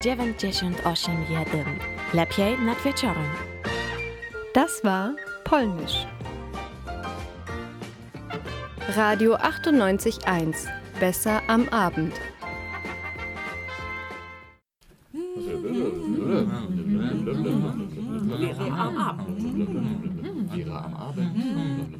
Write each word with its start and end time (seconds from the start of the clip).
98,1. 0.00 1.64
Lepiej 2.14 2.58
nad 2.58 2.84
wieczorem. 2.84 3.24
Das 4.54 4.84
war 4.84 5.14
Polnisch. 5.44 6.06
Radio 8.96 9.34
98.1. 9.34 10.54
Besser 11.00 11.42
am 11.48 11.68
Abend. 11.70 12.14
Vera 18.38 18.86
am 18.86 18.96
Abend. 18.96 19.40
Vera 20.52 20.84
am 20.84 20.94
Abend. 20.94 21.34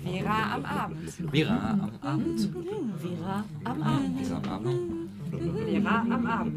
Vera 0.05 0.55
am 0.55 0.65
Abend. 0.65 1.33
Vera 1.33 1.71
am 1.71 1.91
Abend. 2.03 2.41
Vera 3.03 3.45
am 3.65 3.83
Abend. 3.83 3.98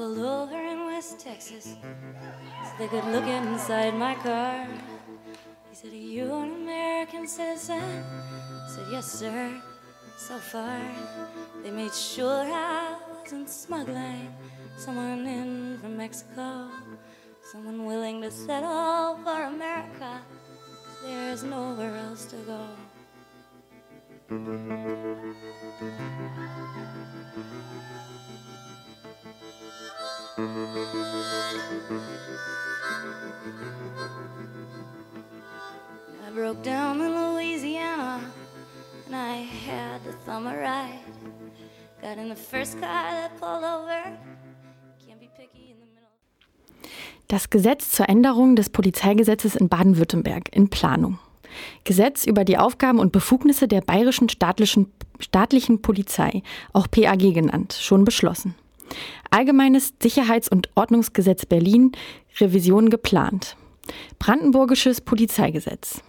Pulled 0.00 0.18
over 0.18 0.56
in 0.56 0.86
West 0.86 1.20
Texas 1.20 1.76
so 2.64 2.72
they 2.78 2.88
could 2.88 3.04
look 3.12 3.26
inside 3.26 3.94
my 3.94 4.14
car. 4.14 4.66
He 5.68 5.76
said, 5.76 5.92
Are 5.92 6.06
you 6.16 6.34
an 6.36 6.52
American 6.62 7.28
citizen? 7.28 7.82
I 8.64 8.68
said, 8.74 8.86
Yes, 8.90 9.06
sir. 9.12 9.60
So 10.16 10.38
far, 10.38 10.80
they 11.62 11.70
made 11.70 11.92
sure 11.92 12.44
I 12.50 12.96
wasn't 13.20 13.50
smuggling 13.50 14.34
someone 14.78 15.26
in 15.26 15.76
from 15.82 15.98
Mexico, 15.98 16.70
someone 17.52 17.84
willing 17.84 18.22
to 18.22 18.30
settle 18.30 19.18
for 19.22 19.42
America. 19.54 20.22
There's 21.04 21.44
nowhere 21.44 21.94
else 22.08 22.24
to 22.32 22.36
go. 22.36 22.62
I 24.30 24.36
broke 36.32 36.62
down 36.62 37.00
in 37.00 37.12
Louisiana 37.12 38.20
and 39.06 39.16
I 39.16 39.38
had 39.66 40.00
thumb 40.24 40.46
a 40.46 40.56
ride. 40.56 41.00
Got 42.00 42.18
in 42.18 42.28
the 42.28 42.36
first 42.36 42.74
car 42.74 43.10
that 43.10 43.36
pulled 43.40 43.64
over. 43.64 44.16
The 45.00 45.16
middle. 45.16 46.06
Das 47.26 47.50
Gesetz 47.50 47.90
zur 47.90 48.08
Änderung 48.08 48.54
des 48.54 48.70
Polizeigesetzes 48.70 49.56
in 49.56 49.68
Baden-Württemberg 49.68 50.54
in 50.54 50.70
Planung. 50.70 51.18
Gesetz 51.84 52.26
über 52.26 52.44
die 52.44 52.58
Aufgaben 52.58 52.98
und 52.98 53.12
Befugnisse 53.12 53.68
der 53.68 53.80
bayerischen 53.80 54.28
staatlichen, 54.28 54.92
staatlichen 55.18 55.82
Polizei, 55.82 56.42
auch 56.72 56.86
PAG 56.90 57.32
genannt, 57.32 57.76
schon 57.80 58.04
beschlossen. 58.04 58.54
Allgemeines 59.30 59.94
Sicherheits- 60.02 60.48
und 60.48 60.68
Ordnungsgesetz 60.74 61.46
Berlin, 61.46 61.92
Revision 62.38 62.90
geplant. 62.90 63.56
Brandenburgisches 64.18 65.00
Polizeigesetz. 65.00 66.02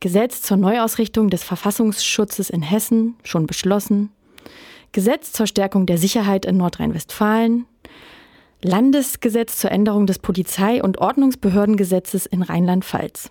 Gesetz 0.00 0.42
zur 0.42 0.56
Neuausrichtung 0.56 1.28
des 1.28 1.42
Verfassungsschutzes 1.42 2.50
in 2.50 2.62
Hessen, 2.62 3.16
schon 3.24 3.46
beschlossen. 3.46 4.10
Gesetz 4.92 5.32
zur 5.32 5.46
Stärkung 5.46 5.86
der 5.86 5.98
Sicherheit 5.98 6.46
in 6.46 6.56
Nordrhein-Westfalen. 6.56 7.66
Landesgesetz 8.62 9.56
zur 9.56 9.70
Änderung 9.70 10.06
des 10.06 10.18
Polizei- 10.18 10.82
und 10.82 10.98
Ordnungsbehördengesetzes 10.98 12.26
in 12.26 12.42
Rheinland-Pfalz. 12.42 13.30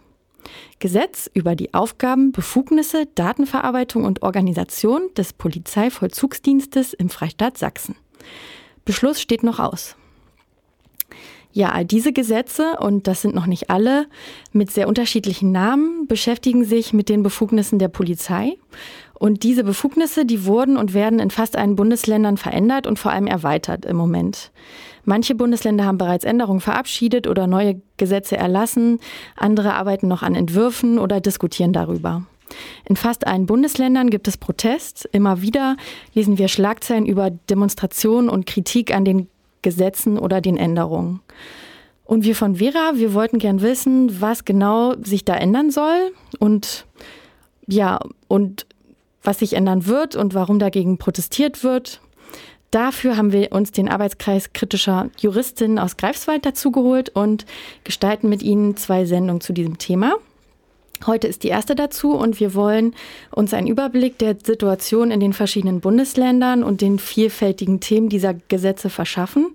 Gesetz 0.79 1.29
über 1.33 1.55
die 1.55 1.73
Aufgaben, 1.73 2.31
Befugnisse, 2.31 3.07
Datenverarbeitung 3.15 4.05
und 4.05 4.21
Organisation 4.21 5.09
des 5.15 5.33
Polizeivollzugsdienstes 5.33 6.93
im 6.93 7.09
Freistaat 7.09 7.57
Sachsen. 7.57 7.95
Beschluss 8.85 9.21
steht 9.21 9.43
noch 9.43 9.59
aus. 9.59 9.95
Ja, 11.57 11.69
all 11.69 11.85
diese 11.85 12.13
Gesetze, 12.13 12.77
und 12.79 13.07
das 13.07 13.23
sind 13.23 13.33
noch 13.33 13.47
nicht 13.47 13.71
alle, 13.71 14.05
mit 14.51 14.69
sehr 14.69 14.87
unterschiedlichen 14.87 15.51
Namen, 15.51 16.05
beschäftigen 16.05 16.63
sich 16.63 16.93
mit 16.93 17.09
den 17.09 17.23
Befugnissen 17.23 17.79
der 17.79 17.87
Polizei. 17.87 18.57
Und 19.19 19.43
diese 19.43 19.63
Befugnisse, 19.63 20.25
die 20.25 20.45
wurden 20.45 20.77
und 20.77 20.93
werden 20.93 21.19
in 21.19 21.31
fast 21.31 21.57
allen 21.57 21.75
Bundesländern 21.75 22.37
verändert 22.37 22.85
und 22.85 22.99
vor 22.99 23.11
allem 23.11 23.27
erweitert 23.27 23.85
im 23.85 23.95
Moment. 23.95 24.51
Manche 25.05 25.35
Bundesländer 25.35 25.85
haben 25.85 25.97
bereits 25.97 26.25
Änderungen 26.25 26.59
verabschiedet 26.59 27.27
oder 27.27 27.47
neue 27.47 27.81
Gesetze 27.95 28.37
erlassen, 28.37 28.99
andere 29.35 29.73
arbeiten 29.73 30.07
noch 30.07 30.21
an 30.21 30.35
Entwürfen 30.35 30.99
oder 30.99 31.21
diskutieren 31.21 31.73
darüber. 31.73 32.23
In 32.85 32.95
fast 32.95 33.25
allen 33.25 33.45
Bundesländern 33.45 34.09
gibt 34.09 34.27
es 34.27 34.37
Protest. 34.37 35.07
Immer 35.11 35.41
wieder 35.41 35.77
lesen 36.13 36.37
wir 36.37 36.47
Schlagzeilen 36.47 37.05
über 37.05 37.29
Demonstrationen 37.31 38.29
und 38.29 38.45
Kritik 38.45 38.93
an 38.93 39.05
den 39.05 39.27
Gesetzen 39.61 40.17
oder 40.17 40.41
den 40.41 40.57
Änderungen. 40.57 41.21
Und 42.05 42.23
wir 42.23 42.35
von 42.35 42.55
Vera, 42.55 42.93
wir 42.95 43.13
wollten 43.13 43.37
gern 43.37 43.61
wissen, 43.61 44.21
was 44.21 44.45
genau 44.45 44.95
sich 45.03 45.25
da 45.25 45.35
ändern 45.35 45.71
soll 45.71 46.13
und 46.39 46.85
ja, 47.67 47.99
und 48.29 48.65
was 49.27 49.39
sich 49.39 49.53
ändern 49.53 49.87
wird 49.87 50.15
und 50.15 50.33
warum 50.33 50.57
dagegen 50.57 50.97
protestiert 50.97 51.61
wird. 51.61 51.99
Dafür 52.71 53.17
haben 53.17 53.33
wir 53.33 53.51
uns 53.51 53.71
den 53.71 53.89
Arbeitskreis 53.89 54.53
kritischer 54.53 55.09
Juristinnen 55.19 55.79
aus 55.79 55.97
Greifswald 55.97 56.45
dazugeholt 56.45 57.09
und 57.09 57.45
gestalten 57.83 58.29
mit 58.29 58.41
ihnen 58.41 58.77
zwei 58.77 59.03
Sendungen 59.03 59.41
zu 59.41 59.51
diesem 59.51 59.77
Thema. 59.79 60.15
Heute 61.05 61.27
ist 61.27 61.43
die 61.43 61.49
erste 61.49 61.75
dazu 61.75 62.13
und 62.13 62.39
wir 62.39 62.55
wollen 62.55 62.95
uns 63.31 63.53
einen 63.53 63.67
Überblick 63.67 64.17
der 64.17 64.37
Situation 64.41 65.11
in 65.11 65.19
den 65.19 65.33
verschiedenen 65.33 65.81
Bundesländern 65.81 66.63
und 66.63 66.79
den 66.79 66.97
vielfältigen 66.97 67.81
Themen 67.81 68.07
dieser 68.07 68.33
Gesetze 68.33 68.89
verschaffen. 68.89 69.53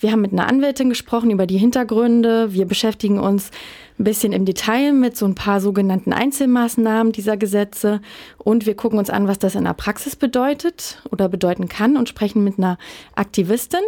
Wir 0.00 0.12
haben 0.12 0.20
mit 0.20 0.32
einer 0.32 0.46
Anwältin 0.46 0.90
gesprochen 0.90 1.30
über 1.30 1.46
die 1.46 1.58
Hintergründe. 1.58 2.52
Wir 2.52 2.66
beschäftigen 2.66 3.18
uns 3.18 3.50
ein 3.98 4.04
bisschen 4.04 4.32
im 4.32 4.44
Detail 4.44 4.92
mit 4.92 5.16
so 5.16 5.24
ein 5.24 5.34
paar 5.34 5.60
sogenannten 5.60 6.12
Einzelmaßnahmen 6.12 7.12
dieser 7.12 7.36
Gesetze 7.36 8.00
und 8.38 8.66
wir 8.66 8.74
gucken 8.74 8.98
uns 8.98 9.10
an, 9.10 9.28
was 9.28 9.38
das 9.38 9.54
in 9.54 9.64
der 9.64 9.74
Praxis 9.74 10.16
bedeutet 10.16 11.02
oder 11.10 11.28
bedeuten 11.28 11.68
kann 11.68 11.96
und 11.96 12.08
sprechen 12.08 12.42
mit 12.42 12.58
einer 12.58 12.78
Aktivistin. 13.14 13.80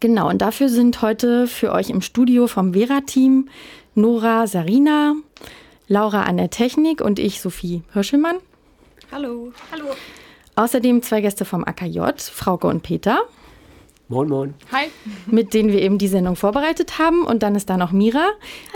Genau, 0.00 0.28
und 0.28 0.42
dafür 0.42 0.68
sind 0.68 1.02
heute 1.02 1.46
für 1.46 1.72
euch 1.72 1.90
im 1.90 2.00
Studio 2.00 2.46
vom 2.46 2.72
Vera-Team 2.72 3.48
Nora 3.94 4.46
Sarina, 4.46 5.14
Laura 5.86 6.22
an 6.22 6.36
der 6.36 6.50
Technik 6.50 7.00
und 7.00 7.18
ich, 7.18 7.40
Sophie 7.40 7.82
Hirschelmann. 7.92 8.36
Hallo. 9.12 9.52
Hallo. 9.70 9.86
Außerdem 10.56 11.02
zwei 11.02 11.20
Gäste 11.20 11.44
vom 11.44 11.64
AKJ, 11.64 12.00
Frauke 12.18 12.66
und 12.66 12.82
Peter, 12.82 13.20
Moin, 14.10 14.28
moin. 14.28 14.54
Hi. 14.72 14.88
mit 15.26 15.54
denen 15.54 15.70
wir 15.70 15.80
eben 15.80 15.96
die 15.96 16.08
Sendung 16.08 16.34
vorbereitet 16.34 16.98
haben. 16.98 17.24
Und 17.24 17.44
dann 17.44 17.54
ist 17.54 17.70
da 17.70 17.76
noch 17.76 17.92
Mira, 17.92 18.30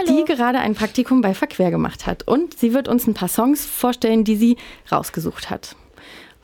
die 0.09 0.25
gerade 0.25 0.61
ein 0.61 0.77
Praktikum 0.77 1.23
bei 1.23 1.35
Verquer 1.35 1.73
gemacht 1.73 2.07
hat. 2.07 2.23
Und 2.29 2.57
sie 2.57 2.73
wird 2.73 2.87
uns 2.87 3.09
ein 3.09 3.15
paar 3.15 3.27
Songs 3.27 3.67
vorstellen, 3.67 4.23
die 4.23 4.37
sie 4.37 4.57
rausgesucht 4.93 5.51
hat. 5.51 5.75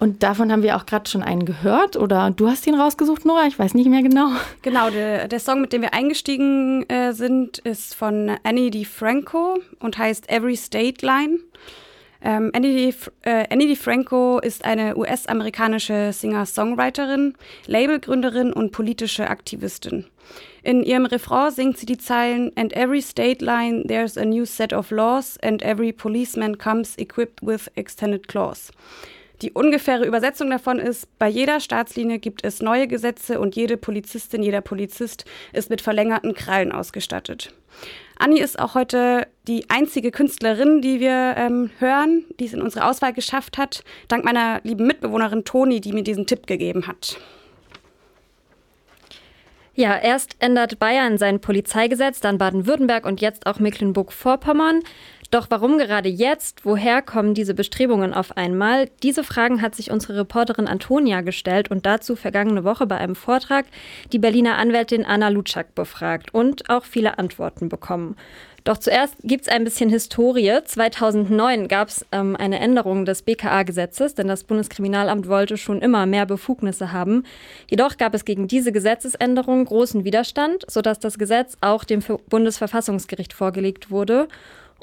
Und 0.00 0.24
davon 0.24 0.50
haben 0.50 0.64
wir 0.64 0.76
auch 0.76 0.86
gerade 0.86 1.08
schon 1.08 1.22
einen 1.22 1.44
gehört. 1.44 1.96
Oder 1.96 2.32
du 2.32 2.48
hast 2.48 2.66
ihn 2.66 2.74
rausgesucht, 2.74 3.24
Nora? 3.24 3.46
Ich 3.46 3.60
weiß 3.60 3.74
nicht 3.74 3.88
mehr 3.88 4.02
genau. 4.02 4.30
Genau, 4.62 4.90
der, 4.90 5.28
der 5.28 5.38
Song, 5.38 5.60
mit 5.60 5.72
dem 5.72 5.82
wir 5.82 5.94
eingestiegen 5.94 6.82
äh, 6.90 7.12
sind, 7.12 7.58
ist 7.58 7.94
von 7.94 8.38
Annie 8.42 8.72
DiFranco 8.72 9.58
und 9.78 9.98
heißt 9.98 10.28
Every 10.28 10.56
State 10.56 11.06
Line. 11.06 11.38
Ähm, 12.22 12.50
Annie, 12.54 12.94
äh, 13.22 13.46
Annie 13.50 13.68
DiFranco 13.68 14.40
ist 14.40 14.64
eine 14.64 14.96
US-amerikanische 14.96 16.12
Singer-Songwriterin, 16.12 17.34
Labelgründerin 17.66 18.52
und 18.52 18.72
politische 18.72 19.28
Aktivistin. 19.28 20.04
In 20.62 20.82
ihrem 20.82 21.06
Refrain 21.06 21.50
singt 21.50 21.78
sie 21.78 21.86
die 21.86 21.96
Zeilen 21.96 22.52
And 22.56 22.76
every 22.76 23.00
state 23.00 23.42
line 23.42 23.86
there's 23.86 24.18
a 24.18 24.24
new 24.24 24.44
set 24.44 24.72
of 24.72 24.90
laws 24.90 25.38
and 25.42 25.62
every 25.62 25.92
policeman 25.92 26.58
comes 26.58 26.96
equipped 26.98 27.40
with 27.42 27.70
extended 27.74 28.28
claws. 28.28 28.70
Die 29.40 29.52
ungefähre 29.52 30.04
Übersetzung 30.04 30.50
davon 30.50 30.78
ist, 30.78 31.06
bei 31.18 31.28
jeder 31.28 31.60
Staatslinie 31.60 32.18
gibt 32.18 32.44
es 32.44 32.60
neue 32.60 32.86
Gesetze 32.86 33.40
und 33.40 33.56
jede 33.56 33.78
Polizistin, 33.78 34.42
jeder 34.42 34.60
Polizist 34.60 35.24
ist 35.54 35.70
mit 35.70 35.80
verlängerten 35.80 36.34
Krallen 36.34 36.72
ausgestattet. 36.72 37.54
Anni 38.20 38.38
ist 38.38 38.58
auch 38.58 38.74
heute 38.74 39.26
die 39.48 39.70
einzige 39.70 40.10
Künstlerin, 40.10 40.82
die 40.82 41.00
wir 41.00 41.34
ähm, 41.38 41.70
hören, 41.78 42.26
die 42.38 42.44
es 42.44 42.52
in 42.52 42.60
unsere 42.60 42.84
Auswahl 42.84 43.14
geschafft 43.14 43.56
hat, 43.56 43.82
dank 44.08 44.26
meiner 44.26 44.60
lieben 44.62 44.86
Mitbewohnerin 44.86 45.44
Toni, 45.44 45.80
die 45.80 45.92
mir 45.94 46.02
diesen 46.02 46.26
Tipp 46.26 46.46
gegeben 46.46 46.86
hat. 46.86 47.16
Ja, 49.74 49.96
erst 49.96 50.36
ändert 50.40 50.78
Bayern 50.78 51.16
sein 51.16 51.40
Polizeigesetz, 51.40 52.20
dann 52.20 52.36
Baden-Württemberg 52.36 53.06
und 53.06 53.22
jetzt 53.22 53.46
auch 53.46 53.58
Mecklenburg-Vorpommern. 53.58 54.80
Doch 55.30 55.46
warum 55.48 55.78
gerade 55.78 56.08
jetzt? 56.08 56.64
Woher 56.64 57.02
kommen 57.02 57.34
diese 57.34 57.54
Bestrebungen 57.54 58.12
auf 58.12 58.36
einmal? 58.36 58.88
Diese 59.04 59.22
Fragen 59.22 59.62
hat 59.62 59.76
sich 59.76 59.92
unsere 59.92 60.16
Reporterin 60.16 60.66
Antonia 60.66 61.20
gestellt 61.20 61.70
und 61.70 61.86
dazu 61.86 62.16
vergangene 62.16 62.64
Woche 62.64 62.84
bei 62.86 62.96
einem 62.96 63.14
Vortrag 63.14 63.66
die 64.12 64.18
Berliner 64.18 64.58
Anwältin 64.58 65.04
Anna 65.04 65.28
Lutschak 65.28 65.76
befragt 65.76 66.34
und 66.34 66.68
auch 66.68 66.84
viele 66.84 67.18
Antworten 67.20 67.68
bekommen. 67.68 68.16
Doch 68.64 68.76
zuerst 68.76 69.14
gibt 69.22 69.42
es 69.46 69.48
ein 69.48 69.64
bisschen 69.64 69.88
Historie. 69.88 70.58
2009 70.64 71.68
gab 71.68 71.88
es 71.88 72.04
ähm, 72.12 72.36
eine 72.36 72.58
Änderung 72.58 73.04
des 73.04 73.22
BKA-Gesetzes, 73.22 74.16
denn 74.16 74.28
das 74.28 74.44
Bundeskriminalamt 74.44 75.28
wollte 75.28 75.56
schon 75.56 75.80
immer 75.80 76.06
mehr 76.06 76.26
Befugnisse 76.26 76.92
haben. 76.92 77.24
Jedoch 77.70 77.96
gab 77.96 78.14
es 78.14 78.24
gegen 78.24 78.48
diese 78.48 78.72
Gesetzesänderung 78.72 79.64
großen 79.64 80.04
Widerstand, 80.04 80.64
sodass 80.68 80.98
das 80.98 81.18
Gesetz 81.18 81.56
auch 81.60 81.84
dem 81.84 82.02
Bundesverfassungsgericht 82.28 83.32
vorgelegt 83.32 83.90
wurde. 83.90 84.28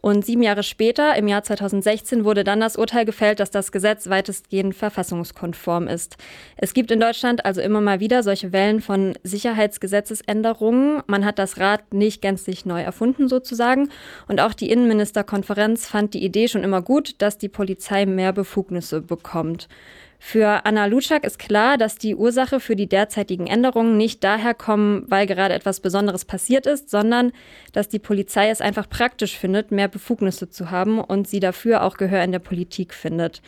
Und 0.02 0.26
sieben 0.26 0.44
Jahre 0.44 0.64
später, 0.64 1.16
im 1.16 1.28
Jahr 1.28 1.44
2016, 1.44 2.24
wurde 2.24 2.44
dann 2.44 2.60
das 2.60 2.76
Urteil 2.76 3.06
gefällt, 3.06 3.40
dass 3.40 3.52
das 3.52 3.72
Gesetz 3.72 4.10
weitestgehend 4.10 4.76
verfassungskonform 4.76 5.88
ist. 5.88 6.18
Es 6.56 6.74
gibt 6.74 6.92
in 6.92 7.00
Deutschland 7.00 7.46
also 7.46 7.62
immer 7.62 7.82
mal 7.82 8.00
wieder 8.00 8.24
solche 8.24 8.52
Wellen 8.52 8.82
von 8.82 9.18
Sicherheitsgesetzesänderungen. 9.24 11.02
Man 11.08 11.26
hat 11.26 11.40
das 11.40 11.58
Rad 11.58 11.94
nicht 11.94 12.22
gänzlich 12.22 12.66
neu 12.66 12.82
erfunden 12.82 13.28
sozusagen. 13.28 13.90
Und 14.28 14.40
auch 14.40 14.54
die 14.54 14.70
Innenministerkonferenz 14.70 15.88
fand 15.88 16.14
die 16.14 16.24
Idee 16.24 16.48
schon 16.48 16.64
immer 16.64 16.82
gut, 16.82 17.16
dass 17.22 17.38
die 17.38 17.50
Polizei 17.50 18.06
mehr 18.06 18.34
Befugnisse 18.34 19.02
bekommt. 19.02 19.68
Für 20.19 20.66
Anna 20.66 20.88
Lutschak 20.88 21.24
ist 21.24 21.38
klar, 21.38 21.78
dass 21.78 21.98
die 21.98 22.16
Ursache 22.16 22.60
für 22.60 22.75
die 22.75 22.88
derzeitigen 22.88 23.48
Änderungen 23.48 23.98
nicht 23.98 24.24
daher 24.24 24.54
kommen, 24.54 25.06
weil 25.08 25.28
gerade 25.28 25.54
etwas 25.54 25.80
Besonderes 25.80 26.25
passiert 26.25 26.66
ist, 26.66 26.90
sondern 26.90 27.31
dass 27.72 27.88
die 27.88 28.00
Polizei 28.00 28.50
es 28.50 28.60
einfach 28.60 28.90
praktisch 28.90 29.38
findet, 29.38 29.72
mehr 29.72 29.88
Befugnisse 29.88 30.50
zu 30.50 30.72
haben 30.72 31.00
und 31.00 31.28
sie 31.28 31.40
dafür 31.40 31.84
auch 31.84 31.98
Gehör 31.98 32.24
in 32.24 32.31
der 32.31 32.40
Politik 32.40 32.94
findet. 32.94 33.42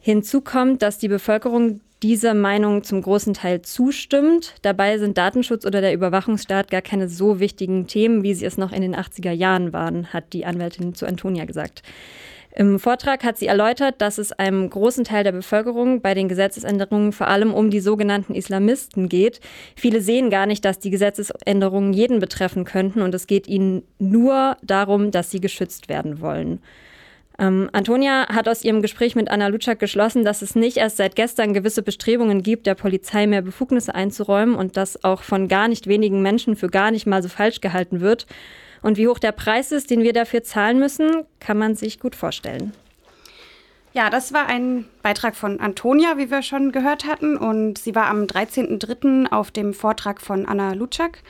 Hinzu 0.00 0.40
kommt, 0.40 0.82
dass 0.82 0.98
die 0.98 1.08
Bevölkerung 1.08 1.80
dieser 2.02 2.34
Meinung 2.34 2.84
zum 2.84 3.00
großen 3.00 3.32
Teil 3.32 3.62
zustimmt. 3.62 4.54
Dabei 4.60 4.98
sind 4.98 5.16
Datenschutz 5.16 5.64
oder 5.64 5.80
der 5.80 5.94
Überwachungsstaat 5.94 6.70
gar 6.70 6.82
keine 6.82 7.08
so 7.08 7.40
wichtigen 7.40 7.86
Themen, 7.86 8.22
wie 8.22 8.34
sie 8.34 8.44
es 8.44 8.58
noch 8.58 8.72
in 8.72 8.82
den 8.82 8.94
80er 8.94 9.30
Jahren 9.30 9.72
waren, 9.72 10.12
hat 10.12 10.34
die 10.34 10.44
Anwältin 10.44 10.94
zu 10.94 11.06
Antonia 11.06 11.46
gesagt. 11.46 11.82
Im 12.56 12.78
Vortrag 12.78 13.24
hat 13.24 13.36
sie 13.36 13.48
erläutert, 13.48 14.00
dass 14.00 14.16
es 14.16 14.30
einem 14.30 14.70
großen 14.70 15.02
Teil 15.02 15.24
der 15.24 15.32
Bevölkerung 15.32 16.00
bei 16.00 16.14
den 16.14 16.28
Gesetzesänderungen 16.28 17.10
vor 17.10 17.26
allem 17.26 17.52
um 17.52 17.68
die 17.68 17.80
sogenannten 17.80 18.32
Islamisten 18.32 19.08
geht. 19.08 19.40
Viele 19.74 20.00
sehen 20.00 20.30
gar 20.30 20.46
nicht, 20.46 20.64
dass 20.64 20.78
die 20.78 20.90
Gesetzesänderungen 20.90 21.92
jeden 21.92 22.20
betreffen 22.20 22.64
könnten 22.64 23.02
und 23.02 23.12
es 23.12 23.26
geht 23.26 23.48
ihnen 23.48 23.82
nur 23.98 24.56
darum, 24.62 25.10
dass 25.10 25.32
sie 25.32 25.40
geschützt 25.40 25.88
werden 25.88 26.20
wollen. 26.20 26.60
Ähm, 27.40 27.68
Antonia 27.72 28.28
hat 28.28 28.48
aus 28.48 28.62
ihrem 28.62 28.82
Gespräch 28.82 29.16
mit 29.16 29.28
Anna 29.28 29.48
Lutschak 29.48 29.80
geschlossen, 29.80 30.24
dass 30.24 30.40
es 30.40 30.54
nicht 30.54 30.76
erst 30.76 30.98
seit 30.98 31.16
gestern 31.16 31.54
gewisse 31.54 31.82
Bestrebungen 31.82 32.44
gibt, 32.44 32.68
der 32.68 32.76
Polizei 32.76 33.26
mehr 33.26 33.42
Befugnisse 33.42 33.96
einzuräumen 33.96 34.54
und 34.54 34.76
das 34.76 35.02
auch 35.02 35.22
von 35.22 35.48
gar 35.48 35.66
nicht 35.66 35.88
wenigen 35.88 36.22
Menschen 36.22 36.54
für 36.54 36.68
gar 36.68 36.92
nicht 36.92 37.06
mal 37.06 37.20
so 37.20 37.28
falsch 37.28 37.60
gehalten 37.60 38.00
wird. 38.00 38.26
Und 38.84 38.98
wie 38.98 39.08
hoch 39.08 39.18
der 39.18 39.32
Preis 39.32 39.72
ist, 39.72 39.88
den 39.88 40.02
wir 40.02 40.12
dafür 40.12 40.42
zahlen 40.42 40.78
müssen, 40.78 41.24
kann 41.40 41.56
man 41.56 41.74
sich 41.74 42.00
gut 42.00 42.14
vorstellen. 42.14 42.74
Ja, 43.94 44.10
das 44.10 44.34
war 44.34 44.46
ein 44.46 44.84
Beitrag 45.02 45.36
von 45.36 45.58
Antonia, 45.58 46.18
wie 46.18 46.30
wir 46.30 46.42
schon 46.42 46.70
gehört 46.70 47.06
hatten. 47.06 47.38
Und 47.38 47.78
sie 47.78 47.94
war 47.94 48.08
am 48.08 48.24
13.03. 48.24 49.32
auf 49.32 49.50
dem 49.50 49.72
Vortrag 49.72 50.20
von 50.20 50.44
Anna 50.44 50.74
Lutschak. 50.74 51.20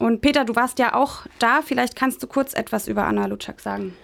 Und 0.00 0.20
Peter, 0.20 0.44
du 0.44 0.56
warst 0.56 0.80
ja 0.80 0.96
auch 0.96 1.26
da. 1.38 1.62
Vielleicht 1.62 1.94
kannst 1.94 2.24
du 2.24 2.26
kurz 2.26 2.54
etwas 2.54 2.88
über 2.88 3.04
Anna 3.04 3.26
Lutschak 3.26 3.60
sagen. 3.60 3.94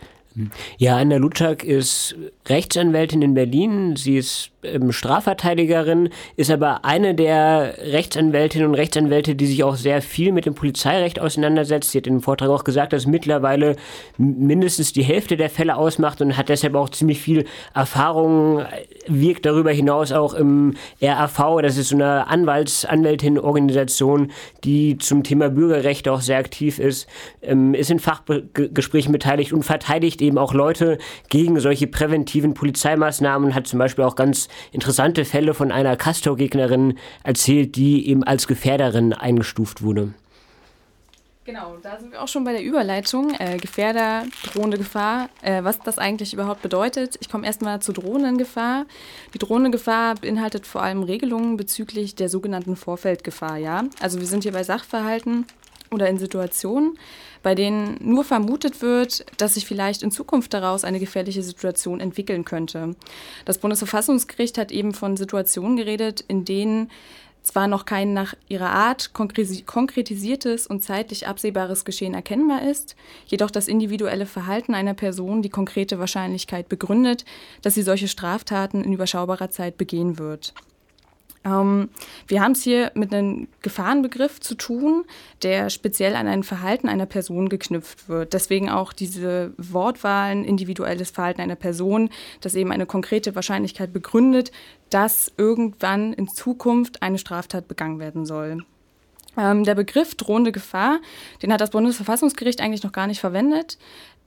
Ja, 0.77 0.97
Anna 0.97 1.17
Lutschak 1.17 1.65
ist 1.65 2.15
Rechtsanwältin 2.47 3.23
in 3.23 3.35
Berlin. 3.35 3.97
Sie 3.97 4.19
ist 4.19 4.51
ähm, 4.63 4.93
Strafverteidigerin, 4.93 6.11
ist 6.37 6.51
aber 6.51 6.85
eine 6.85 7.15
der 7.15 7.75
Rechtsanwältinnen 7.79 8.69
und 8.69 8.75
Rechtsanwälte, 8.75 9.35
die 9.35 9.47
sich 9.47 9.65
auch 9.65 9.77
sehr 9.77 10.03
viel 10.03 10.33
mit 10.33 10.47
dem 10.47 10.55
Polizeirecht 10.55 11.21
auseinandersetzt. 11.21 11.91
Sie 11.91 11.99
hat 11.99 12.07
dem 12.07 12.21
Vortrag 12.21 12.51
auch 12.51 12.65
gesagt, 12.65 12.93
dass 12.93 13.07
mittlerweile 13.07 13.77
mindestens 14.19 14.93
die 14.93 15.03
Hälfte 15.03 15.37
der 15.37 15.51
Fälle 15.51 15.77
ausmacht 15.77 16.21
und 16.21 16.37
hat 16.37 16.49
deshalb 16.49 16.75
auch 16.75 16.91
ziemlich 16.91 17.21
viel 17.21 17.45
Erfahrung, 17.75 18.63
wirkt 19.07 19.47
darüber 19.47 19.73
hinaus 19.73 20.13
auch 20.13 20.35
im 20.35 20.75
RAV, 21.01 21.63
das 21.63 21.77
ist 21.77 21.89
so 21.89 21.97
eine 21.97 22.27
Anwalts 22.27 22.85
Anwältin-Organisation, 22.85 24.33
die 24.65 24.99
zum 24.99 25.23
Thema 25.23 25.49
Bürgerrechte 25.49 26.13
auch 26.13 26.21
sehr 26.21 26.39
aktiv 26.39 26.79
ist, 26.79 27.09
ähm, 27.43 27.75
ist 27.75 27.91
in 27.91 27.99
Fachgesprächen 27.99 29.13
beteiligt 29.13 29.53
und 29.53 29.63
verteidigt 29.63 30.21
eben 30.27 30.39
auch 30.39 30.53
Leute 30.55 30.99
gegen 31.29 31.59
solche 31.61 31.87
präventiven 31.87 32.55
Polizeimaßnahmen, 32.55 33.55
hat 33.55 33.67
zum 33.67 33.79
Beispiel 33.79 34.05
auch 34.05 34.17
ganz 34.17 34.49
interessante 34.73 35.25
Fälle 35.25 35.55
von 35.55 35.73
einer 35.73 35.97
Castor-Gegnerin 35.97 36.99
erzählt, 37.23 37.77
die 37.77 38.09
eben 38.09 38.25
als 38.25 38.47
Gefährderin 38.47 39.13
eingestuft 39.13 39.83
wurde. 39.83 40.13
Genau, 41.47 41.77
da 41.81 41.97
sind 41.97 42.11
wir 42.11 42.21
auch 42.21 42.27
schon 42.27 42.43
bei 42.43 42.51
der 42.51 42.65
Überleitung. 42.65 43.33
Äh, 43.39 43.59
Gefährder, 43.59 44.25
drohende 44.53 44.79
Gefahr. 44.79 45.29
Äh, 45.43 45.63
was 45.63 45.79
das 45.79 45.97
eigentlich 45.97 46.35
überhaupt 46.35 46.61
bedeutet. 46.61 47.17
Ich 47.21 47.31
komme 47.31 47.47
erstmal 47.47 47.81
zur 47.81 47.95
drohenden 47.95 48.37
Gefahr. 48.37 48.85
Die 49.33 49.39
drohende 49.39 49.71
Gefahr 49.71 50.17
beinhaltet 50.17 50.67
vor 50.67 50.83
allem 50.83 51.05
Regelungen 51.05 51.57
bezüglich 51.57 52.17
der 52.17 52.29
sogenannten 52.29 52.75
Vorfeldgefahr. 52.75 53.59
Ja? 53.59 53.85
Also 54.01 54.19
wir 54.19 54.27
sind 54.27 54.43
hier 54.43 54.51
bei 54.51 54.65
Sachverhalten 54.65 55.47
oder 55.93 56.09
in 56.09 56.19
Situationen, 56.19 56.99
bei 57.43 57.55
denen 57.55 57.97
nur 58.01 58.25
vermutet 58.25 58.83
wird, 58.83 59.25
dass 59.39 59.55
sich 59.55 59.67
vielleicht 59.67 60.03
in 60.03 60.11
Zukunft 60.11 60.55
daraus 60.55 60.85
eine 60.85 61.01
gefährliche 61.01 61.43
Situation 61.43 62.01
entwickeln 62.01 62.45
könnte. 62.45 62.95
Das 63.45 63.59
Bundesverfassungsgericht 63.59 64.59
hat 64.59 64.73
eben 64.73 64.95
von 64.95 65.17
Situationen 65.17 65.77
geredet, 65.77 66.25
in 66.29 66.45
denen 66.45 66.91
zwar 67.47 67.69
noch 67.69 67.85
kein 67.85 68.13
nach 68.13 68.35
ihrer 68.49 68.71
Art 68.71 69.13
konkretisiertes 69.13 70.67
und 70.67 70.83
zeitlich 70.83 71.29
absehbares 71.29 71.85
Geschehen 71.85 72.13
erkennbar 72.13 72.63
ist, 72.69 72.97
jedoch 73.27 73.51
das 73.51 73.69
individuelle 73.69 74.27
Verhalten 74.27 74.75
einer 74.75 74.95
Person 74.95 75.43
die 75.43 75.49
konkrete 75.49 75.99
Wahrscheinlichkeit 75.99 76.69
begründet, 76.69 77.25
dass 77.63 77.75
sie 77.75 77.83
solche 77.83 78.09
Straftaten 78.09 78.83
in 78.83 78.93
überschaubarer 78.93 79.51
Zeit 79.51 79.79
begehen 79.79 80.19
wird. 80.19 80.55
Ähm, 81.45 81.89
wir 82.27 82.43
haben 82.43 82.53
es 82.53 82.63
hier 82.63 82.91
mit 82.95 83.13
einem 83.13 83.49
Gefahrenbegriff 83.63 84.41
zu 84.41 84.55
tun, 84.55 85.05
der 85.43 85.71
speziell 85.71 86.17
an 86.17 86.27
ein 86.27 86.43
Verhalten 86.43 86.89
einer 86.89 87.07
Person 87.07 87.49
geknüpft 87.49 88.09
wird. 88.09 88.33
Deswegen 88.33 88.71
auch 88.71 88.93
diese 88.93 89.53
Wortwahlen, 89.57 90.45
individuelles 90.45 91.11
Verhalten 91.11 91.41
einer 91.41 91.57
Person, 91.57 92.11
das 92.41 92.55
eben 92.55 92.73
eine 92.73 92.87
konkrete 92.87 93.35
Wahrscheinlichkeit 93.35 93.93
begründet, 93.93 94.53
dass 94.91 95.33
irgendwann 95.37 96.13
in 96.13 96.29
Zukunft 96.29 97.03
eine 97.03 97.19
Straftat 97.19 97.69
begangen 97.69 97.99
werden 97.99 98.27
soll. 98.27 98.65
Ähm, 99.37 99.65
der 99.65 99.75
Begriff 99.75 100.15
drohende 100.15 100.51
Gefahr, 100.51 101.01
den 101.43 101.53
hat 101.53 101.61
das 101.61 101.71
Bundesverfassungsgericht 101.71 102.61
eigentlich 102.61 102.83
noch 102.83 102.93
gar 102.93 103.07
nicht 103.07 103.21
verwendet. 103.21 103.79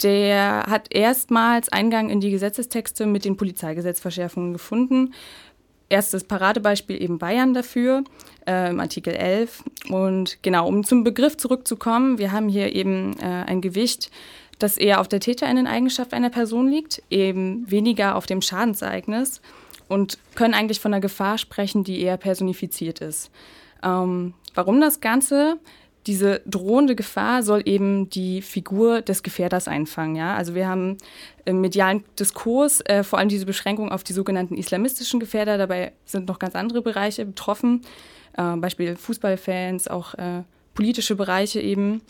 Der 0.03 0.65
hat 0.69 0.93
erstmals 0.93 1.69
Eingang 1.69 2.09
in 2.09 2.21
die 2.21 2.31
Gesetzestexte 2.31 3.05
mit 3.05 3.25
den 3.25 3.35
Polizeigesetzverschärfungen 3.35 4.53
gefunden 4.53 5.13
erstes 5.89 6.23
Paradebeispiel 6.23 7.01
eben 7.01 7.17
Bayern 7.17 7.53
dafür, 7.53 8.03
äh, 8.47 8.69
im 8.69 8.79
Artikel 8.79 9.13
11. 9.13 9.63
Und 9.89 10.41
genau, 10.41 10.67
um 10.67 10.83
zum 10.83 11.03
Begriff 11.03 11.37
zurückzukommen, 11.37 12.17
wir 12.17 12.31
haben 12.31 12.47
hier 12.47 12.75
eben 12.75 13.17
äh, 13.19 13.25
ein 13.25 13.61
Gewicht, 13.61 14.11
das 14.59 14.77
eher 14.77 14.99
auf 14.99 15.07
der 15.07 15.19
Täterinnen-Eigenschaft 15.19 16.13
einer 16.13 16.29
Person 16.29 16.69
liegt, 16.69 17.01
eben 17.09 17.69
weniger 17.69 18.15
auf 18.15 18.25
dem 18.25 18.41
Schadensereignis 18.41 19.41
und 19.87 20.17
können 20.35 20.53
eigentlich 20.53 20.79
von 20.79 20.93
einer 20.93 21.01
Gefahr 21.01 21.37
sprechen, 21.37 21.83
die 21.83 22.01
eher 22.01 22.17
personifiziert 22.17 22.99
ist. 22.99 23.31
Ähm, 23.83 24.33
warum 24.53 24.81
das 24.81 25.01
Ganze? 25.01 25.57
Diese 26.07 26.41
drohende 26.45 26.95
Gefahr 26.95 27.43
soll 27.43 27.61
eben 27.65 28.09
die 28.09 28.41
Figur 28.41 29.01
des 29.01 29.21
Gefährders 29.21 29.67
einfangen. 29.67 30.15
Ja? 30.15 30.35
Also 30.35 30.55
wir 30.55 30.67
haben 30.67 30.97
im 31.45 31.61
medialen 31.61 32.03
Diskurs 32.17 32.81
äh, 32.81 33.03
vor 33.03 33.19
allem 33.19 33.29
diese 33.29 33.45
Beschränkung 33.45 33.91
auf 33.91 34.03
die 34.03 34.13
sogenannten 34.13 34.55
islamistischen 34.55 35.19
Gefährder. 35.19 35.57
Dabei 35.57 35.93
sind 36.05 36.27
noch 36.27 36.39
ganz 36.39 36.55
andere 36.55 36.81
Bereiche 36.81 37.25
betroffen, 37.25 37.81
äh, 38.37 38.55
Beispiel 38.55 38.95
Fußballfans, 38.95 39.87
auch 39.87 40.13
äh, 40.15 40.43
politische 40.73 41.15
Bereiche 41.15 41.59
eben. 41.59 42.01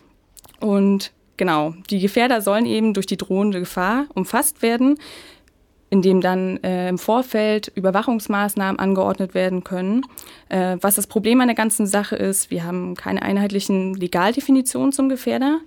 Und 0.60 1.12
genau, 1.38 1.74
die 1.89 2.00
Gefährder 2.00 2.41
sollen 2.41 2.65
eben 2.65 2.93
durch 2.93 3.08
die 3.08 3.17
drohende 3.17 3.60
Gefahr 3.60 4.05
umfasst 4.13 4.62
werden 4.62 4.98
in 5.89 6.01
dem 6.01 6.22
dann 6.22 6.58
äh, 6.63 6.89
im 6.89 6.98
Vorfeld 6.98 7.72
Überwachungsmaßnahmen 7.74 8.79
angeordnet 8.79 9.34
werden 9.34 9.63
können. 9.63 10.03
Äh, 10.50 10.77
was 10.81 10.96
das 10.96 11.08
Problem 11.08 11.41
an 11.41 11.48
der 11.48 11.55
ganzen 11.55 11.88
Sache 11.88 12.15
ist, 12.15 12.51
wir 12.51 12.63
haben 12.63 12.96
keine 12.96 13.22
einheitlichen 13.22 13.96
Legaldefinitionen 13.96 14.91
zum 14.91 15.10
Gefährder. 15.10 15.60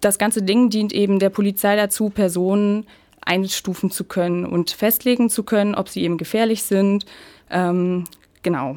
Das 0.00 0.18
ganze 0.18 0.42
Ding 0.42 0.70
dient 0.70 0.92
eben 0.92 1.18
der 1.18 1.30
Polizei 1.30 1.74
dazu, 1.74 2.10
Personen 2.10 2.86
einstufen 3.20 3.90
zu 3.90 4.04
können 4.04 4.46
und 4.46 4.70
festlegen 4.70 5.28
zu 5.28 5.42
können, 5.42 5.74
ob 5.74 5.88
sie 5.88 6.02
eben 6.02 6.16
gefährlich 6.16 6.62
sind. 6.62 7.04
Ähm, 7.50 8.04
genau. 8.42 8.76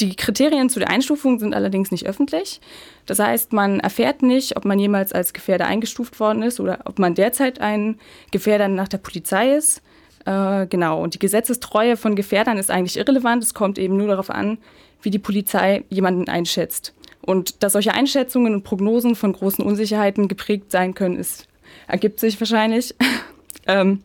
Die 0.00 0.16
Kriterien 0.16 0.70
zu 0.70 0.78
der 0.78 0.90
Einstufung 0.90 1.38
sind 1.38 1.54
allerdings 1.54 1.90
nicht 1.90 2.06
öffentlich. 2.06 2.60
Das 3.06 3.18
heißt, 3.18 3.52
man 3.52 3.80
erfährt 3.80 4.22
nicht, 4.22 4.56
ob 4.56 4.64
man 4.64 4.78
jemals 4.78 5.12
als 5.12 5.32
Gefährder 5.32 5.66
eingestuft 5.66 6.20
worden 6.20 6.42
ist 6.42 6.60
oder 6.60 6.80
ob 6.84 6.98
man 6.98 7.14
derzeit 7.14 7.60
ein 7.60 7.98
Gefährder 8.30 8.68
nach 8.68 8.88
der 8.88 8.98
Polizei 8.98 9.54
ist. 9.54 9.82
Äh, 10.24 10.66
genau, 10.66 11.02
und 11.02 11.14
die 11.14 11.18
Gesetzestreue 11.18 11.96
von 11.96 12.16
Gefährdern 12.16 12.58
ist 12.58 12.70
eigentlich 12.70 12.96
irrelevant. 12.96 13.42
Es 13.42 13.54
kommt 13.54 13.78
eben 13.78 13.96
nur 13.96 14.08
darauf 14.08 14.30
an, 14.30 14.58
wie 15.02 15.10
die 15.10 15.18
Polizei 15.18 15.84
jemanden 15.88 16.28
einschätzt. 16.28 16.94
Und 17.22 17.62
dass 17.62 17.74
solche 17.74 17.94
Einschätzungen 17.94 18.54
und 18.54 18.64
Prognosen 18.64 19.14
von 19.14 19.32
großen 19.32 19.64
Unsicherheiten 19.64 20.28
geprägt 20.28 20.70
sein 20.70 20.94
können, 20.94 21.16
ist, 21.16 21.46
ergibt 21.86 22.20
sich 22.20 22.40
wahrscheinlich. 22.40 22.94
ähm, 23.66 24.02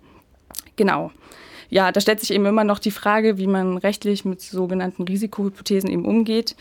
genau. 0.76 1.12
Ja, 1.74 1.92
da 1.92 2.00
stellt 2.02 2.20
sich 2.20 2.30
eben 2.30 2.46
immer 2.46 2.64
noch 2.64 2.78
die 2.78 2.92
Frage, 2.92 3.40
wie 3.40 3.48
man 3.48 3.78
rechtlich 3.80 4.26
mit 4.26 4.42
sogenannten 4.42 5.02
Risikohypothesen 5.02 5.90
eben 5.90 6.06
umgeht. 6.06 6.56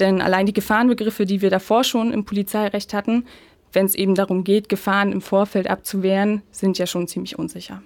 Denn 0.00 0.22
allein 0.22 0.46
die 0.46 0.54
Gefahrenbegriffe, 0.54 1.26
die 1.26 1.42
wir 1.42 1.50
davor 1.50 1.84
schon 1.84 2.14
im 2.14 2.24
Polizeirecht 2.24 2.94
hatten, 2.94 3.26
wenn 3.74 3.84
es 3.84 3.94
eben 3.94 4.14
darum 4.14 4.42
geht, 4.42 4.70
Gefahren 4.70 5.12
im 5.12 5.20
Vorfeld 5.20 5.68
abzuwehren, 5.68 6.40
sind 6.50 6.78
ja 6.78 6.86
schon 6.86 7.06
ziemlich 7.06 7.38
unsicher. 7.38 7.82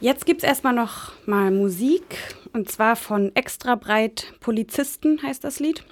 Jetzt 0.00 0.24
gibt 0.24 0.42
es 0.42 0.48
erstmal 0.48 0.72
noch 0.72 1.12
mal 1.26 1.50
Musik 1.50 2.16
und 2.54 2.70
zwar 2.70 2.96
von 2.96 3.36
Extra 3.36 3.74
Breit 3.74 4.32
Polizisten 4.40 5.22
heißt 5.22 5.44
das 5.44 5.60
Lied. 5.60 5.84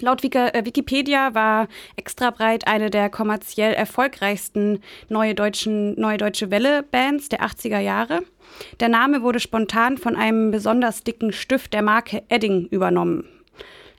Laut 0.00 0.22
äh, 0.24 0.64
Wikipedia 0.64 1.34
war 1.34 1.68
Extra 1.96 2.30
Breit 2.30 2.66
eine 2.66 2.90
der 2.90 3.08
kommerziell 3.08 3.72
erfolgreichsten 3.72 4.80
neue, 5.08 5.34
deutschen, 5.34 5.98
neue 5.98 6.18
deutsche 6.18 6.50
Welle-Bands 6.50 7.28
der 7.28 7.42
80er 7.42 7.78
Jahre. 7.78 8.20
Der 8.80 8.88
Name 8.88 9.22
wurde 9.22 9.40
spontan 9.40 9.98
von 9.98 10.16
einem 10.16 10.50
besonders 10.50 11.02
dicken 11.02 11.32
Stift 11.32 11.72
der 11.72 11.82
Marke 11.82 12.22
Edding 12.28 12.68
übernommen. 12.70 13.24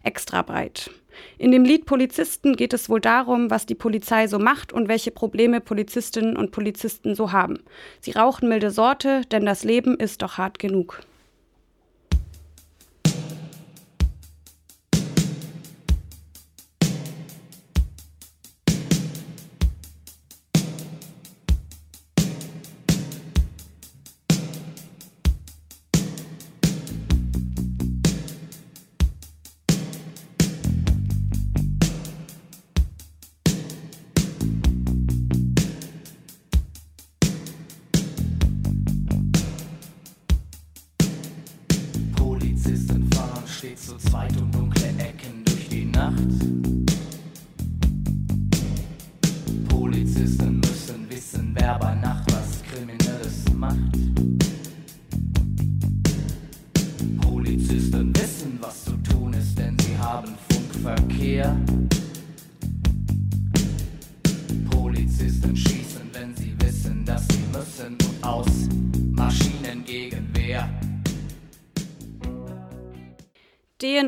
Extra 0.03 0.41
Breit. 0.41 0.91
In 1.39 1.51
dem 1.51 1.63
Lied 1.63 1.85
Polizisten 1.85 2.55
geht 2.55 2.73
es 2.73 2.89
wohl 2.89 3.01
darum, 3.01 3.49
was 3.49 3.65
die 3.65 3.75
Polizei 3.75 4.27
so 4.27 4.37
macht 4.37 4.71
und 4.71 4.87
welche 4.87 5.11
Probleme 5.11 5.61
Polizistinnen 5.61 6.37
und 6.37 6.51
Polizisten 6.51 7.15
so 7.15 7.31
haben. 7.31 7.59
Sie 8.01 8.11
rauchen 8.11 8.49
milde 8.49 8.69
Sorte, 8.69 9.21
denn 9.31 9.45
das 9.45 9.63
Leben 9.63 9.97
ist 9.97 10.21
doch 10.21 10.37
hart 10.37 10.59
genug. 10.59 11.01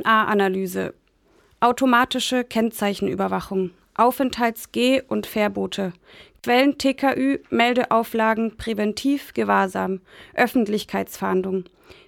DNA-Analyse, 0.10 0.96
automatische 1.60 2.44
Kennzeichenüberwachung, 2.44 3.72
Aufenthalts-G- 3.94 5.04
und 5.08 5.28
Verbote, 5.28 5.94
Quellen 6.42 6.80
TKÜ, 6.80 7.40
Meldeauflagen, 7.52 8.58
Präventiv, 8.58 9.36
Gewahrsam, 9.36 10.02
Öffentlichkeitsfahndung, 10.34 11.66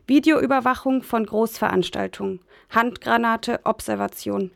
Videoüberwachung 0.08 1.03
von 1.03 1.27
Großveranstaltungen, 1.27 2.39
Handgranate, 2.72 3.60
Observation, 3.65 4.50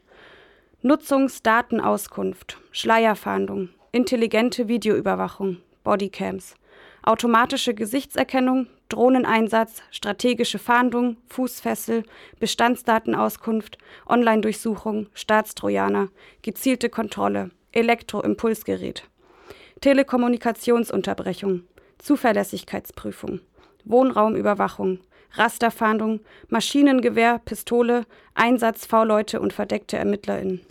Nutzungsdatenauskunft, 0.81 2.57
Schleierfahndung, 2.71 3.69
intelligente 3.91 4.67
Videoüberwachung, 4.67 5.57
Bodycams, 5.83 6.55
automatische 7.05 7.73
Gesichtserkennung, 7.73 8.67
Drohneneinsatz, 8.89 9.81
strategische 9.91 10.59
Fahndung, 10.59 11.17
Fußfessel, 11.27 12.03
Bestandsdatenauskunft, 12.39 13.77
Online-Durchsuchung, 14.07 15.07
Staatstrojaner, 15.13 16.09
gezielte 16.41 16.89
Kontrolle, 16.89 17.51
Elektroimpulsgerät, 17.71 19.03
Telekommunikationsunterbrechung, 19.81 21.63
Zuverlässigkeitsprüfung, 21.99 23.39
Wohnraumüberwachung, 23.85 24.99
Rasterfahndung, 25.33 26.21
Maschinengewehr, 26.49 27.39
Pistole, 27.43 28.05
Einsatz 28.33 28.85
V-Leute 28.85 29.39
und 29.39 29.53
verdeckte 29.53 29.97
ErmittlerInnen. 29.97 30.61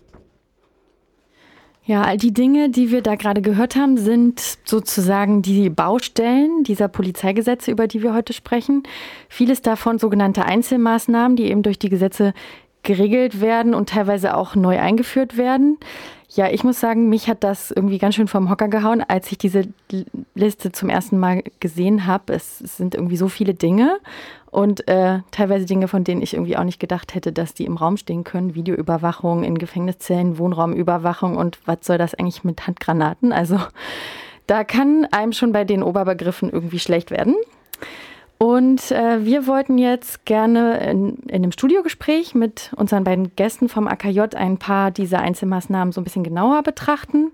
Ja, 1.87 2.03
all 2.03 2.17
die 2.17 2.33
Dinge, 2.33 2.71
die 2.71 2.91
wir 2.91 3.03
da 3.03 3.15
gerade 3.15 3.43
gehört 3.43 3.77
haben, 3.77 3.99
sind 3.99 4.41
sozusagen 4.65 5.43
die 5.43 5.69
Baustellen 5.69 6.65
dieser 6.65 6.89
Polizeigesetze, 6.89 7.71
über 7.71 7.87
die 7.87 8.03
wir 8.03 8.15
heute 8.15 8.33
sprechen. 8.33 8.85
Vieles 9.29 9.61
davon 9.61 9.99
sogenannte 9.99 10.47
Einzelmaßnahmen, 10.47 11.37
die 11.37 11.45
eben 11.45 11.63
durch 11.63 11.79
die 11.79 11.91
Gesetze 11.91 12.33
geregelt 12.85 13.43
werden 13.43 13.75
und 13.75 13.91
teilweise 13.91 14.35
auch 14.35 14.55
neu 14.55 14.79
eingeführt 14.79 15.37
werden. 15.37 15.77
Ja, 16.35 16.51
ich 16.51 16.65
muss 16.65 16.81
sagen, 16.81 17.09
mich 17.09 17.29
hat 17.29 17.45
das 17.45 17.71
irgendwie 17.71 17.99
ganz 17.99 18.17
schön 18.17 18.27
vom 18.27 18.51
Hocker 18.51 18.67
gehauen, 18.67 19.05
als 19.07 19.31
ich 19.31 19.39
diese 19.39 19.69
Liste 20.35 20.73
zum 20.73 20.89
ersten 20.89 21.17
Mal 21.17 21.45
gesehen 21.61 22.07
habe. 22.07 22.33
Es, 22.33 22.61
es 22.61 22.77
sind 22.77 22.97
irgendwie 22.97 23.17
so 23.17 23.29
viele 23.29 23.55
Dinge 23.55 23.99
und 24.51 24.89
äh, 24.89 25.21
teilweise 25.31 25.65
Dinge, 25.65 25.87
von 25.87 26.03
denen 26.03 26.23
ich 26.23 26.35
irgendwie 26.35 26.57
auch 26.57 26.65
nicht 26.65 26.81
gedacht 26.81 27.15
hätte, 27.15 27.33
dass 27.33 27.55
die 27.55 27.67
im 27.67 27.77
Raum 27.77 27.97
stehen 27.97 28.25
können. 28.25 28.57
Videoüberwachung 28.57 29.45
in 29.45 29.59
Gefängniszellen, 29.59 30.37
Wohnraumüberwachung 30.37 31.37
und 31.37 31.61
was 31.67 31.79
soll 31.83 31.99
das 31.99 32.15
eigentlich 32.15 32.43
mit 32.43 32.67
Handgranaten? 32.67 33.33
Also 33.33 33.61
da 34.49 34.65
kann 34.65 35.07
einem 35.13 35.33
schon 35.33 35.53
bei 35.53 35.63
den 35.63 35.85
Oberbegriffen 35.85 36.51
irgendwie 36.51 36.81
schlecht 36.81 37.13
werden. 37.13 37.37
Und 38.39 38.91
äh, 38.91 39.25
wir 39.25 39.47
wollten 39.47 39.79
jetzt 39.79 40.25
gerne 40.25 40.79
in, 40.91 41.17
in 41.29 41.37
einem 41.37 41.53
Studiogespräch 41.53 42.35
mit 42.35 42.73
unseren 42.77 43.05
beiden 43.05 43.35
Gästen 43.37 43.69
vom 43.69 43.87
AKJ 43.87 44.35
ein 44.37 44.59
paar 44.59 44.91
dieser 44.91 45.21
Einzelmaßnahmen 45.21 45.93
so 45.93 46.01
ein 46.01 46.05
bisschen 46.05 46.25
genauer 46.25 46.63
betrachten. 46.63 47.33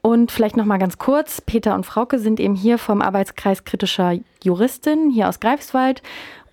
Und 0.00 0.30
vielleicht 0.30 0.56
noch 0.56 0.64
mal 0.64 0.78
ganz 0.78 0.98
kurz, 0.98 1.40
Peter 1.40 1.74
und 1.74 1.84
Frauke 1.84 2.18
sind 2.18 2.40
eben 2.40 2.54
hier 2.54 2.78
vom 2.78 3.02
Arbeitskreis 3.02 3.64
kritischer 3.64 4.14
Juristin 4.42 5.10
hier 5.10 5.28
aus 5.28 5.40
Greifswald. 5.40 6.02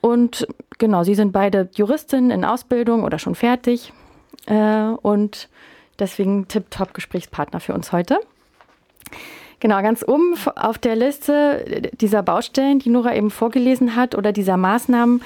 Und 0.01 0.48
genau, 0.77 1.03
sie 1.03 1.15
sind 1.15 1.32
beide 1.32 1.70
Juristinnen 1.75 2.32
in 2.32 2.46
Ausbildung 2.46 3.03
oder 3.03 3.20
schon 3.20 3.36
fertig. 3.36 3.94
Äh, 4.46 4.88
und 5.01 5.50
deswegen 6.00 6.48
tipptopp 6.48 6.94
Gesprächspartner 6.94 7.60
für 7.60 7.74
uns 7.74 7.91
heute. 7.91 8.20
Genau, 9.59 9.81
ganz 9.81 10.03
oben 10.07 10.35
auf 10.55 10.77
der 10.77 10.95
Liste 10.95 11.89
dieser 12.00 12.24
Baustellen, 12.24 12.79
die 12.79 12.89
Nora 12.89 13.15
eben 13.15 13.31
vorgelesen 13.31 13.95
hat, 13.95 14.15
oder 14.15 14.31
dieser 14.31 14.57
Maßnahmen, 14.57 15.21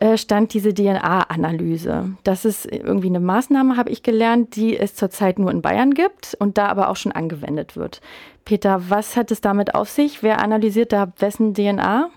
äh, 0.00 0.16
stand 0.16 0.54
diese 0.54 0.72
DNA-Analyse. 0.72 2.14
Das 2.24 2.46
ist 2.46 2.64
irgendwie 2.64 3.08
eine 3.08 3.20
Maßnahme, 3.20 3.76
habe 3.76 3.90
ich 3.90 4.02
gelernt, 4.02 4.56
die 4.56 4.76
es 4.78 4.94
zurzeit 4.94 5.38
nur 5.38 5.50
in 5.50 5.60
Bayern 5.60 5.92
gibt 5.92 6.34
und 6.38 6.56
da 6.56 6.68
aber 6.68 6.88
auch 6.88 6.96
schon 6.96 7.12
angewendet 7.12 7.76
wird. 7.76 8.00
Peter, 8.46 8.82
was 8.88 9.16
hat 9.16 9.30
es 9.30 9.42
damit 9.42 9.74
auf 9.74 9.90
sich? 9.90 10.22
Wer 10.22 10.40
analysiert 10.42 10.92
da 10.92 11.12
wessen 11.18 11.52
DNA? 11.52 12.08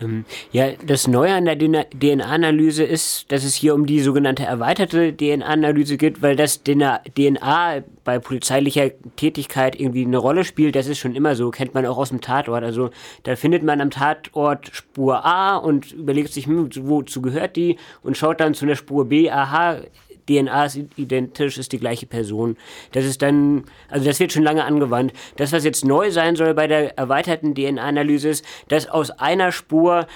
Ähm, 0.00 0.24
ja, 0.50 0.72
das 0.84 1.06
Neue 1.06 1.34
an 1.34 1.44
der 1.44 1.56
DNA-Analyse 1.56 2.82
ist, 2.82 3.30
dass 3.30 3.44
es 3.44 3.54
hier 3.54 3.74
um 3.74 3.86
die 3.86 4.00
sogenannte 4.00 4.44
erweiterte 4.44 5.16
DNA-Analyse 5.16 5.96
geht, 5.96 6.20
weil 6.20 6.36
das 6.36 6.62
DNA 6.64 7.82
bei 8.02 8.18
polizeilicher 8.18 8.90
Tätigkeit 9.16 9.78
irgendwie 9.78 10.04
eine 10.04 10.18
Rolle 10.18 10.44
spielt. 10.44 10.76
Das 10.76 10.86
ist 10.86 10.98
schon 10.98 11.14
immer 11.14 11.36
so, 11.36 11.50
kennt 11.50 11.74
man 11.74 11.86
auch 11.86 11.96
aus 11.96 12.10
dem 12.10 12.20
Tatort. 12.20 12.64
Also 12.64 12.90
da 13.22 13.36
findet 13.36 13.62
man 13.62 13.80
am 13.80 13.90
Tatort 13.90 14.70
Spur 14.72 15.24
A 15.24 15.56
und 15.56 15.92
überlegt 15.92 16.32
sich, 16.32 16.46
hm, 16.46 16.70
wozu 16.82 17.22
gehört 17.22 17.56
die 17.56 17.76
und 18.02 18.16
schaut 18.16 18.40
dann 18.40 18.54
zu 18.54 18.64
einer 18.64 18.76
Spur 18.76 19.06
B, 19.06 19.30
aha, 19.30 19.78
DNA 20.28 20.64
ist 20.66 20.78
identisch, 20.96 21.58
ist 21.58 21.72
die 21.72 21.78
gleiche 21.78 22.06
Person. 22.06 22.56
Das 22.92 23.04
ist 23.04 23.22
dann, 23.22 23.64
also 23.88 24.04
das 24.04 24.20
wird 24.20 24.32
schon 24.32 24.42
lange 24.42 24.64
angewandt. 24.64 25.12
Das, 25.36 25.52
was 25.52 25.64
jetzt 25.64 25.84
neu 25.84 26.10
sein 26.10 26.36
soll 26.36 26.54
bei 26.54 26.66
der 26.66 26.96
erweiterten 26.98 27.54
DNA-Analyse 27.54 28.28
ist, 28.28 28.44
dass 28.68 28.88
aus 28.88 29.10
einer 29.10 29.52
Spur 29.52 30.06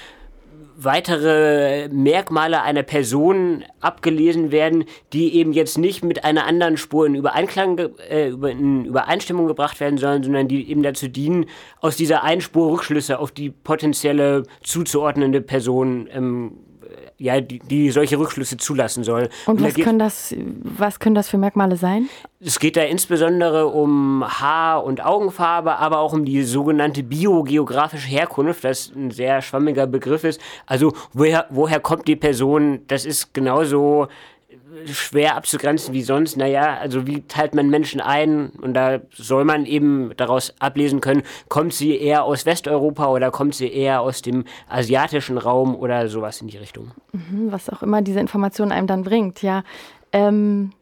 weitere 0.81 1.89
Merkmale 1.89 2.63
einer 2.63 2.85
Person 2.85 3.65
abgelesen 3.81 4.53
werden, 4.53 4.85
die 5.13 5.35
eben 5.35 5.53
jetzt 5.53 5.77
nicht 5.77 6.05
mit 6.05 6.25
einer 6.25 6.47
anderen 6.47 6.77
Spur 6.77 7.07
in 7.07 7.17
Übereinklang, 7.17 7.79
äh, 8.09 8.29
in 8.29 8.85
Übereinstimmung 8.85 9.49
gebracht 9.49 9.81
werden 9.81 9.99
sollen, 9.99 10.23
sondern 10.23 10.47
die 10.47 10.71
eben 10.71 10.85
dazu 10.85 11.09
dienen, 11.09 11.47
aus 11.81 11.97
dieser 11.97 12.23
einen 12.23 12.41
Spur 12.41 12.71
Rückschlüsse 12.71 13.19
auf 13.19 13.33
die 13.33 13.51
potenzielle 13.51 14.45
zuzuordnende 14.63 15.41
Person 15.41 16.09
ähm, 16.13 16.53
ja, 17.19 17.41
die, 17.41 17.59
die, 17.59 17.91
solche 17.91 18.19
Rückschlüsse 18.19 18.57
zulassen 18.57 19.03
soll. 19.03 19.29
Und, 19.47 19.61
Und 19.61 19.65
was, 19.65 19.75
da 19.75 19.83
können 19.83 19.99
das, 19.99 20.35
was 20.63 21.01
können 21.01 21.17
das 21.17 21.29
für 21.29 21.37
Merkmale 21.37 21.77
sein? 21.77 22.09
Es 22.41 22.61
geht 22.61 22.77
da 22.77 22.83
insbesondere 22.83 23.67
um 23.67 24.25
Haar- 24.25 24.85
und 24.85 25.05
Augenfarbe, 25.05 25.77
aber 25.77 25.99
auch 25.99 26.13
um 26.13 26.25
die 26.25 26.43
sogenannte 26.45 27.03
biogeografische 27.03 28.09
Herkunft, 28.09 28.63
das 28.63 28.93
ein 28.95 29.11
sehr 29.11 29.43
schwammiger 29.43 29.89
Begriff 29.89 30.23
ist. 30.23 30.41
Also 30.67 30.93
woher, 31.13 31.47
woher 31.51 31.81
kommt 31.81 32.07
die 32.07 32.17
Person? 32.17 32.81
Das 32.87 33.05
ist 33.05 33.35
genauso 33.35 34.07
schwer 34.87 35.37
abzugrenzen 35.37 35.95
wie 35.95 36.03
sonst. 36.03 36.37
Naja, 36.37 36.77
also 36.79 37.07
wie 37.07 37.23
teilt 37.23 37.55
man 37.55 37.71
Menschen 37.71 38.01
ein? 38.01 38.51
Und 38.51 38.75
da 38.75 39.01
soll 39.15 39.45
man 39.45 39.67
eben 39.67 40.13
daraus 40.17 40.55
ablesen 40.59 41.01
können, 41.01 41.23
kommt 41.49 41.75
sie 41.75 41.97
eher 41.97 42.25
aus 42.25 42.47
Westeuropa 42.47 43.07
oder 43.09 43.31
kommt 43.31 43.55
sie 43.55 43.73
eher 43.73 44.01
aus 44.01 44.23
dem 44.23 44.45
asiatischen 44.69 45.39
Raum 45.39 45.75
oder 45.75 46.09
sowas 46.09 46.41
in 46.41 46.49
die 46.49 46.59
Richtung. 46.59 46.93
Mhm, 47.13 47.51
was 47.53 47.71
auch 47.71 47.83
immer 47.83 48.03
diese 48.03 48.21
Information 48.21 48.73
einem 48.73 48.87
dann 48.87 49.03
bringt, 49.03 49.43
ja. 49.43 49.63
Ähm, 50.13 50.73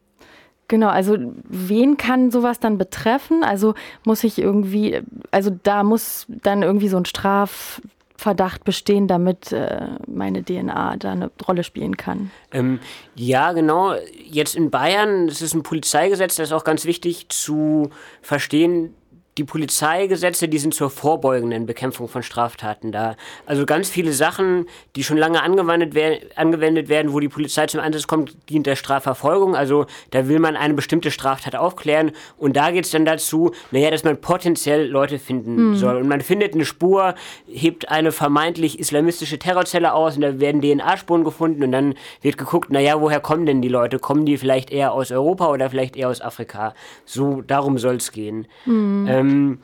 genau, 0.67 0.87
also 0.89 1.17
wen 1.43 1.97
kann 1.97 2.31
sowas 2.31 2.59
dann 2.59 2.77
betreffen? 2.77 3.43
Also 3.43 3.73
muss 4.05 4.23
ich 4.23 4.39
irgendwie, 4.39 5.01
also 5.31 5.51
da 5.63 5.83
muss 5.83 6.25
dann 6.27 6.63
irgendwie 6.63 6.89
so 6.89 6.97
ein 6.97 7.05
Straf 7.05 7.81
Verdacht 8.17 8.63
bestehen, 8.63 9.07
damit 9.07 9.51
äh, 9.51 9.89
meine 10.07 10.43
DNA 10.43 10.97
da 10.97 11.11
eine 11.11 11.31
Rolle 11.47 11.63
spielen 11.63 11.97
kann. 11.97 12.31
Ähm, 12.51 12.79
ja, 13.15 13.53
genau. 13.53 13.93
Jetzt 14.25 14.55
in 14.55 14.71
Bayern, 14.71 15.27
es 15.27 15.41
ist 15.43 15.53
ein 15.53 15.61
Polizeigesetz, 15.61 16.35
das 16.35 16.49
ist 16.49 16.53
auch 16.53 16.63
ganz 16.63 16.85
wichtig 16.85 17.29
zu 17.29 17.91
verstehen, 18.23 18.95
die 19.37 19.43
Polizeigesetze, 19.43 20.47
die 20.47 20.57
sind 20.57 20.73
zur 20.73 20.89
vorbeugenden 20.89 21.65
Bekämpfung 21.65 22.07
von 22.07 22.23
Straftaten 22.23 22.91
da. 22.91 23.15
Also 23.45 23.65
ganz 23.65 23.89
viele 23.89 24.11
Sachen, 24.11 24.65
die 24.95 25.03
schon 25.03 25.17
lange 25.17 25.43
angewendet, 25.43 25.93
wer 25.93 26.19
angewendet 26.35 26.89
werden, 26.89 27.13
wo 27.13 27.19
die 27.19 27.29
Polizei 27.29 27.67
zum 27.67 27.79
Einsatz 27.79 28.07
kommt, 28.07 28.35
dient 28.49 28.65
der 28.65 28.75
Strafverfolgung. 28.75 29.55
Also 29.55 29.85
da 30.11 30.27
will 30.27 30.39
man 30.39 30.55
eine 30.55 30.73
bestimmte 30.73 31.11
Straftat 31.11 31.55
aufklären 31.55 32.11
und 32.37 32.57
da 32.57 32.71
geht 32.71 32.85
es 32.85 32.91
dann 32.91 33.05
dazu, 33.05 33.51
naja, 33.71 33.91
dass 33.91 34.03
man 34.03 34.19
potenziell 34.19 34.87
Leute 34.87 35.19
finden 35.19 35.69
mhm. 35.69 35.75
soll. 35.75 35.97
Und 35.97 36.07
man 36.07 36.21
findet 36.21 36.55
eine 36.55 36.65
Spur, 36.65 37.13
hebt 37.47 37.89
eine 37.89 38.11
vermeintlich 38.11 38.79
islamistische 38.79 39.37
Terrorzelle 39.37 39.93
aus 39.93 40.15
und 40.15 40.21
da 40.21 40.39
werden 40.39 40.61
DNA-Spuren 40.61 41.23
gefunden 41.23 41.63
und 41.63 41.71
dann 41.71 41.93
wird 42.21 42.37
geguckt, 42.37 42.71
naja, 42.71 42.99
woher 42.99 43.19
kommen 43.19 43.45
denn 43.45 43.61
die 43.61 43.67
Leute? 43.67 43.99
Kommen 43.99 44.25
die 44.25 44.37
vielleicht 44.37 44.71
eher 44.71 44.93
aus 44.93 45.11
Europa 45.11 45.49
oder 45.49 45.69
vielleicht 45.69 45.95
eher 45.95 46.09
aus 46.09 46.21
Afrika? 46.21 46.73
So, 47.05 47.41
darum 47.41 47.77
soll 47.77 47.95
es 47.95 48.11
gehen. 48.11 48.47
Mhm. 48.65 49.07
Ähm, 49.07 49.26
ähm, 49.27 49.59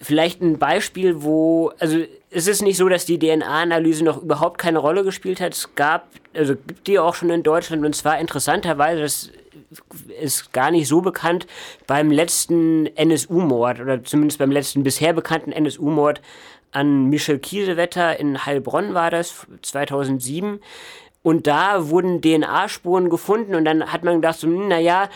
vielleicht 0.00 0.42
ein 0.42 0.58
Beispiel, 0.58 1.22
wo, 1.22 1.72
also 1.78 1.98
es 2.30 2.46
ist 2.46 2.62
nicht 2.62 2.76
so, 2.76 2.88
dass 2.88 3.06
die 3.06 3.18
DNA-Analyse 3.18 4.04
noch 4.04 4.22
überhaupt 4.22 4.58
keine 4.58 4.78
Rolle 4.78 5.04
gespielt 5.04 5.40
hat. 5.40 5.54
Es 5.54 5.74
gab, 5.74 6.08
also 6.34 6.54
gibt 6.54 6.86
die 6.86 6.98
auch 6.98 7.14
schon 7.14 7.30
in 7.30 7.42
Deutschland 7.42 7.84
und 7.84 7.94
zwar 7.94 8.18
interessanterweise, 8.18 9.00
das 9.00 9.30
ist 10.20 10.52
gar 10.52 10.70
nicht 10.70 10.88
so 10.88 11.00
bekannt, 11.00 11.46
beim 11.86 12.10
letzten 12.10 12.86
NSU-Mord 12.86 13.80
oder 13.80 14.04
zumindest 14.04 14.38
beim 14.38 14.50
letzten 14.50 14.82
bisher 14.82 15.12
bekannten 15.12 15.52
NSU-Mord 15.52 16.20
an 16.72 17.06
Michel 17.06 17.38
Kiesewetter 17.38 18.20
in 18.20 18.44
Heilbronn 18.44 18.94
war 18.94 19.10
das, 19.10 19.46
2007. 19.62 20.60
Und 21.22 21.46
da 21.46 21.88
wurden 21.88 22.20
DNA-Spuren 22.20 23.10
gefunden 23.10 23.54
und 23.54 23.64
dann 23.64 23.92
hat 23.92 24.04
man 24.04 24.16
gedacht, 24.16 24.38
so, 24.38 24.46
hm, 24.46 24.68
naja, 24.68 25.08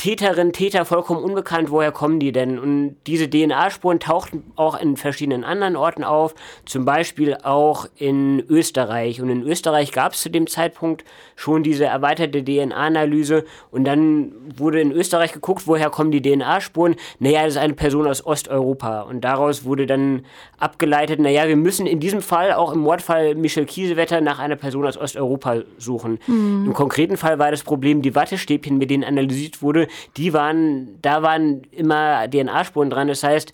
Täterin, 0.00 0.54
Täter 0.54 0.86
vollkommen 0.86 1.22
unbekannt, 1.22 1.70
woher 1.70 1.92
kommen 1.92 2.20
die 2.20 2.32
denn? 2.32 2.58
Und 2.58 2.96
diese 3.06 3.28
DNA-Spuren 3.28 4.00
tauchten 4.00 4.50
auch 4.56 4.80
in 4.80 4.96
verschiedenen 4.96 5.44
anderen 5.44 5.76
Orten 5.76 6.04
auf, 6.04 6.34
zum 6.64 6.86
Beispiel 6.86 7.36
auch 7.42 7.84
in 7.96 8.42
Österreich. 8.48 9.20
Und 9.20 9.28
in 9.28 9.42
Österreich 9.42 9.92
gab 9.92 10.14
es 10.14 10.22
zu 10.22 10.30
dem 10.30 10.46
Zeitpunkt 10.46 11.04
schon 11.36 11.62
diese 11.62 11.84
erweiterte 11.84 12.42
DNA-Analyse 12.42 13.44
und 13.70 13.84
dann 13.84 14.32
wurde 14.56 14.80
in 14.80 14.90
Österreich 14.90 15.34
geguckt, 15.34 15.66
woher 15.66 15.90
kommen 15.90 16.12
die 16.12 16.22
DNA-Spuren? 16.22 16.96
Naja, 17.18 17.44
das 17.44 17.56
ist 17.56 17.60
eine 17.60 17.74
Person 17.74 18.06
aus 18.06 18.24
Osteuropa. 18.24 19.02
Und 19.02 19.20
daraus 19.20 19.64
wurde 19.64 19.84
dann 19.84 20.24
abgeleitet, 20.56 21.20
naja, 21.20 21.46
wir 21.46 21.56
müssen 21.56 21.86
in 21.86 22.00
diesem 22.00 22.22
Fall, 22.22 22.54
auch 22.54 22.72
im 22.72 22.78
Mordfall 22.78 23.34
Michel 23.34 23.66
Kiesewetter, 23.66 24.22
nach 24.22 24.38
einer 24.38 24.56
Person 24.56 24.86
aus 24.86 24.96
Osteuropa 24.96 25.56
suchen. 25.76 26.18
Mhm. 26.26 26.64
Im 26.68 26.72
konkreten 26.72 27.18
Fall 27.18 27.38
war 27.38 27.50
das 27.50 27.62
Problem 27.62 28.00
die 28.00 28.14
Wattestäbchen, 28.14 28.78
mit 28.78 28.88
denen 28.88 29.04
analysiert 29.04 29.60
wurde, 29.60 29.88
die 30.16 30.32
waren, 30.32 30.98
da 31.02 31.22
waren 31.22 31.62
immer 31.72 32.28
DNA-Spuren 32.28 32.90
dran. 32.90 33.08
Das 33.08 33.22
heißt, 33.22 33.52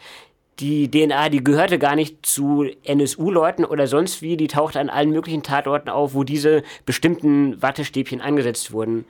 die 0.59 0.90
DNA, 0.90 1.29
die 1.29 1.44
gehörte 1.44 1.79
gar 1.79 1.96
nicht 1.96 2.25
zu 2.25 2.66
NSU-Leuten 2.85 3.64
oder 3.64 3.87
sonst 3.87 4.22
wie, 4.22 4.37
die 4.37 4.49
tauchte 4.49 4.81
an 4.81 4.88
allen 4.88 5.11
möglichen 5.11 5.42
Tatorten 5.42 5.90
auf, 5.90 6.14
wo 6.14 6.25
diese 6.25 6.62
bestimmten 6.87 7.61
Wattestäbchen 7.61 8.20
angesetzt 8.20 8.72
wurden. 8.72 9.05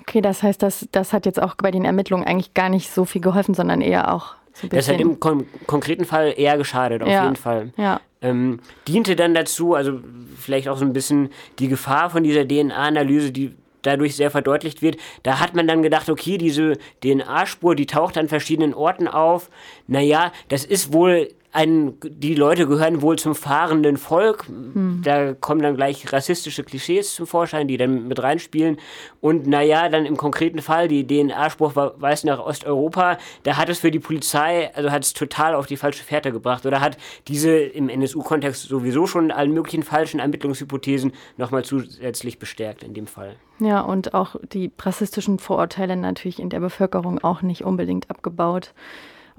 Okay, 0.00 0.20
das 0.20 0.42
heißt, 0.42 0.62
das, 0.62 0.88
das 0.90 1.12
hat 1.12 1.26
jetzt 1.26 1.40
auch 1.40 1.54
bei 1.54 1.70
den 1.70 1.84
Ermittlungen 1.84 2.26
eigentlich 2.26 2.54
gar 2.54 2.68
nicht 2.68 2.90
so 2.90 3.04
viel 3.04 3.20
geholfen, 3.20 3.54
sondern 3.54 3.80
eher 3.80 4.12
auch 4.12 4.34
so 4.54 4.66
ein 4.66 4.70
bisschen. 4.70 4.76
Das 4.76 4.88
hat 4.88 5.00
im 5.00 5.20
kon 5.20 5.46
konkreten 5.66 6.04
Fall 6.04 6.34
eher 6.36 6.56
geschadet, 6.56 7.02
auf 7.02 7.08
ja. 7.08 7.24
jeden 7.24 7.36
Fall. 7.36 7.72
Ja. 7.76 8.00
Ähm, 8.20 8.58
diente 8.88 9.14
dann 9.14 9.34
dazu, 9.34 9.74
also 9.74 10.00
vielleicht 10.36 10.68
auch 10.68 10.76
so 10.76 10.84
ein 10.84 10.92
bisschen 10.92 11.30
die 11.58 11.68
Gefahr 11.68 12.10
von 12.10 12.24
dieser 12.24 12.46
DNA-Analyse, 12.46 13.30
die 13.30 13.54
dadurch 13.88 14.14
sehr 14.14 14.30
verdeutlicht 14.30 14.82
wird. 14.82 14.98
Da 15.22 15.40
hat 15.40 15.54
man 15.54 15.66
dann 15.66 15.82
gedacht, 15.82 16.08
okay, 16.10 16.38
diese 16.38 16.74
DNA-Spur, 17.02 17.74
die 17.74 17.86
taucht 17.86 18.18
an 18.18 18.28
verschiedenen 18.28 18.74
Orten 18.74 19.08
auf. 19.08 19.50
Naja, 19.86 20.32
das 20.48 20.64
ist 20.64 20.92
wohl 20.92 21.28
ein, 21.52 21.94
die 22.02 22.34
Leute 22.34 22.66
gehören 22.66 23.00
wohl 23.00 23.18
zum 23.18 23.34
fahrenden 23.34 23.96
Volk. 23.96 24.46
Hm. 24.46 25.00
Da 25.02 25.32
kommen 25.32 25.62
dann 25.62 25.76
gleich 25.76 26.12
rassistische 26.12 26.62
Klischees 26.62 27.14
zum 27.14 27.26
Vorschein, 27.26 27.68
die 27.68 27.76
dann 27.76 28.06
mit 28.06 28.22
reinspielen. 28.22 28.78
Und 29.20 29.46
naja, 29.46 29.88
dann 29.88 30.04
im 30.04 30.16
konkreten 30.16 30.60
Fall, 30.60 30.88
die 30.88 31.06
DNA-Spruch 31.06 31.72
weist 31.74 32.24
nach 32.24 32.38
Osteuropa, 32.38 33.18
da 33.44 33.56
hat 33.56 33.68
es 33.68 33.78
für 33.78 33.90
die 33.90 33.98
Polizei, 33.98 34.70
also 34.74 34.90
hat 34.90 35.04
es 35.04 35.14
total 35.14 35.54
auf 35.54 35.66
die 35.66 35.76
falsche 35.76 36.04
Fährte 36.04 36.32
gebracht. 36.32 36.66
Oder 36.66 36.80
hat 36.80 36.98
diese 37.28 37.56
im 37.56 37.88
NSU-Kontext 37.88 38.68
sowieso 38.68 39.06
schon 39.06 39.30
allen 39.30 39.52
möglichen 39.52 39.82
falschen 39.82 40.20
Ermittlungshypothesen 40.20 41.12
nochmal 41.38 41.64
zusätzlich 41.64 42.38
bestärkt 42.38 42.82
in 42.82 42.92
dem 42.92 43.06
Fall. 43.06 43.36
Ja, 43.60 43.80
und 43.80 44.14
auch 44.14 44.36
die 44.52 44.70
rassistischen 44.78 45.38
Vorurteile 45.38 45.96
natürlich 45.96 46.38
in 46.38 46.50
der 46.50 46.60
Bevölkerung 46.60 47.18
auch 47.24 47.42
nicht 47.42 47.64
unbedingt 47.64 48.10
abgebaut. 48.10 48.72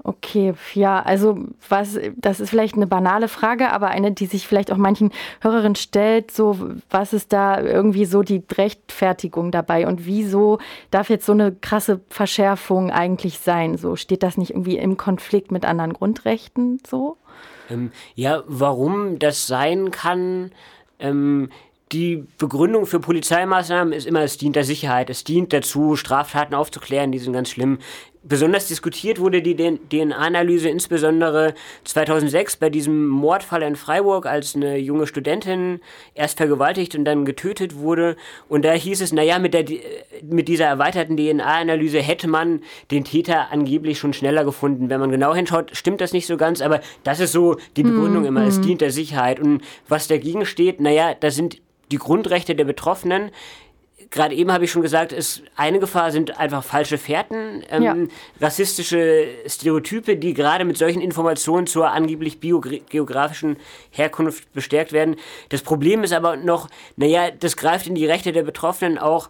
Okay, 0.02 0.54
ja, 0.74 1.02
also 1.02 1.38
was, 1.68 1.98
das 2.16 2.40
ist 2.40 2.50
vielleicht 2.50 2.74
eine 2.74 2.86
banale 2.86 3.28
Frage, 3.28 3.70
aber 3.70 3.88
eine, 3.88 4.12
die 4.12 4.26
sich 4.26 4.46
vielleicht 4.46 4.72
auch 4.72 4.78
manchen 4.78 5.10
Hörerinnen 5.42 5.74
stellt, 5.74 6.30
so 6.30 6.58
was 6.88 7.12
ist 7.12 7.32
da 7.34 7.60
irgendwie 7.60 8.06
so 8.06 8.22
die 8.22 8.42
Rechtfertigung 8.56 9.50
dabei 9.50 9.86
und 9.86 10.06
wieso 10.06 10.58
darf 10.90 11.10
jetzt 11.10 11.26
so 11.26 11.32
eine 11.32 11.52
krasse 11.52 12.00
Verschärfung 12.08 12.90
eigentlich 12.90 13.40
sein? 13.40 13.76
So 13.76 13.96
steht 13.96 14.22
das 14.22 14.38
nicht 14.38 14.50
irgendwie 14.50 14.78
im 14.78 14.96
Konflikt 14.96 15.52
mit 15.52 15.66
anderen 15.66 15.92
Grundrechten 15.92 16.80
so? 16.88 17.18
Ähm, 17.68 17.92
ja, 18.14 18.42
warum 18.46 19.18
das 19.18 19.46
sein 19.46 19.90
kann, 19.90 20.50
ähm, 20.98 21.50
die 21.92 22.24
Begründung 22.38 22.86
für 22.86 23.00
Polizeimaßnahmen 23.00 23.92
ist 23.92 24.06
immer, 24.06 24.22
es 24.22 24.38
dient 24.38 24.54
der 24.54 24.64
Sicherheit, 24.64 25.10
es 25.10 25.24
dient 25.24 25.52
dazu, 25.52 25.96
Straftaten 25.96 26.54
aufzuklären, 26.54 27.10
die 27.10 27.18
sind 27.18 27.32
ganz 27.32 27.50
schlimm. 27.50 27.78
Besonders 28.22 28.68
diskutiert 28.68 29.18
wurde 29.18 29.40
die 29.40 29.56
DNA-Analyse 29.56 30.68
insbesondere 30.68 31.54
2006 31.84 32.56
bei 32.56 32.68
diesem 32.68 33.08
Mordfall 33.08 33.62
in 33.62 33.76
Freiburg, 33.76 34.26
als 34.26 34.54
eine 34.54 34.76
junge 34.76 35.06
Studentin 35.06 35.80
erst 36.14 36.36
vergewaltigt 36.36 36.94
und 36.94 37.06
dann 37.06 37.24
getötet 37.24 37.76
wurde. 37.76 38.16
Und 38.46 38.66
da 38.66 38.72
hieß 38.72 39.00
es, 39.00 39.12
naja, 39.12 39.38
mit, 39.38 39.54
der, 39.54 39.64
mit 40.22 40.48
dieser 40.48 40.66
erweiterten 40.66 41.16
DNA-Analyse 41.16 42.00
hätte 42.00 42.28
man 42.28 42.60
den 42.90 43.04
Täter 43.04 43.50
angeblich 43.52 43.98
schon 43.98 44.12
schneller 44.12 44.44
gefunden. 44.44 44.90
Wenn 44.90 45.00
man 45.00 45.10
genau 45.10 45.34
hinschaut, 45.34 45.74
stimmt 45.74 46.02
das 46.02 46.12
nicht 46.12 46.26
so 46.26 46.36
ganz, 46.36 46.60
aber 46.60 46.80
das 47.04 47.20
ist 47.20 47.32
so 47.32 47.56
die 47.76 47.82
Begründung 47.84 48.24
mm, 48.24 48.26
immer. 48.26 48.44
Mm. 48.44 48.48
Es 48.48 48.60
dient 48.60 48.82
der 48.82 48.90
Sicherheit. 48.90 49.40
Und 49.40 49.62
was 49.88 50.08
dagegen 50.08 50.44
steht, 50.44 50.78
naja, 50.78 51.14
da 51.18 51.30
sind 51.30 51.62
die 51.90 51.98
Grundrechte 51.98 52.54
der 52.54 52.64
Betroffenen 52.64 53.30
gerade 54.10 54.34
eben 54.34 54.52
habe 54.52 54.64
ich 54.64 54.70
schon 54.70 54.82
gesagt, 54.82 55.12
ist 55.12 55.42
eine 55.56 55.78
Gefahr 55.78 56.10
sind 56.10 56.38
einfach 56.38 56.64
falsche 56.64 56.98
Fährten, 56.98 57.62
ähm, 57.70 57.82
ja. 57.82 57.96
rassistische 58.40 59.28
Stereotype, 59.46 60.16
die 60.16 60.34
gerade 60.34 60.64
mit 60.64 60.76
solchen 60.76 61.00
Informationen 61.00 61.66
zur 61.66 61.90
angeblich 61.90 62.40
biogeografischen 62.40 63.56
Herkunft 63.90 64.52
bestärkt 64.52 64.92
werden. 64.92 65.16
Das 65.48 65.62
Problem 65.62 66.02
ist 66.02 66.12
aber 66.12 66.36
noch, 66.36 66.68
naja, 66.96 67.30
das 67.30 67.56
greift 67.56 67.86
in 67.86 67.94
die 67.94 68.06
Rechte 68.06 68.32
der 68.32 68.42
Betroffenen 68.42 68.98
auch 68.98 69.28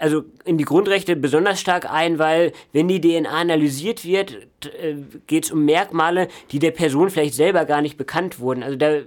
also 0.00 0.22
in 0.44 0.58
die 0.58 0.64
Grundrechte 0.64 1.16
besonders 1.16 1.60
stark 1.60 1.90
ein, 1.90 2.20
weil 2.20 2.52
wenn 2.72 2.86
die 2.86 3.00
DNA 3.00 3.28
analysiert 3.30 4.04
wird, 4.04 4.48
äh, 4.80 4.94
geht 5.26 5.46
es 5.46 5.50
um 5.50 5.64
Merkmale, 5.64 6.28
die 6.52 6.60
der 6.60 6.70
Person 6.70 7.10
vielleicht 7.10 7.34
selber 7.34 7.64
gar 7.64 7.82
nicht 7.82 7.96
bekannt 7.96 8.38
wurden. 8.38 8.62
Also 8.62 8.76
da 8.76 9.00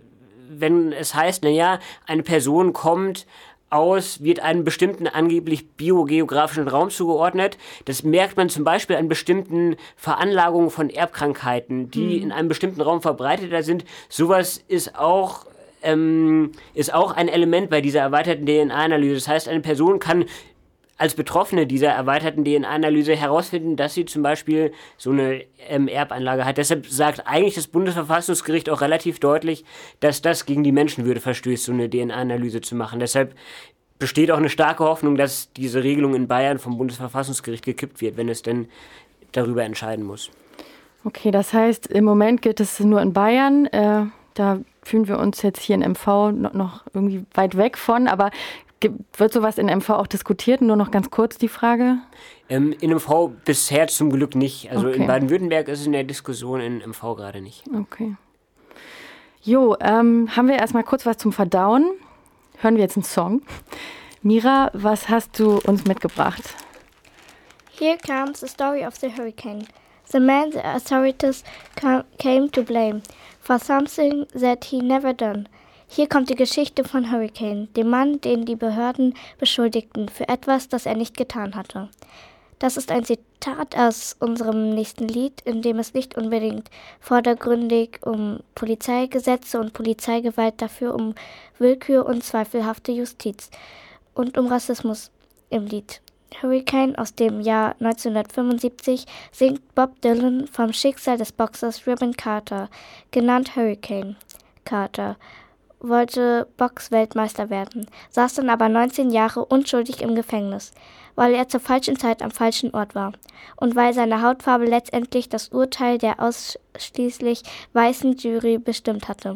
wenn 0.53 0.91
es 0.91 1.15
heißt, 1.15 1.43
naja, 1.43 1.79
eine 2.05 2.23
Person 2.23 2.73
kommt 2.73 3.25
aus, 3.71 4.23
wird 4.23 4.41
einem 4.41 4.63
bestimmten 4.63 5.07
angeblich 5.07 5.69
biogeografischen 5.71 6.67
Raum 6.67 6.89
zugeordnet. 6.89 7.57
Das 7.85 8.03
merkt 8.03 8.37
man 8.37 8.49
zum 8.49 8.63
Beispiel 8.63 8.95
an 8.97 9.07
bestimmten 9.07 9.77
Veranlagungen 9.95 10.69
von 10.69 10.89
Erbkrankheiten, 10.89 11.89
die 11.89 12.17
Mhm. 12.17 12.23
in 12.23 12.31
einem 12.31 12.47
bestimmten 12.49 12.81
Raum 12.81 13.01
verbreiteter 13.01 13.63
sind. 13.63 13.85
Sowas 14.09 14.63
ist 14.67 14.97
auch 14.97 15.45
ähm, 15.83 16.51
ist 16.75 16.93
auch 16.93 17.15
ein 17.15 17.27
Element 17.27 17.71
bei 17.71 17.81
dieser 17.81 18.01
erweiterten 18.01 18.45
DNA-Analyse. 18.45 19.15
Das 19.15 19.27
heißt, 19.27 19.47
eine 19.49 19.61
Person 19.61 19.97
kann 19.97 20.25
als 20.97 21.15
Betroffene 21.15 21.65
dieser 21.65 21.89
erweiterten 21.89 22.45
DNA-Analyse 22.45 23.15
herausfinden, 23.15 23.75
dass 23.75 23.95
sie 23.95 24.05
zum 24.05 24.21
Beispiel 24.21 24.71
so 24.97 25.09
eine 25.09 25.43
ähm, 25.67 25.87
Erbanlage 25.87 26.45
hat. 26.45 26.57
Deshalb 26.57 26.85
sagt 26.85 27.25
eigentlich 27.25 27.55
das 27.55 27.67
Bundesverfassungsgericht 27.67 28.69
auch 28.69 28.81
relativ 28.81 29.19
deutlich, 29.19 29.65
dass 29.99 30.21
das 30.21 30.45
gegen 30.45 30.63
die 30.63 30.71
Menschenwürde 30.71 31.19
verstößt, 31.19 31.63
so 31.63 31.71
eine 31.71 31.89
DNA-Analyse 31.89 32.61
zu 32.61 32.75
machen. 32.75 32.99
Deshalb 32.99 33.35
besteht 33.97 34.31
auch 34.31 34.37
eine 34.37 34.49
starke 34.49 34.83
Hoffnung, 34.83 35.15
dass 35.15 35.51
diese 35.53 35.83
Regelung 35.83 36.15
in 36.15 36.27
Bayern 36.27 36.59
vom 36.59 36.77
Bundesverfassungsgericht 36.77 37.65
gekippt 37.65 38.01
wird, 38.01 38.17
wenn 38.17 38.29
es 38.29 38.41
denn 38.41 38.67
darüber 39.31 39.63
entscheiden 39.63 40.05
muss. 40.05 40.29
Okay, 41.03 41.31
das 41.31 41.53
heißt, 41.53 41.87
im 41.87 42.03
Moment 42.03 42.41
gilt 42.41 42.59
es 42.59 42.79
nur 42.79 43.01
in 43.01 43.13
Bayern. 43.13 43.65
Äh, 43.67 44.05
da 44.33 44.59
fühlen 44.83 45.07
wir 45.07 45.19
uns 45.19 45.41
jetzt 45.41 45.61
hier 45.61 45.75
in 45.75 45.81
MV 45.81 46.05
no- 46.31 46.51
noch 46.53 46.83
irgendwie 46.93 47.25
weit 47.33 47.57
weg 47.57 47.77
von, 47.77 48.07
aber 48.07 48.31
wird 49.17 49.33
sowas 49.33 49.57
in 49.57 49.67
MV 49.67 49.89
auch 49.91 50.07
diskutiert? 50.07 50.61
Nur 50.61 50.75
noch 50.75 50.91
ganz 50.91 51.09
kurz 51.09 51.37
die 51.37 51.47
Frage. 51.47 51.97
Ähm, 52.49 52.73
in 52.81 52.91
MV 52.91 53.31
bisher 53.45 53.87
zum 53.87 54.09
Glück 54.11 54.35
nicht. 54.35 54.71
Also 54.71 54.87
Okay. 54.87 54.97
in 54.97 55.07
Baden-Württemberg 55.07 55.67
ist 55.67 55.81
es 55.81 55.85
in 55.85 55.91
der 55.93 56.03
Diskussion, 56.03 56.59
in 56.61 56.77
MV 56.81 57.15
gerade 57.15 57.41
nicht. 57.41 57.63
Okay. 57.77 58.15
Jo, 59.43 59.75
ähm, 59.79 60.35
haben 60.35 60.47
wir 60.47 60.55
erstmal 60.59 60.83
kurz 60.83 61.05
was 61.05 61.17
zum 61.17 61.33
Verdauen. 61.33 61.85
Hören 62.59 62.75
wir 62.75 62.83
jetzt 62.83 62.95
einen 62.97 63.03
Song. 63.03 63.41
Mira, 64.21 64.69
was 64.73 65.09
hast 65.09 65.39
du 65.39 65.57
uns 65.65 65.85
mitgebracht? 65.85 66.55
Here 67.71 67.97
comes 68.05 68.41
the 68.41 68.47
story 68.47 68.85
of 68.85 68.95
the 68.97 69.09
hurricane. 69.15 69.65
The 70.11 70.19
man 70.19 70.51
the 70.51 70.59
authorities 70.59 71.43
ca- 71.75 72.03
came 72.19 72.51
to 72.51 72.61
blame 72.61 73.01
for 73.39 73.57
something 73.57 74.27
that 74.39 74.65
he 74.65 74.79
never 74.81 75.13
done. 75.13 75.47
Hier 75.93 76.07
kommt 76.07 76.29
die 76.29 76.35
Geschichte 76.35 76.85
von 76.85 77.11
Hurricane, 77.11 77.67
dem 77.75 77.89
Mann, 77.89 78.21
den 78.21 78.45
die 78.45 78.55
Behörden 78.55 79.13
beschuldigten 79.39 80.07
für 80.07 80.29
etwas, 80.29 80.69
das 80.69 80.85
er 80.85 80.95
nicht 80.95 81.17
getan 81.17 81.53
hatte. 81.53 81.89
Das 82.59 82.77
ist 82.77 82.91
ein 82.91 83.03
Zitat 83.03 83.75
aus 83.75 84.15
unserem 84.17 84.69
nächsten 84.69 85.09
Lied, 85.09 85.41
in 85.41 85.61
dem 85.61 85.79
es 85.79 85.93
nicht 85.93 86.15
unbedingt 86.15 86.69
vordergründig 87.01 87.99
um 88.05 88.39
Polizeigesetze 88.55 89.59
und 89.59 89.73
Polizeigewalt 89.73 90.61
dafür 90.61 90.95
um 90.95 91.13
Willkür 91.57 92.05
und 92.05 92.23
zweifelhafte 92.23 92.93
Justiz 92.93 93.49
und 94.13 94.37
um 94.37 94.47
Rassismus 94.47 95.11
im 95.49 95.65
Lied. 95.65 95.99
Hurricane 96.41 96.97
aus 96.97 97.15
dem 97.15 97.41
Jahr 97.41 97.75
1975 97.81 99.05
singt 99.33 99.75
Bob 99.75 99.99
Dylan 99.99 100.47
vom 100.47 100.71
Schicksal 100.71 101.17
des 101.17 101.33
Boxers 101.33 101.85
Reuben 101.85 102.15
Carter, 102.15 102.69
genannt 103.11 103.57
Hurricane. 103.57 104.15
Carter 104.63 105.17
wollte 105.81 106.47
Boxweltmeister 106.57 107.49
werden, 107.49 107.87
saß 108.09 108.35
dann 108.35 108.49
aber 108.49 108.69
19 108.69 109.11
Jahre 109.11 109.45
unschuldig 109.45 110.01
im 110.01 110.15
Gefängnis, 110.15 110.71
weil 111.15 111.33
er 111.33 111.47
zur 111.47 111.59
falschen 111.59 111.97
Zeit 111.97 112.21
am 112.21 112.31
falschen 112.31 112.73
Ort 112.73 112.95
war 112.95 113.13
und 113.57 113.75
weil 113.75 113.93
seine 113.93 114.21
Hautfarbe 114.21 114.65
letztendlich 114.65 115.29
das 115.29 115.49
Urteil 115.49 115.97
der 115.97 116.19
ausschließlich 116.19 117.43
weißen 117.73 118.17
Jury 118.17 118.57
bestimmt 118.57 119.09
hatte. 119.09 119.35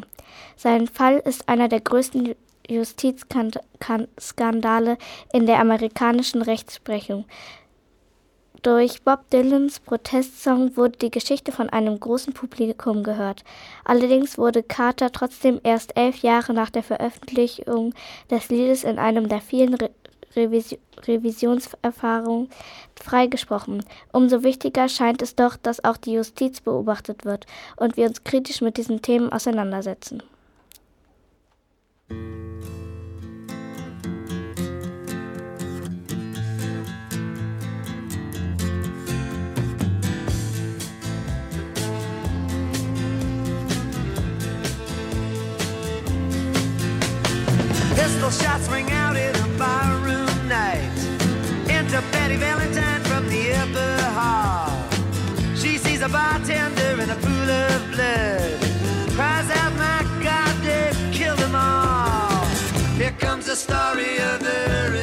Sein 0.56 0.86
Fall 0.86 1.18
ist 1.18 1.48
einer 1.48 1.68
der 1.68 1.80
größten 1.80 2.34
Justizskandale 2.68 4.98
in 5.32 5.46
der 5.46 5.60
amerikanischen 5.60 6.42
Rechtsprechung. 6.42 7.24
Durch 8.66 9.02
Bob 9.02 9.30
Dylans 9.30 9.78
Protestsong 9.78 10.76
wurde 10.76 10.98
die 10.98 11.12
Geschichte 11.12 11.52
von 11.52 11.70
einem 11.70 12.00
großen 12.00 12.32
Publikum 12.32 13.04
gehört. 13.04 13.44
Allerdings 13.84 14.38
wurde 14.38 14.64
Carter 14.64 15.12
trotzdem 15.12 15.60
erst 15.62 15.96
elf 15.96 16.16
Jahre 16.16 16.52
nach 16.52 16.70
der 16.70 16.82
Veröffentlichung 16.82 17.94
des 18.28 18.48
Liedes 18.48 18.82
in 18.82 18.98
einem 18.98 19.28
der 19.28 19.40
vielen 19.40 19.74
Re 19.74 19.90
Revisi 20.34 20.80
Revisionserfahrungen 21.06 22.50
freigesprochen. 23.00 23.84
Umso 24.12 24.42
wichtiger 24.42 24.88
scheint 24.88 25.22
es 25.22 25.36
doch, 25.36 25.56
dass 25.56 25.84
auch 25.84 25.96
die 25.96 26.14
Justiz 26.14 26.60
beobachtet 26.60 27.24
wird 27.24 27.46
und 27.76 27.96
wir 27.96 28.08
uns 28.08 28.24
kritisch 28.24 28.62
mit 28.62 28.78
diesen 28.78 29.00
Themen 29.00 29.32
auseinandersetzen. 29.32 30.24
Pistol 48.06 48.30
shots 48.30 48.68
ring 48.68 48.88
out 48.92 49.16
in 49.16 49.34
a 49.34 49.48
barroom 49.58 50.48
night. 50.48 50.96
Enter 51.68 52.00
Betty 52.12 52.36
Valentine 52.36 53.00
from 53.00 53.28
the 53.28 53.52
upper 53.52 54.02
hall. 54.18 54.70
She 55.56 55.76
sees 55.76 56.02
a 56.02 56.08
bartender 56.08 57.02
in 57.02 57.10
a 57.10 57.16
pool 57.16 57.50
of 57.50 57.90
blood. 57.90 58.60
Cries 59.10 59.50
out, 59.50 59.72
my 59.74 60.02
God, 60.22 60.54
they've 60.62 61.12
killed 61.12 61.40
them 61.40 61.56
all. 61.56 62.46
Here 62.94 63.16
comes 63.18 63.46
the 63.46 63.56
story 63.56 64.18
of 64.20 64.38
the 64.38 64.95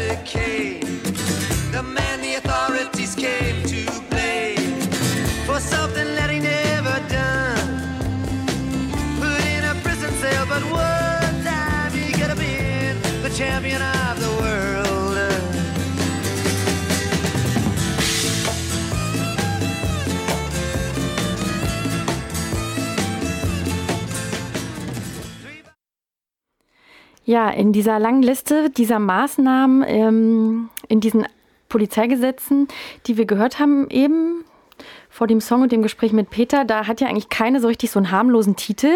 champion 13.43 13.81
of 13.81 14.19
the 14.19 14.29
world. 14.41 14.93
Ja, 27.25 27.49
in 27.49 27.71
dieser 27.71 27.99
langen 27.99 28.21
Liste 28.21 28.69
dieser 28.69 28.99
Maßnahmen 28.99 29.83
ähm, 29.87 30.69
in 30.89 30.99
diesen 30.99 31.25
Polizeigesetzen, 31.69 32.67
die 33.07 33.17
wir 33.17 33.25
gehört 33.25 33.59
haben 33.59 33.89
eben 33.89 34.43
vor 35.09 35.27
dem 35.27 35.39
Song 35.39 35.61
und 35.61 35.71
dem 35.71 35.83
Gespräch 35.83 36.11
mit 36.11 36.31
Peter, 36.31 36.65
da 36.65 36.87
hat 36.87 36.99
ja 36.99 37.07
eigentlich 37.07 37.29
keine 37.29 37.61
so 37.61 37.67
richtig 37.67 37.91
so 37.91 37.99
einen 37.99 38.11
harmlosen 38.11 38.55
Titel. 38.55 38.91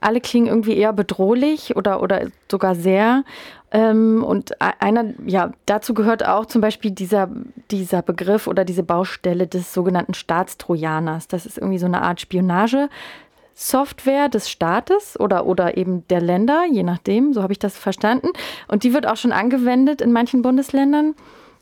Alle 0.00 0.20
klingen 0.20 0.48
irgendwie 0.48 0.76
eher 0.76 0.92
bedrohlich 0.92 1.76
oder, 1.76 2.02
oder 2.02 2.28
sogar 2.50 2.74
sehr. 2.74 3.24
Ähm, 3.72 4.24
und 4.24 4.52
e- 4.52 4.56
einer, 4.80 5.14
ja, 5.26 5.52
dazu 5.66 5.94
gehört 5.94 6.26
auch 6.26 6.46
zum 6.46 6.60
Beispiel 6.60 6.90
dieser, 6.90 7.28
dieser 7.70 8.02
Begriff 8.02 8.46
oder 8.46 8.64
diese 8.64 8.82
Baustelle 8.82 9.46
des 9.46 9.72
sogenannten 9.72 10.14
Staatstrojaners. 10.14 11.28
Das 11.28 11.46
ist 11.46 11.58
irgendwie 11.58 11.78
so 11.78 11.86
eine 11.86 12.02
Art 12.02 12.20
Spionage. 12.20 12.88
Software 13.54 14.30
des 14.30 14.48
Staates 14.48 15.20
oder, 15.20 15.44
oder 15.44 15.76
eben 15.76 16.06
der 16.08 16.22
Länder, 16.22 16.64
je 16.70 16.82
nachdem, 16.82 17.34
so 17.34 17.42
habe 17.42 17.52
ich 17.52 17.58
das 17.58 17.76
verstanden. 17.76 18.28
Und 18.68 18.84
die 18.84 18.94
wird 18.94 19.06
auch 19.06 19.16
schon 19.16 19.32
angewendet 19.32 20.00
in 20.00 20.12
manchen 20.12 20.40
Bundesländern. 20.40 21.14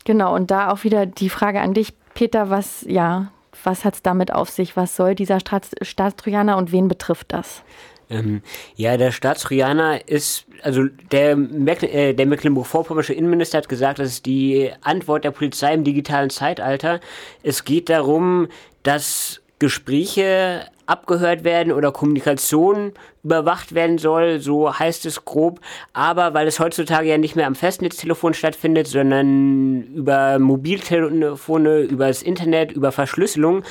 Genau, 0.04 0.34
und 0.34 0.50
da 0.50 0.70
auch 0.70 0.84
wieder 0.84 1.06
die 1.06 1.28
Frage 1.28 1.60
an 1.60 1.74
dich, 1.74 1.92
Peter, 2.14 2.50
was, 2.50 2.84
ja, 2.88 3.32
was 3.64 3.84
hat 3.84 3.94
es 3.94 4.02
damit 4.02 4.32
auf 4.32 4.48
sich? 4.48 4.76
Was 4.76 4.94
soll 4.94 5.14
dieser 5.14 5.40
Staats 5.40 5.72
Staatstrojaner 5.82 6.56
und 6.56 6.70
wen 6.70 6.88
betrifft 6.88 7.32
das? 7.32 7.62
Ähm, 8.10 8.42
ja, 8.76 8.96
der 8.96 9.12
Staatstrojaner 9.12 10.08
ist, 10.08 10.46
also 10.62 10.84
der, 11.12 11.36
Meck 11.36 11.82
äh, 11.82 12.14
der 12.14 12.26
Mecklenburg-Vorpommersche 12.26 13.12
Innenminister 13.12 13.58
hat 13.58 13.68
gesagt, 13.68 13.98
das 13.98 14.08
ist 14.08 14.26
die 14.26 14.70
Antwort 14.80 15.24
der 15.24 15.30
Polizei 15.30 15.74
im 15.74 15.84
digitalen 15.84 16.30
Zeitalter. 16.30 17.00
Es 17.42 17.64
geht 17.64 17.88
darum, 17.88 18.48
dass 18.82 19.40
Gespräche 19.58 20.66
abgehört 20.86 21.44
werden 21.44 21.72
oder 21.72 21.92
Kommunikation 21.92 22.92
überwacht 23.22 23.74
werden 23.74 23.98
soll, 23.98 24.40
so 24.40 24.78
heißt 24.78 25.04
es 25.04 25.26
grob. 25.26 25.60
Aber 25.92 26.32
weil 26.32 26.46
es 26.46 26.60
heutzutage 26.60 27.08
ja 27.08 27.18
nicht 27.18 27.36
mehr 27.36 27.46
am 27.46 27.54
Festnetztelefon 27.54 28.32
stattfindet, 28.32 28.86
sondern 28.86 29.82
über 29.94 30.38
Mobiltelefone, 30.38 31.80
über 31.80 32.08
das 32.08 32.22
Internet, 32.22 32.72
über 32.72 32.90
Verschlüsselung, 32.90 33.64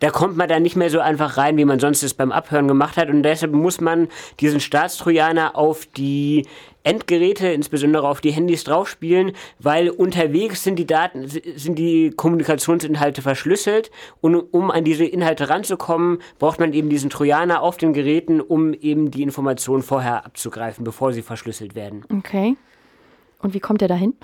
da 0.00 0.10
kommt 0.10 0.36
man 0.36 0.48
dann 0.48 0.62
nicht 0.62 0.76
mehr 0.76 0.90
so 0.90 1.00
einfach 1.00 1.36
rein, 1.36 1.56
wie 1.56 1.64
man 1.64 1.80
sonst 1.80 2.02
es 2.02 2.14
beim 2.14 2.32
Abhören 2.32 2.68
gemacht 2.68 2.96
hat. 2.96 3.08
Und 3.08 3.22
deshalb 3.22 3.52
muss 3.52 3.80
man 3.80 4.08
diesen 4.40 4.60
Staatstrojaner 4.60 5.56
auf 5.56 5.86
die 5.86 6.46
Endgeräte, 6.86 7.48
insbesondere 7.48 8.06
auf 8.08 8.20
die 8.20 8.30
Handys 8.30 8.62
draufspielen, 8.62 9.32
weil 9.58 9.90
unterwegs 9.90 10.62
sind 10.62 10.78
die 10.78 10.86
Daten, 10.86 11.26
sind 11.26 11.78
die 11.78 12.10
Kommunikationsinhalte 12.10 13.22
verschlüsselt 13.22 13.90
und 14.20 14.36
um 14.36 14.70
an 14.70 14.84
diese 14.84 15.04
Inhalte 15.04 15.48
ranzukommen, 15.48 16.18
braucht 16.38 16.60
man 16.60 16.72
eben 16.72 16.88
diesen 16.88 17.10
Trojaner 17.10 17.60
auf 17.60 17.76
den 17.76 17.92
Geräten, 17.92 18.40
um 18.40 18.72
eben 18.72 19.10
die 19.10 19.22
Informationen 19.22 19.82
vorher 19.82 20.24
abzugreifen, 20.24 20.84
bevor 20.84 21.12
sie 21.12 21.22
verschlüsselt 21.22 21.74
werden. 21.74 22.04
Okay. 22.18 22.56
Und 23.46 23.54
wie 23.54 23.60
kommt 23.60 23.80
er 23.80 23.86
dahin? 23.86 24.14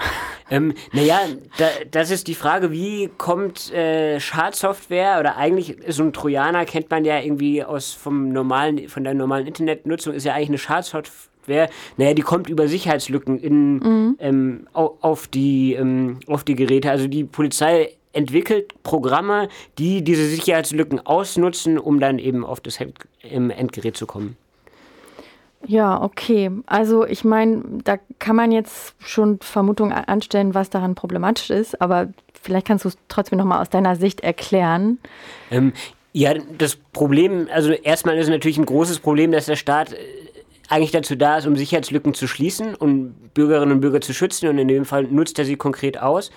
Ähm, 0.50 0.74
naja, 0.92 1.20
da, 1.56 1.66
das 1.88 2.10
ist 2.10 2.26
die 2.26 2.34
Frage, 2.34 2.72
wie 2.72 3.08
kommt 3.18 3.72
äh, 3.72 4.18
Schadsoftware 4.18 5.20
oder 5.20 5.36
eigentlich 5.36 5.76
so 5.86 6.02
ein 6.02 6.12
Trojaner 6.12 6.64
kennt 6.64 6.90
man 6.90 7.04
ja 7.04 7.20
irgendwie 7.20 7.62
aus 7.62 7.92
vom 7.92 8.32
normalen, 8.32 8.88
von 8.88 9.04
der 9.04 9.14
normalen 9.14 9.46
Internetnutzung, 9.46 10.12
ist 10.12 10.24
ja 10.24 10.34
eigentlich 10.34 10.48
eine 10.48 10.58
Schadsoftware. 10.58 11.70
Naja, 11.98 12.14
die 12.14 12.22
kommt 12.22 12.48
über 12.48 12.66
Sicherheitslücken 12.66 13.38
in, 13.38 13.74
mhm. 13.74 14.16
ähm, 14.18 14.66
auf, 14.72 15.28
die, 15.28 15.74
ähm, 15.74 16.18
auf 16.26 16.42
die 16.42 16.56
Geräte. 16.56 16.90
Also 16.90 17.06
die 17.06 17.22
Polizei 17.22 17.90
entwickelt 18.12 18.74
Programme, 18.82 19.48
die 19.78 20.02
diese 20.02 20.26
Sicherheitslücken 20.26 20.98
ausnutzen, 21.06 21.78
um 21.78 22.00
dann 22.00 22.18
eben 22.18 22.44
auf 22.44 22.60
das 22.60 22.80
Endgerät 23.22 23.96
zu 23.96 24.06
kommen. 24.06 24.36
Ja, 25.66 26.02
okay. 26.02 26.50
Also 26.66 27.06
ich 27.06 27.24
meine, 27.24 27.62
da 27.84 27.98
kann 28.18 28.36
man 28.36 28.52
jetzt 28.52 28.94
schon 28.98 29.38
Vermutungen 29.40 29.92
anstellen, 29.92 30.54
was 30.54 30.70
daran 30.70 30.94
problematisch 30.94 31.50
ist, 31.50 31.80
aber 31.80 32.08
vielleicht 32.40 32.66
kannst 32.66 32.84
du 32.84 32.88
es 32.88 32.98
trotzdem 33.08 33.38
nochmal 33.38 33.60
aus 33.60 33.70
deiner 33.70 33.96
Sicht 33.96 34.20
erklären. 34.20 34.98
Ähm, 35.50 35.72
ja, 36.12 36.34
das 36.58 36.76
Problem, 36.76 37.48
also 37.52 37.70
erstmal 37.72 38.18
ist 38.18 38.28
natürlich 38.28 38.58
ein 38.58 38.66
großes 38.66 38.98
Problem, 38.98 39.32
dass 39.32 39.46
der 39.46 39.56
Staat 39.56 39.92
äh, 39.92 39.96
eigentlich 40.68 40.90
dazu 40.90 41.16
da 41.16 41.38
ist, 41.38 41.46
um 41.46 41.56
Sicherheitslücken 41.56 42.14
zu 42.14 42.26
schließen 42.26 42.74
und 42.74 43.34
Bürgerinnen 43.34 43.72
und 43.72 43.80
Bürger 43.80 44.00
zu 44.00 44.12
schützen 44.12 44.48
und 44.48 44.58
in 44.58 44.68
dem 44.68 44.84
Fall 44.84 45.04
nutzt 45.04 45.38
er 45.38 45.44
sie 45.44 45.56
konkret 45.56 45.98
aus. 45.98 46.30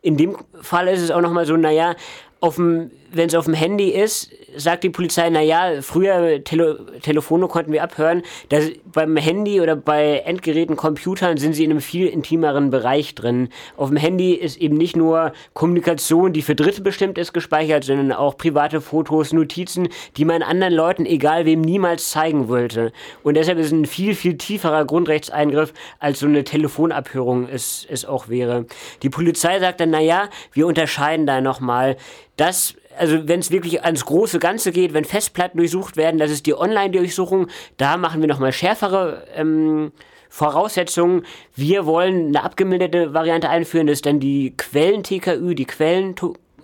In 0.00 0.16
dem 0.16 0.36
Fall 0.62 0.88
ist 0.88 1.02
es 1.02 1.10
auch 1.10 1.20
nochmal 1.20 1.46
so, 1.46 1.56
naja, 1.56 1.94
wenn 2.40 2.90
es 3.28 3.34
auf 3.34 3.44
dem 3.44 3.54
Handy 3.54 3.90
ist, 3.90 4.30
sagt 4.56 4.84
die 4.84 4.90
Polizei, 4.90 5.30
naja, 5.30 5.82
früher 5.82 6.42
Tele 6.44 6.86
Telefone 7.02 7.48
konnten 7.48 7.72
wir 7.72 7.82
abhören. 7.82 8.22
Das, 8.48 8.70
beim 8.84 9.16
Handy 9.16 9.60
oder 9.60 9.76
bei 9.76 10.18
Endgeräten, 10.24 10.76
Computern 10.76 11.36
sind 11.36 11.54
sie 11.54 11.64
in 11.64 11.70
einem 11.70 11.80
viel 11.80 12.06
intimeren 12.06 12.70
Bereich 12.70 13.14
drin. 13.14 13.48
Auf 13.76 13.88
dem 13.88 13.96
Handy 13.96 14.34
ist 14.34 14.56
eben 14.58 14.76
nicht 14.76 14.96
nur 14.96 15.32
Kommunikation, 15.54 16.32
die 16.32 16.42
für 16.42 16.54
Dritte 16.54 16.82
bestimmt 16.82 17.18
ist, 17.18 17.32
gespeichert, 17.32 17.84
sondern 17.84 18.12
auch 18.12 18.36
private 18.36 18.80
Fotos, 18.80 19.32
Notizen, 19.32 19.88
die 20.16 20.24
man 20.24 20.42
anderen 20.42 20.74
Leuten, 20.74 21.06
egal 21.06 21.46
wem, 21.46 21.60
niemals 21.60 22.10
zeigen 22.10 22.48
wollte. 22.48 22.92
Und 23.22 23.34
deshalb 23.34 23.58
ist 23.58 23.66
es 23.66 23.72
ein 23.72 23.86
viel, 23.86 24.14
viel 24.14 24.36
tieferer 24.36 24.84
Grundrechtseingriff, 24.84 25.72
als 25.98 26.20
so 26.20 26.26
eine 26.26 26.44
Telefonabhörung 26.44 27.48
es, 27.48 27.86
es 27.88 28.04
auch 28.04 28.28
wäre. 28.28 28.66
Die 29.02 29.10
Polizei 29.10 29.58
sagt 29.60 29.80
dann, 29.80 29.90
naja, 29.90 30.28
wir 30.52 30.66
unterscheiden 30.66 31.26
da 31.26 31.40
nochmal 31.40 31.96
das, 32.36 32.74
also 32.98 33.28
wenn 33.28 33.40
es 33.40 33.50
wirklich 33.50 33.82
ans 33.84 34.04
große 34.04 34.38
Ganze 34.38 34.72
geht, 34.72 34.92
wenn 34.92 35.04
Festplatten 35.04 35.58
durchsucht 35.58 35.96
werden, 35.96 36.18
das 36.18 36.30
ist 36.30 36.46
die 36.46 36.54
Online-Durchsuchung, 36.54 37.48
da 37.76 37.96
machen 37.96 38.20
wir 38.20 38.28
nochmal 38.28 38.52
schärfere 38.52 39.26
ähm, 39.34 39.92
Voraussetzungen. 40.28 41.24
Wir 41.56 41.86
wollen 41.86 42.28
eine 42.28 42.44
abgemilderte 42.44 43.14
Variante 43.14 43.48
einführen, 43.48 43.86
das 43.86 43.98
ist 43.98 44.06
dann 44.06 44.20
die 44.20 44.54
Quellen-TKÜ, 44.56 45.54
die 45.54 45.66
Quellen 45.66 46.14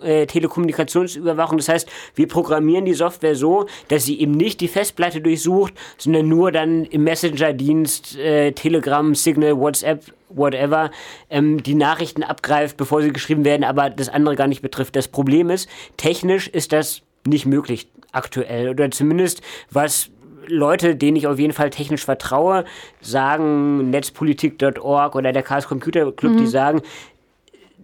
äh, 0.01 0.25
Telekommunikationsüberwachung. 0.25 1.57
Das 1.57 1.69
heißt, 1.69 1.89
wir 2.15 2.27
programmieren 2.27 2.85
die 2.85 2.93
Software 2.93 3.35
so, 3.35 3.67
dass 3.87 4.05
sie 4.05 4.19
eben 4.19 4.31
nicht 4.31 4.61
die 4.61 4.67
Festplatte 4.67 5.21
durchsucht, 5.21 5.73
sondern 5.97 6.27
nur 6.27 6.51
dann 6.51 6.85
im 6.85 7.03
Messenger-Dienst, 7.03 8.17
äh, 8.17 8.51
Telegram, 8.51 9.13
Signal, 9.15 9.57
WhatsApp, 9.57 10.03
whatever, 10.29 10.91
ähm, 11.29 11.63
die 11.63 11.75
Nachrichten 11.75 12.23
abgreift, 12.23 12.77
bevor 12.77 13.01
sie 13.01 13.13
geschrieben 13.13 13.45
werden, 13.45 13.63
aber 13.63 13.89
das 13.89 14.09
andere 14.09 14.35
gar 14.35 14.47
nicht 14.47 14.61
betrifft. 14.61 14.95
Das 14.95 15.07
Problem 15.07 15.49
ist, 15.49 15.69
technisch 15.97 16.47
ist 16.47 16.73
das 16.73 17.01
nicht 17.25 17.45
möglich 17.45 17.87
aktuell 18.11 18.69
oder 18.69 18.89
zumindest 18.91 19.41
was 19.71 20.09
Leute, 20.47 20.95
denen 20.95 21.17
ich 21.17 21.27
auf 21.27 21.39
jeden 21.39 21.53
Fall 21.53 21.69
technisch 21.69 22.05
vertraue, 22.05 22.65
sagen, 23.01 23.89
netzpolitik.org 23.89 25.15
oder 25.15 25.33
der 25.33 25.43
Chaos 25.43 25.67
Computer 25.67 26.11
Club, 26.11 26.33
mhm. 26.33 26.37
die 26.37 26.47
sagen, 26.47 26.81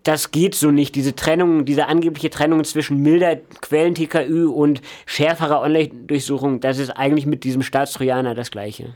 das 0.03 0.31
geht 0.31 0.55
so 0.55 0.71
nicht. 0.71 0.95
Diese 0.95 1.15
Trennung, 1.15 1.65
diese 1.65 1.87
angebliche 1.87 2.29
Trennung 2.29 2.63
zwischen 2.63 3.01
milder 3.01 3.37
Quellen-TKÜ 3.61 4.47
und 4.47 4.81
schärferer 5.05 5.61
Online-Durchsuchung, 5.61 6.59
das 6.59 6.77
ist 6.77 6.91
eigentlich 6.91 7.25
mit 7.25 7.43
diesem 7.43 7.63
Staatstrojaner 7.63 8.35
das 8.35 8.51
Gleiche. 8.51 8.95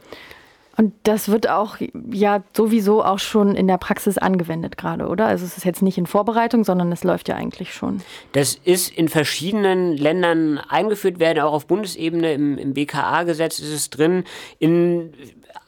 Und 0.77 0.93
das 1.03 1.29
wird 1.29 1.49
auch 1.49 1.77
ja 2.11 2.43
sowieso 2.55 3.03
auch 3.03 3.17
schon 3.17 3.55
in 3.55 3.67
der 3.67 3.79
Praxis 3.79 4.19
angewendet 4.19 4.77
gerade, 4.77 5.07
oder? 5.07 5.25
Also 5.25 5.43
es 5.43 5.57
ist 5.57 5.63
jetzt 5.63 5.81
nicht 5.81 5.97
in 5.97 6.05
Vorbereitung, 6.05 6.63
sondern 6.63 6.91
es 6.91 7.03
läuft 7.03 7.29
ja 7.29 7.35
eigentlich 7.35 7.73
schon. 7.73 8.01
Das 8.33 8.53
ist 8.63 8.95
in 8.95 9.09
verschiedenen 9.09 9.97
Ländern 9.97 10.59
eingeführt 10.59 11.17
werden, 11.17 11.39
auch 11.39 11.53
auf 11.53 11.65
Bundesebene. 11.65 12.31
Im, 12.31 12.59
im 12.59 12.75
BKA-Gesetz 12.75 13.57
ist 13.57 13.73
es 13.73 13.89
drin. 13.89 14.23
In 14.59 15.13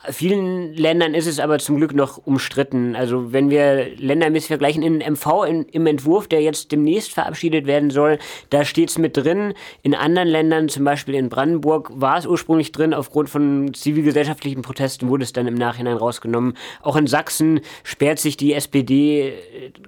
vielen 0.10 0.74
Ländern 0.74 1.14
ist 1.14 1.28
es 1.28 1.40
aber 1.40 1.60
zum 1.60 1.78
Glück 1.78 1.94
noch 1.94 2.18
umstritten. 2.18 2.96
Also 2.96 3.34
wenn 3.34 3.50
wir 3.50 3.96
ländermäßig 3.98 4.48
vergleichen, 4.48 4.84
in 4.84 4.98
MV 4.98 5.44
in, 5.48 5.64
im 5.66 5.88
Entwurf, 5.88 6.28
der 6.28 6.42
jetzt 6.42 6.72
demnächst 6.72 7.14
verabschiedet 7.14 7.66
werden 7.66 7.90
soll, 7.90 8.20
da 8.50 8.66
steht 8.66 8.90
es 8.90 8.98
mit 8.98 9.18
drin. 9.18 9.54
In 9.82 9.96
anderen 9.96 10.28
Ländern, 10.28 10.70
zum 10.70 10.86
Beispiel 10.86 11.16
in 11.16 11.30
Brandenburg, 11.30 11.92
war 11.94 12.18
es 12.18 12.26
ursprünglich 12.26 12.72
drin. 12.72 12.94
Aufgrund 12.94 13.30
von 13.30 13.74
zivilgesellschaftlichen 13.74 14.62
Protesten 14.62 15.10
wurde 15.10 15.24
es 15.24 15.34
dann 15.34 15.48
im 15.48 15.56
Nachhinein 15.56 15.98
rausgenommen. 15.98 16.56
Auch 16.82 16.96
in 16.96 17.08
Sachsen 17.08 17.62
sperrt 17.84 18.20
sich 18.20 18.38
die 18.38 18.54
SPD 18.54 19.30
äh, 19.30 19.34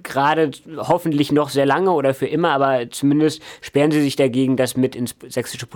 gerade 0.02 0.50
hoffentlich 0.76 1.32
noch 1.32 1.48
sehr 1.48 1.66
lange 1.66 1.90
oder 1.92 2.14
für 2.14 2.26
immer, 2.26 2.50
aber 2.50 2.90
zumindest 2.90 3.42
sperren 3.60 3.90
sie 3.90 4.02
sich 4.02 4.16
dagegen, 4.16 4.56
das 4.56 4.76
mit 4.76 4.94
ins 4.94 5.14
sächsische 5.28 5.66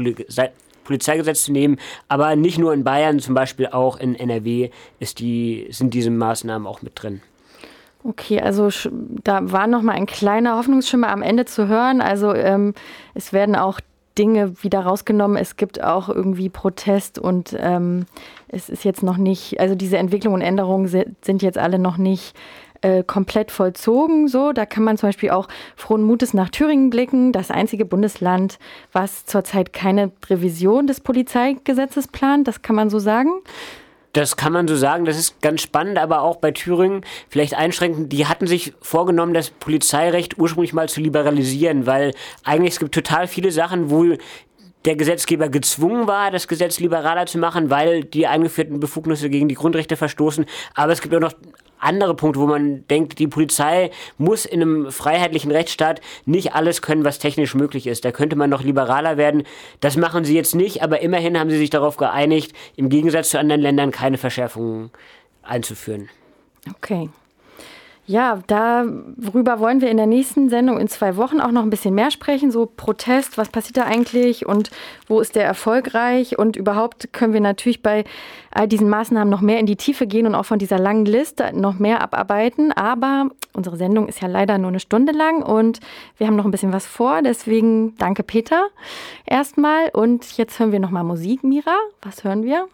Polizeigesetz 0.87 1.45
zu 1.45 1.53
nehmen. 1.53 1.79
Aber 2.09 2.37
nicht 2.37 2.59
nur 2.59 2.73
in 2.73 2.85
Bayern, 2.85 3.19
zum 3.19 3.35
Beispiel 3.35 3.67
auch 3.67 3.99
in 3.99 4.15
NRW 4.15 4.71
ist 4.99 5.19
die, 5.21 5.67
sind 5.71 5.95
diese 5.95 6.11
Maßnahmen 6.11 6.67
auch 6.67 6.83
mit 6.83 6.93
drin. 6.95 7.21
Okay, 8.05 8.41
also 8.41 8.69
da 9.25 9.51
war 9.51 9.67
noch 9.67 9.83
mal 9.83 9.93
ein 9.93 10.07
kleiner 10.07 10.57
Hoffnungsschimmer 10.57 11.09
am 11.09 11.23
Ende 11.23 11.45
zu 11.45 11.67
hören. 11.67 12.01
Also 12.01 12.33
ähm, 12.33 12.75
es 13.15 13.33
werden 13.33 13.57
auch 13.57 13.81
Dinge 14.17 14.63
wieder 14.63 14.81
rausgenommen. 14.81 15.37
Es 15.37 15.57
gibt 15.57 15.83
auch 15.83 16.09
irgendwie 16.09 16.49
Protest 16.49 17.19
und 17.19 17.57
ähm, 17.59 18.07
es 18.49 18.69
ist 18.69 18.85
jetzt 18.85 19.03
noch 19.03 19.17
nicht, 19.17 19.61
also 19.61 19.75
diese 19.75 19.99
Entwicklungen 19.99 20.41
und 20.41 20.47
Änderungen 20.47 20.87
sind 20.87 21.43
jetzt 21.43 21.59
alle 21.59 21.79
noch 21.79 21.97
nicht 21.97 22.35
äh, 22.87 23.03
komplett 23.03 23.51
vollzogen. 23.51 24.29
So, 24.29 24.53
da 24.53 24.65
kann 24.65 24.85
man 24.85 24.97
zum 24.97 25.09
Beispiel 25.09 25.31
auch 25.31 25.49
frohen 25.75 26.03
Mutes 26.03 26.35
nach 26.35 26.51
Thüringen 26.51 26.89
blicken, 26.89 27.33
das 27.33 27.51
einzige 27.51 27.85
Bundesland, 27.85 28.61
was 28.93 29.27
zurzeit 29.27 29.73
keine 29.73 30.13
Revision 30.31 30.87
des 30.87 31.01
Polizeigesetzes 31.01 32.07
plant. 32.07 32.47
Das 32.47 32.63
kann 32.63 32.77
man 32.77 32.89
so 32.89 33.01
sagen. 33.01 33.31
Das 34.13 34.37
kann 34.37 34.53
man 34.53 34.69
so 34.69 34.77
sagen, 34.77 35.05
das 35.05 35.19
ist 35.19 35.43
ganz 35.43 35.63
spannend, 35.63 35.99
aber 35.99 36.23
auch 36.23 36.37
bei 36.37 36.53
Thüringen 36.53 37.03
vielleicht 37.29 37.55
einschränkend. 37.55 38.13
Die 38.13 38.27
hatten 38.27 38.47
sich 38.47 38.73
vorgenommen, 38.81 39.35
das 39.35 39.51
Polizeirecht 39.51 40.39
ursprünglich 40.39 40.73
mal 40.73 40.89
zu 40.89 41.01
liberalisieren, 41.01 41.87
weil 41.87 42.15
eigentlich 42.45 42.75
es 42.75 42.79
gibt 42.79 42.95
total 42.95 43.27
viele 43.27 43.51
Sachen, 43.51 43.91
wo 43.91 44.17
der 44.87 44.97
Gesetzgeber 44.97 45.49
gezwungen 45.49 46.07
war, 46.07 46.31
das 46.31 46.47
Gesetz 46.47 46.79
liberaler 46.79 47.27
zu 47.27 47.39
machen, 47.39 47.69
weil 47.69 48.05
die 48.05 48.29
eingeführten 48.29 48.79
Befugnisse 48.79 49.29
gegen 49.29 49.49
die 49.49 49.57
Grundrechte 49.57 49.97
verstoßen. 49.97 50.47
Aber 50.75 50.93
es 50.93 51.01
gibt 51.01 51.15
auch 51.15 51.21
noch 51.21 51.33
andere 51.79 52.15
Punkte, 52.15 52.41
wo 52.41 52.47
man 52.47 52.87
denkt, 52.89 53.19
die 53.19 53.27
Polizei 53.27 53.91
muss 54.19 54.45
in 54.45 54.63
einem 54.63 54.91
freiheitlichen 54.91 55.51
Rechtsstaat 55.51 56.01
nicht 56.25 56.55
alles 56.55 56.83
können, 56.83 57.05
was 57.05 57.19
technisch 57.19 57.55
möglich 57.55 57.87
ist. 57.87 58.05
Da 58.05 58.13
könnte 58.13 58.37
man 58.37 58.51
noch 58.51 58.63
liberaler 58.63 59.17
werden. 59.17 59.45
Das 59.81 59.97
machen 59.97 60.25
sie 60.25 60.35
jetzt 60.35 60.55
nicht, 60.55 60.83
aber 60.83 61.01
immerhin 61.01 61.39
haben 61.39 61.51
sie 61.51 61.59
sich 61.59 61.71
darauf 61.71 61.97
geeinigt, 61.97 62.55
im 62.77 62.89
Gegensatz 62.89 63.31
zu 63.31 63.39
anderen 63.39 63.61
Ländern 63.61 63.91
keine 63.91 64.19
Verschärfungen 64.19 64.91
einzuführen. 65.43 66.09
Okay. 66.77 67.09
Ja, 68.09 68.39
darüber 68.47 69.59
wollen 69.59 69.81
wir 69.81 69.91
in 69.91 69.97
der 69.97 70.07
nächsten 70.07 70.49
Sendung 70.49 70.79
in 70.79 70.87
zwei 70.87 71.17
Wochen 71.17 71.41
auch 71.41 71.51
noch 71.51 71.63
ein 71.63 71.71
bisschen 71.71 71.95
mehr 71.95 72.13
sprechen. 72.13 72.53
So 72.53 72.67
Protest, 72.67 73.37
was 73.37 73.49
passiert 73.49 73.79
da 73.79 73.83
eigentlich 73.83 74.47
und 74.47 74.71
wo 75.09 75.21
ist 75.21 75.35
der 75.35 75.45
erfolgreich? 75.45 76.39
Und 76.39 76.55
überhaupt 76.55 77.13
können 77.13 77.33
wir 77.33 77.41
natürlich 77.41 77.83
bei 77.83 78.05
all 78.53 78.69
diesen 78.69 78.89
Maßnahmen 78.89 79.29
noch 79.29 79.41
mehr 79.41 79.59
in 79.59 79.67
die 79.67 79.75
Tiefe 79.75 80.07
gehen 80.07 80.25
und 80.29 80.37
auch 80.37 80.45
von 80.45 80.61
dieser 80.61 80.79
langen 80.79 81.05
Liste 81.05 81.51
noch 81.53 81.81
mehr 81.81 82.01
abarbeiten. 82.01 82.71
Aber 82.71 83.29
unsere 83.55 83.77
Sendung 83.77 84.07
ist 84.07 84.23
ja 84.23 84.29
leider 84.29 84.57
nur 84.59 84.69
eine 84.69 84.81
Stunde 84.81 85.13
lang 85.13 85.43
und 85.43 85.81
wir 86.17 86.29
haben 86.29 86.37
noch 86.37 86.45
ein 86.45 86.53
bisschen 86.53 86.73
was 86.73 86.87
vor. 86.87 87.23
Deswegen 87.23 87.97
danke 87.99 88.23
Peter 88.23 88.69
erstmal. 89.25 89.89
Und 89.89 90.37
jetzt 90.37 90.61
hören 90.61 90.71
wir 90.71 90.79
nochmal 90.79 91.03
Musik. 91.03 91.43
Mira, 91.43 91.77
was 92.03 92.23
hören 92.23 92.45
wir? 92.45 92.69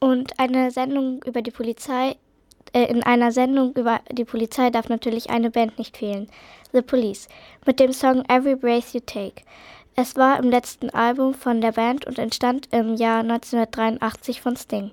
Und 0.00 0.40
eine 0.40 0.70
Sendung 0.70 1.22
über 1.26 1.42
die 1.42 1.50
Polizei 1.50 2.16
in 2.82 3.02
einer 3.02 3.30
Sendung 3.30 3.72
über 3.74 4.00
die 4.10 4.24
Polizei 4.24 4.70
darf 4.70 4.88
natürlich 4.88 5.30
eine 5.30 5.50
Band 5.50 5.78
nicht 5.78 5.96
fehlen. 5.96 6.28
The 6.72 6.82
Police 6.82 7.28
mit 7.64 7.78
dem 7.78 7.92
Song 7.92 8.24
Every 8.28 8.56
Breath 8.56 8.92
You 8.92 9.00
Take. 9.00 9.42
Es 9.96 10.16
war 10.16 10.40
im 10.40 10.50
letzten 10.50 10.90
Album 10.90 11.34
von 11.34 11.60
der 11.60 11.70
Band 11.70 12.04
und 12.04 12.18
entstand 12.18 12.68
im 12.72 12.96
Jahr 12.96 13.20
1983 13.20 14.40
von 14.40 14.56
Sting. 14.56 14.90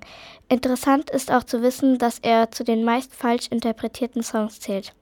Interessant 0.48 1.10
ist 1.10 1.32
auch 1.32 1.42
zu 1.42 1.60
wissen, 1.60 1.98
dass 1.98 2.20
er 2.20 2.52
zu 2.52 2.62
den 2.62 2.84
meist 2.84 3.12
falsch 3.16 3.48
interpretierten 3.48 4.22
Songs 4.22 4.60
zählt. 4.60 4.94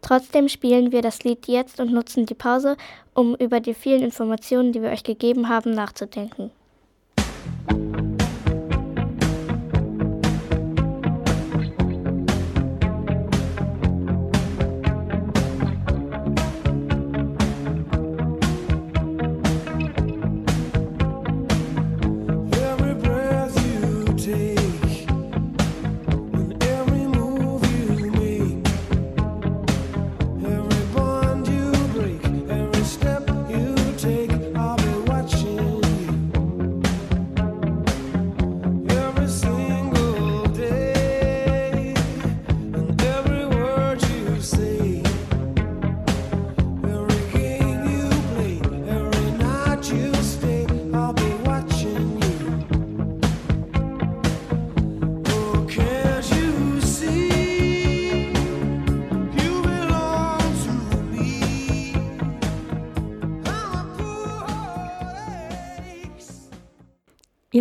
Trotzdem 0.00 0.48
spielen 0.48 0.90
wir 0.90 1.02
das 1.02 1.24
Lied 1.24 1.48
jetzt 1.48 1.80
und 1.80 1.92
nutzen 1.92 2.24
die 2.24 2.34
Pause, 2.34 2.78
um 3.12 3.34
über 3.34 3.60
die 3.60 3.74
vielen 3.74 4.02
Informationen, 4.02 4.72
die 4.72 4.80
wir 4.80 4.90
euch 4.90 5.04
gegeben 5.04 5.50
haben, 5.50 5.72
nachzudenken. 5.72 6.50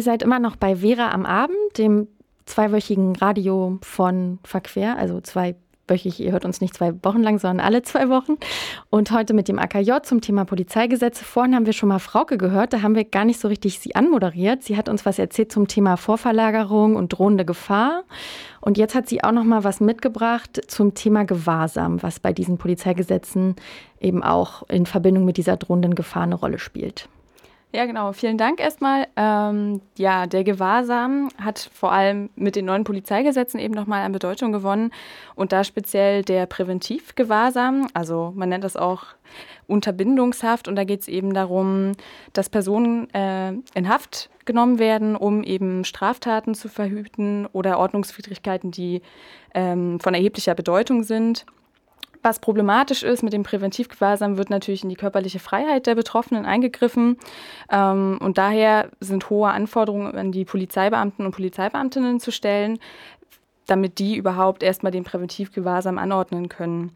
Ihr 0.02 0.06
seid 0.06 0.24
immer 0.24 0.40
noch 0.40 0.56
bei 0.56 0.78
Vera 0.78 1.12
am 1.12 1.28
Abend, 1.28 1.78
dem 1.78 2.08
zweiwöchigen 2.46 3.16
Radio 3.18 3.78
von 3.84 4.40
Verquer, 4.44 4.98
also 4.98 5.22
zweiwöchig, 5.22 6.20
ihr 6.20 6.32
hört 6.32 6.44
uns 6.44 6.60
nicht 6.60 6.74
zwei 6.74 6.96
Wochen 7.04 7.22
lang, 7.22 7.38
sondern 7.38 7.64
alle 7.64 7.84
zwei 7.84 8.10
Wochen. 8.10 8.38
Und 8.90 9.12
heute 9.12 9.36
mit 9.36 9.48
dem 9.48 9.60
AKJ 9.60 9.92
zum 10.02 10.20
Thema 10.20 10.44
Polizeigesetze. 10.44 11.24
Vorhin 11.24 11.54
haben 11.54 11.68
wir 11.68 11.74
schon 11.74 11.90
mal 11.90 12.00
Frauke 12.00 12.40
gehört, 12.40 12.74
da 12.74 12.82
haben 12.82 12.96
wir 12.96 13.04
gar 13.04 13.26
nicht 13.26 13.40
so 13.40 13.48
richtig 13.48 13.78
sie 13.78 13.94
anmoderiert. 13.94 14.64
Sie 14.64 14.76
hat 14.76 14.90
uns 14.90 15.06
was 15.06 15.20
erzählt 15.20 15.52
zum 15.52 15.68
Thema 15.68 15.98
Vorverlagerung 15.98 16.96
und 16.96 17.10
drohende 17.10 17.46
Gefahr. 17.46 18.02
Und 18.60 18.80
jetzt 18.80 18.96
hat 18.96 19.08
sie 19.08 19.24
auch 19.24 19.34
noch 19.34 19.44
mal 19.44 19.64
was 19.64 19.82
mitgebracht 19.82 20.64
zum 20.66 20.96
Thema 20.96 21.26
Gewahrsam, 21.26 22.02
was 22.02 22.20
bei 22.20 22.34
diesen 22.34 22.58
Polizeigesetzen 22.58 23.56
eben 24.00 24.24
auch 24.24 24.68
in 24.68 24.88
Verbindung 24.88 25.26
mit 25.26 25.38
dieser 25.38 25.58
drohenden 25.58 25.94
Gefahr 25.94 26.24
eine 26.24 26.34
Rolle 26.34 26.58
spielt. 26.58 27.08
Ja, 27.74 27.86
genau. 27.86 28.12
Vielen 28.12 28.38
Dank 28.38 28.60
erstmal. 28.60 29.08
Ähm, 29.16 29.82
ja, 29.98 30.28
der 30.28 30.44
Gewahrsam 30.44 31.30
hat 31.42 31.70
vor 31.74 31.94
allem 31.94 32.30
mit 32.36 32.58
den 32.58 32.66
neuen 32.66 32.84
Polizeigesetzen 32.84 33.62
eben 33.62 33.74
nochmal 33.74 34.02
an 34.02 34.12
Bedeutung 34.12 34.52
gewonnen 34.52 34.92
und 35.36 35.54
da 35.54 35.64
speziell 35.64 36.22
der 36.24 36.48
Präventivgewahrsam, 36.48 37.88
also 37.94 38.34
man 38.36 38.50
nennt 38.50 38.66
das 38.66 38.76
auch 38.76 39.06
Unterbindungshaft 39.68 40.68
und 40.68 40.76
da 40.76 40.84
geht 40.84 41.00
es 41.00 41.08
eben 41.08 41.34
darum, 41.34 41.94
dass 42.34 42.50
Personen 42.50 43.10
äh, 43.14 43.54
in 43.74 43.88
Haft 43.88 44.30
genommen 44.44 44.78
werden, 44.78 45.16
um 45.16 45.42
eben 45.42 45.86
Straftaten 45.86 46.56
zu 46.56 46.68
verhüten 46.68 47.46
oder 47.54 47.80
Ordnungswidrigkeiten, 47.80 48.72
die 48.72 49.02
ähm, 49.54 50.02
von 50.02 50.14
erheblicher 50.14 50.56
Bedeutung 50.56 51.04
sind. 51.04 51.46
Was 52.24 52.40
problematisch 52.40 53.02
ist 53.02 53.24
mit 53.24 53.34
dem 53.34 53.44
Präventivgewahrsam, 53.44 54.38
wird 54.38 54.50
natürlich 54.50 54.84
in 54.84 54.90
die 54.90 54.96
körperliche 54.96 55.40
Freiheit 55.40 55.88
der 55.88 55.96
Betroffenen 55.96 56.46
eingegriffen. 56.46 57.18
Ähm, 57.72 58.20
und 58.22 58.38
daher 58.38 58.90
sind 59.00 59.30
hohe 59.30 59.50
Anforderungen 59.50 60.16
an 60.16 60.32
die 60.32 60.46
Polizeibeamten 60.46 61.26
und 61.26 61.32
Polizeibeamtinnen 61.34 62.20
zu 62.20 62.32
stellen, 62.32 62.80
damit 63.66 64.00
die 64.00 64.16
überhaupt 64.16 64.62
erstmal 64.62 64.92
den 64.92 65.04
Präventivgewahrsam 65.04 65.98
anordnen 65.98 66.50
können. 66.50 66.92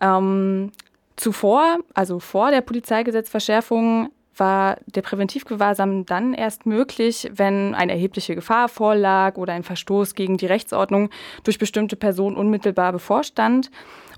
Ähm, 0.00 0.72
zuvor, 1.16 1.78
also 1.92 2.18
vor 2.18 2.50
der 2.50 2.62
Polizeigesetzverschärfung, 2.62 4.10
war 4.36 4.78
der 4.86 5.02
Präventivgewahrsam 5.02 6.06
dann 6.06 6.32
erst 6.32 6.64
möglich, 6.64 7.30
wenn 7.34 7.74
eine 7.74 7.92
erhebliche 7.92 8.34
Gefahr 8.34 8.68
vorlag 8.68 9.36
oder 9.36 9.52
ein 9.52 9.62
Verstoß 9.62 10.14
gegen 10.14 10.38
die 10.38 10.46
Rechtsordnung 10.46 11.10
durch 11.44 11.58
bestimmte 11.58 11.96
Personen 11.96 12.36
unmittelbar 12.36 12.92
bevorstand. 12.92 13.70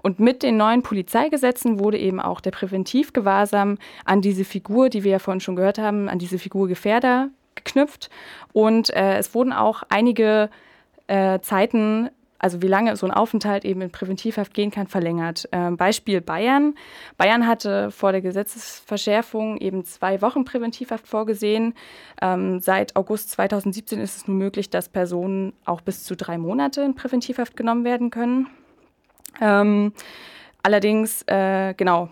Und 0.04 0.20
mit 0.20 0.42
den 0.42 0.58
neuen 0.58 0.82
Polizeigesetzen 0.82 1.78
wurde 1.78 1.98
eben 1.98 2.20
auch 2.20 2.42
der 2.42 2.50
Präventivgewahrsam 2.50 3.78
an 4.04 4.20
diese 4.20 4.44
Figur, 4.44 4.90
die 4.90 5.02
wir 5.02 5.12
ja 5.12 5.18
vorhin 5.18 5.40
schon 5.40 5.56
gehört 5.56 5.78
haben, 5.78 6.10
an 6.10 6.18
diese 6.18 6.38
Figur 6.38 6.68
Gefährder 6.68 7.30
geknüpft. 7.54 8.10
Und 8.52 8.90
äh, 8.90 9.16
es 9.16 9.34
wurden 9.34 9.54
auch 9.54 9.82
einige 9.88 10.50
äh, 11.06 11.40
Zeiten 11.40 12.10
also 12.38 12.60
wie 12.60 12.68
lange 12.68 12.94
so 12.96 13.06
ein 13.06 13.12
Aufenthalt 13.12 13.64
eben 13.64 13.80
in 13.80 13.90
Präventivhaft 13.90 14.52
gehen 14.52 14.70
kann, 14.70 14.86
verlängert. 14.86 15.48
Ähm, 15.50 15.78
Beispiel 15.78 16.20
Bayern. 16.20 16.74
Bayern 17.16 17.46
hatte 17.46 17.90
vor 17.90 18.12
der 18.12 18.20
Gesetzesverschärfung 18.20 19.56
eben 19.56 19.86
zwei 19.86 20.20
Wochen 20.20 20.44
Präventivhaft 20.44 21.08
vorgesehen. 21.08 21.72
Ähm, 22.20 22.60
seit 22.60 22.96
August 22.96 23.30
2017 23.30 23.98
ist 23.98 24.16
es 24.18 24.28
nun 24.28 24.36
möglich, 24.36 24.68
dass 24.68 24.90
Personen 24.90 25.54
auch 25.64 25.80
bis 25.80 26.04
zu 26.04 26.16
drei 26.16 26.36
Monate 26.36 26.82
in 26.82 26.94
Präventivhaft 26.94 27.56
genommen 27.56 27.84
werden 27.84 28.10
können. 28.10 28.48
Ähm, 29.40 29.92
allerdings, 30.62 31.22
äh, 31.26 31.74
genau, 31.76 32.08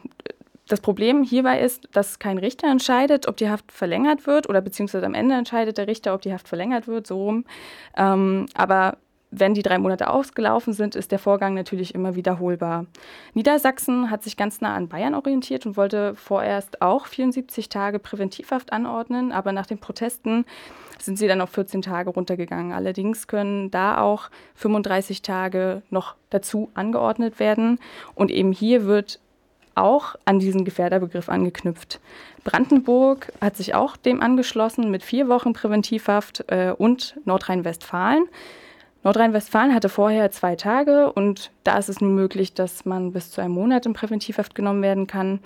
das 0.69 0.81
Problem 0.81 1.23
hierbei 1.23 1.61
ist, 1.61 1.89
dass 1.93 2.19
kein 2.19 2.39
Richter 2.39 2.69
entscheidet, 2.69 3.29
ob 3.29 3.37
die 3.37 3.51
Haft 3.51 3.73
verlängert 3.73 4.27
wird 4.27 4.49
oder 4.49 4.61
beziehungsweise 4.61 5.05
am 5.05 5.15
Ende 5.15 5.35
entscheidet 5.35 5.77
der 5.77 5.87
Richter, 5.87 6.15
ob 6.15 6.23
die 6.23 6.33
Haft 6.33 6.49
verlängert 6.49 6.87
wird, 6.87 7.07
so 7.07 7.23
rum. 7.23 7.45
Ähm, 7.97 8.47
aber 8.55 8.97
wenn 9.35 9.55
die 9.55 9.63
drei 9.63 9.79
Monate 9.79 10.11
ausgelaufen 10.11 10.75
sind, 10.75 10.95
ist 10.95 11.11
der 11.11 11.19
Vorgang 11.19 11.55
natürlich 11.55 11.95
immer 11.95 12.15
wiederholbar. 12.15 12.85
Niedersachsen 13.33 14.11
hat 14.11 14.23
sich 14.23 14.37
ganz 14.37 14.61
nah 14.61 14.75
an 14.75 14.89
Bayern 14.89 15.15
orientiert 15.15 15.65
und 15.65 15.79
wollte 15.79 16.15
vorerst 16.15 16.83
auch 16.83 17.07
74 17.07 17.71
Tage 17.71 17.99
Präventivhaft 17.99 18.75
anordnen, 18.75 19.33
aber 19.33 19.53
nach 19.53 19.65
den 19.65 19.79
Protesten 19.79 20.45
sind 21.01 21.19
sie 21.19 21.27
dann 21.27 21.41
auf 21.41 21.49
14 21.51 21.81
Tage 21.81 22.11
runtergegangen. 22.11 22.73
Allerdings 22.73 23.27
können 23.27 23.71
da 23.71 24.03
auch 24.03 24.29
35 24.55 25.23
Tage 25.23 25.83
noch 25.89 26.15
dazu 26.29 26.71
angeordnet 26.75 27.41
werden 27.41 27.79
und 28.15 28.31
eben 28.31 28.53
hier 28.53 28.85
wird 28.85 29.19
auch 29.75 30.15
an 30.27 30.41
diesen 30.41 30.67
Gefährderbegriff 30.67 31.31
angeknüpft. 31.31 32.01
Brandenburg 32.45 33.33
hat 33.41 33.57
sich 33.57 33.75
auch 33.75 33.97
dem 33.97 34.21
angeschlossen 34.21 34.91
mit 34.91 35.03
vier 35.03 35.29
Wochen 35.29 35.55
Präventivhaft 35.55 36.45
äh, 36.49 36.75
und 36.77 37.17
Nordrhein-Westfalen. 37.25 38.29
Nordrhein-Westfalen 39.05 39.75
hatte 39.75 39.89
vorher 39.89 40.31
zwei 40.31 40.55
Tage 40.55 41.13
und 41.13 41.51
da 41.65 41.77
ist 41.77 41.89
es 41.89 42.01
nun 42.01 42.15
möglich, 42.15 42.55
dass 42.55 42.85
man 42.85 43.13
bis 43.13 43.33
zu 43.33 43.41
einem 43.41 43.55
Monat 43.55 43.85
in 43.85 43.95
Präventivhaft 43.95 44.55
genommen 44.55 44.83
werden 44.83 45.09
kann. 45.09 45.41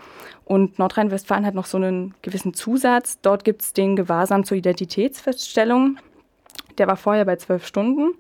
Und 0.44 0.78
Nordrhein-Westfalen 0.78 1.46
hat 1.46 1.54
noch 1.54 1.64
so 1.66 1.78
einen 1.78 2.14
gewissen 2.20 2.52
Zusatz. 2.52 3.18
Dort 3.22 3.44
gibt 3.44 3.62
es 3.62 3.72
den 3.72 3.96
Gewahrsam 3.96 4.44
zur 4.44 4.58
Identitätsfeststellung. 4.58 5.98
Der 6.76 6.86
war 6.86 6.96
vorher 6.96 7.24
bei 7.24 7.36
zwölf 7.36 7.66
Stunden 7.66 8.12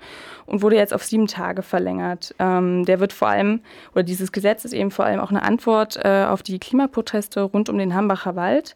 und 0.46 0.62
wurde 0.62 0.76
jetzt 0.76 0.94
auf 0.94 1.04
sieben 1.04 1.26
Tage 1.26 1.60
verlängert. 1.62 2.34
Ähm, 2.38 2.86
der 2.86 3.00
wird 3.00 3.12
vor 3.12 3.28
allem, 3.28 3.60
oder 3.92 4.02
dieses 4.02 4.32
Gesetz 4.32 4.64
ist 4.64 4.72
eben 4.72 4.90
vor 4.90 5.04
allem 5.04 5.20
auch 5.20 5.30
eine 5.30 5.42
Antwort 5.42 5.98
äh, 6.02 6.24
auf 6.24 6.42
die 6.42 6.58
Klimaproteste 6.58 7.42
rund 7.42 7.68
um 7.68 7.76
den 7.76 7.94
Hambacher 7.94 8.36
Wald 8.36 8.74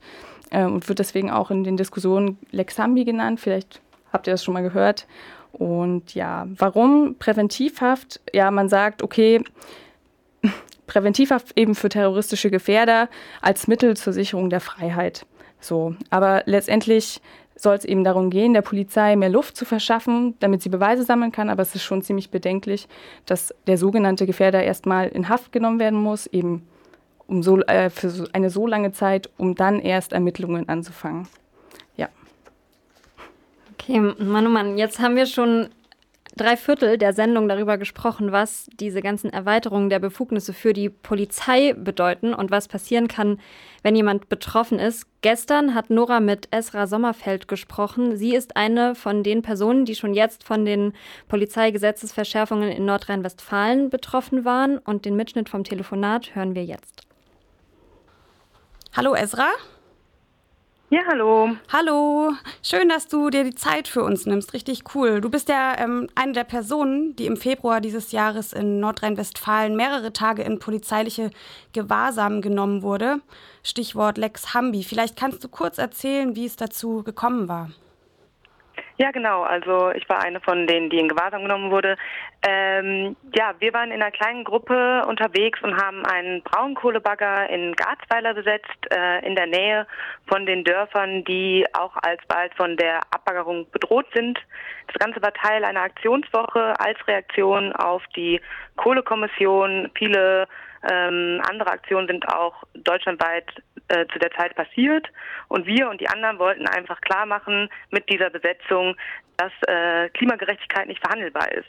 äh, 0.50 0.64
und 0.64 0.86
wird 0.90 0.98
deswegen 0.98 1.30
auch 1.30 1.50
in 1.50 1.64
den 1.64 1.78
Diskussionen 1.78 2.36
Lex 2.50 2.78
Hambi 2.78 3.04
genannt. 3.04 3.40
Vielleicht 3.40 3.80
habt 4.12 4.26
ihr 4.26 4.34
das 4.34 4.44
schon 4.44 4.52
mal 4.52 4.62
gehört. 4.62 5.06
Und 5.52 6.14
ja, 6.14 6.46
warum 6.56 7.16
Präventivhaft? 7.18 8.20
Ja, 8.32 8.50
man 8.50 8.68
sagt, 8.68 9.02
okay, 9.02 9.42
Präventivhaft 10.86 11.58
eben 11.58 11.74
für 11.74 11.88
terroristische 11.88 12.50
Gefährder 12.50 13.08
als 13.40 13.68
Mittel 13.68 13.96
zur 13.96 14.12
Sicherung 14.12 14.50
der 14.50 14.60
Freiheit. 14.60 15.26
So, 15.60 15.94
aber 16.08 16.42
letztendlich 16.46 17.20
soll 17.54 17.76
es 17.76 17.84
eben 17.84 18.04
darum 18.04 18.30
gehen, 18.30 18.54
der 18.54 18.62
Polizei 18.62 19.16
mehr 19.16 19.28
Luft 19.28 19.56
zu 19.56 19.64
verschaffen, 19.64 20.34
damit 20.40 20.62
sie 20.62 20.70
Beweise 20.70 21.04
sammeln 21.04 21.32
kann. 21.32 21.50
Aber 21.50 21.62
es 21.62 21.74
ist 21.74 21.82
schon 21.82 22.02
ziemlich 22.02 22.30
bedenklich, 22.30 22.88
dass 23.26 23.54
der 23.66 23.76
sogenannte 23.76 24.26
Gefährder 24.26 24.62
erstmal 24.62 25.08
in 25.08 25.28
Haft 25.28 25.52
genommen 25.52 25.78
werden 25.78 26.00
muss, 26.00 26.26
eben 26.26 26.66
um 27.26 27.42
so, 27.42 27.60
äh, 27.60 27.90
für 27.90 28.28
eine 28.32 28.50
so 28.50 28.66
lange 28.66 28.92
Zeit, 28.92 29.30
um 29.36 29.54
dann 29.54 29.78
erst 29.78 30.12
Ermittlungen 30.12 30.68
anzufangen. 30.68 31.28
Okay, 33.82 33.98
Mann, 33.98 34.46
oh 34.46 34.50
Mann, 34.50 34.76
jetzt 34.76 34.98
haben 34.98 35.16
wir 35.16 35.26
schon 35.26 35.70
drei 36.36 36.56
Viertel 36.56 36.98
der 36.98 37.12
Sendung 37.12 37.48
darüber 37.48 37.78
gesprochen, 37.78 38.30
was 38.30 38.68
diese 38.74 39.00
ganzen 39.00 39.32
Erweiterungen 39.32 39.88
der 39.88 39.98
Befugnisse 39.98 40.52
für 40.52 40.72
die 40.72 40.90
Polizei 40.90 41.72
bedeuten 41.72 42.34
und 42.34 42.50
was 42.50 42.68
passieren 42.68 43.08
kann, 43.08 43.40
wenn 43.82 43.96
jemand 43.96 44.28
betroffen 44.28 44.78
ist. 44.78 45.06
Gestern 45.22 45.74
hat 45.74 45.90
Nora 45.90 46.20
mit 46.20 46.48
Esra 46.50 46.86
Sommerfeld 46.86 47.48
gesprochen. 47.48 48.16
Sie 48.16 48.34
ist 48.34 48.56
eine 48.56 48.94
von 48.94 49.22
den 49.22 49.42
Personen, 49.42 49.86
die 49.86 49.94
schon 49.94 50.14
jetzt 50.14 50.44
von 50.44 50.64
den 50.64 50.92
Polizeigesetzesverschärfungen 51.28 52.70
in 52.70 52.84
Nordrhein-Westfalen 52.84 53.90
betroffen 53.90 54.44
waren. 54.44 54.78
Und 54.78 55.04
den 55.04 55.16
Mitschnitt 55.16 55.48
vom 55.48 55.64
Telefonat 55.64 56.34
hören 56.34 56.54
wir 56.54 56.64
jetzt. 56.64 57.02
Hallo 58.94 59.14
Esra. 59.14 59.48
Ja, 60.92 61.02
hallo. 61.06 61.50
Hallo. 61.72 62.32
Schön, 62.64 62.88
dass 62.88 63.06
du 63.06 63.30
dir 63.30 63.44
die 63.44 63.54
Zeit 63.54 63.86
für 63.86 64.02
uns 64.02 64.26
nimmst. 64.26 64.54
Richtig 64.54 64.82
cool. 64.96 65.20
Du 65.20 65.30
bist 65.30 65.48
ja 65.48 65.78
ähm, 65.78 66.08
eine 66.16 66.32
der 66.32 66.42
Personen, 66.42 67.14
die 67.14 67.26
im 67.26 67.36
Februar 67.36 67.80
dieses 67.80 68.10
Jahres 68.10 68.52
in 68.52 68.80
Nordrhein-Westfalen 68.80 69.76
mehrere 69.76 70.12
Tage 70.12 70.42
in 70.42 70.58
polizeiliche 70.58 71.30
Gewahrsam 71.72 72.40
genommen 72.40 72.82
wurde. 72.82 73.20
Stichwort 73.62 74.18
Lex 74.18 74.52
Hambi. 74.52 74.82
Vielleicht 74.82 75.14
kannst 75.14 75.44
du 75.44 75.48
kurz 75.48 75.78
erzählen, 75.78 76.34
wie 76.34 76.46
es 76.46 76.56
dazu 76.56 77.04
gekommen 77.04 77.46
war. 77.46 77.70
Ja, 79.00 79.12
genau. 79.12 79.44
Also 79.44 79.92
ich 79.92 80.06
war 80.10 80.22
eine 80.22 80.40
von 80.40 80.66
denen, 80.66 80.90
die 80.90 80.98
in 80.98 81.08
Gewahrsam 81.08 81.40
genommen 81.40 81.70
wurde. 81.70 81.96
Ähm, 82.46 83.16
ja, 83.34 83.54
wir 83.58 83.72
waren 83.72 83.90
in 83.92 84.02
einer 84.02 84.10
kleinen 84.10 84.44
Gruppe 84.44 85.06
unterwegs 85.06 85.58
und 85.62 85.74
haben 85.82 86.04
einen 86.04 86.42
Braunkohlebagger 86.42 87.48
in 87.48 87.74
Garzweiler 87.74 88.34
besetzt, 88.34 88.68
äh, 88.90 89.26
in 89.26 89.36
der 89.36 89.46
Nähe 89.46 89.86
von 90.26 90.44
den 90.44 90.64
Dörfern, 90.64 91.24
die 91.24 91.64
auch 91.72 91.96
alsbald 92.02 92.52
von 92.56 92.76
der 92.76 93.00
Abbaggerung 93.10 93.70
bedroht 93.70 94.04
sind. 94.14 94.38
Das 94.88 94.98
Ganze 94.98 95.22
war 95.22 95.32
Teil 95.32 95.64
einer 95.64 95.80
Aktionswoche 95.80 96.78
als 96.78 96.98
Reaktion 97.08 97.72
auf 97.72 98.02
die 98.14 98.38
Kohlekommission. 98.76 99.90
Viele 99.94 100.46
ähm, 100.90 101.40
andere 101.48 101.70
Aktionen 101.70 102.06
sind 102.06 102.28
auch 102.28 102.64
deutschlandweit 102.74 103.46
äh, 103.90 104.06
zu 104.12 104.18
der 104.18 104.30
Zeit 104.32 104.54
passiert. 104.54 105.06
Und 105.48 105.66
wir 105.66 105.88
und 105.88 106.00
die 106.00 106.08
anderen 106.08 106.38
wollten 106.38 106.66
einfach 106.66 107.00
klar 107.00 107.26
machen 107.26 107.68
mit 107.90 108.08
dieser 108.08 108.30
Besetzung, 108.30 108.96
dass 109.36 109.52
äh, 109.66 110.08
Klimagerechtigkeit 110.10 110.86
nicht 110.86 111.00
verhandelbar 111.00 111.52
ist. 111.52 111.68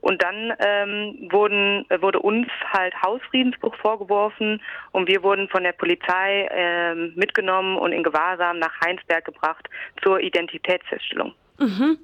Und 0.00 0.22
dann 0.22 0.54
ähm, 0.60 1.28
wurden, 1.30 1.84
äh, 1.88 2.00
wurde 2.00 2.20
uns 2.20 2.46
halt 2.72 2.94
Hausfriedensbruch 3.02 3.74
vorgeworfen 3.76 4.62
und 4.92 5.08
wir 5.08 5.22
wurden 5.24 5.48
von 5.48 5.64
der 5.64 5.72
Polizei 5.72 6.48
ähm, 6.52 7.12
mitgenommen 7.16 7.76
und 7.76 7.92
in 7.92 8.04
Gewahrsam 8.04 8.60
nach 8.60 8.80
Heinsberg 8.84 9.24
gebracht 9.24 9.68
zur 10.02 10.20
Identitätsfeststellung. 10.20 11.34
Mhm. 11.58 11.98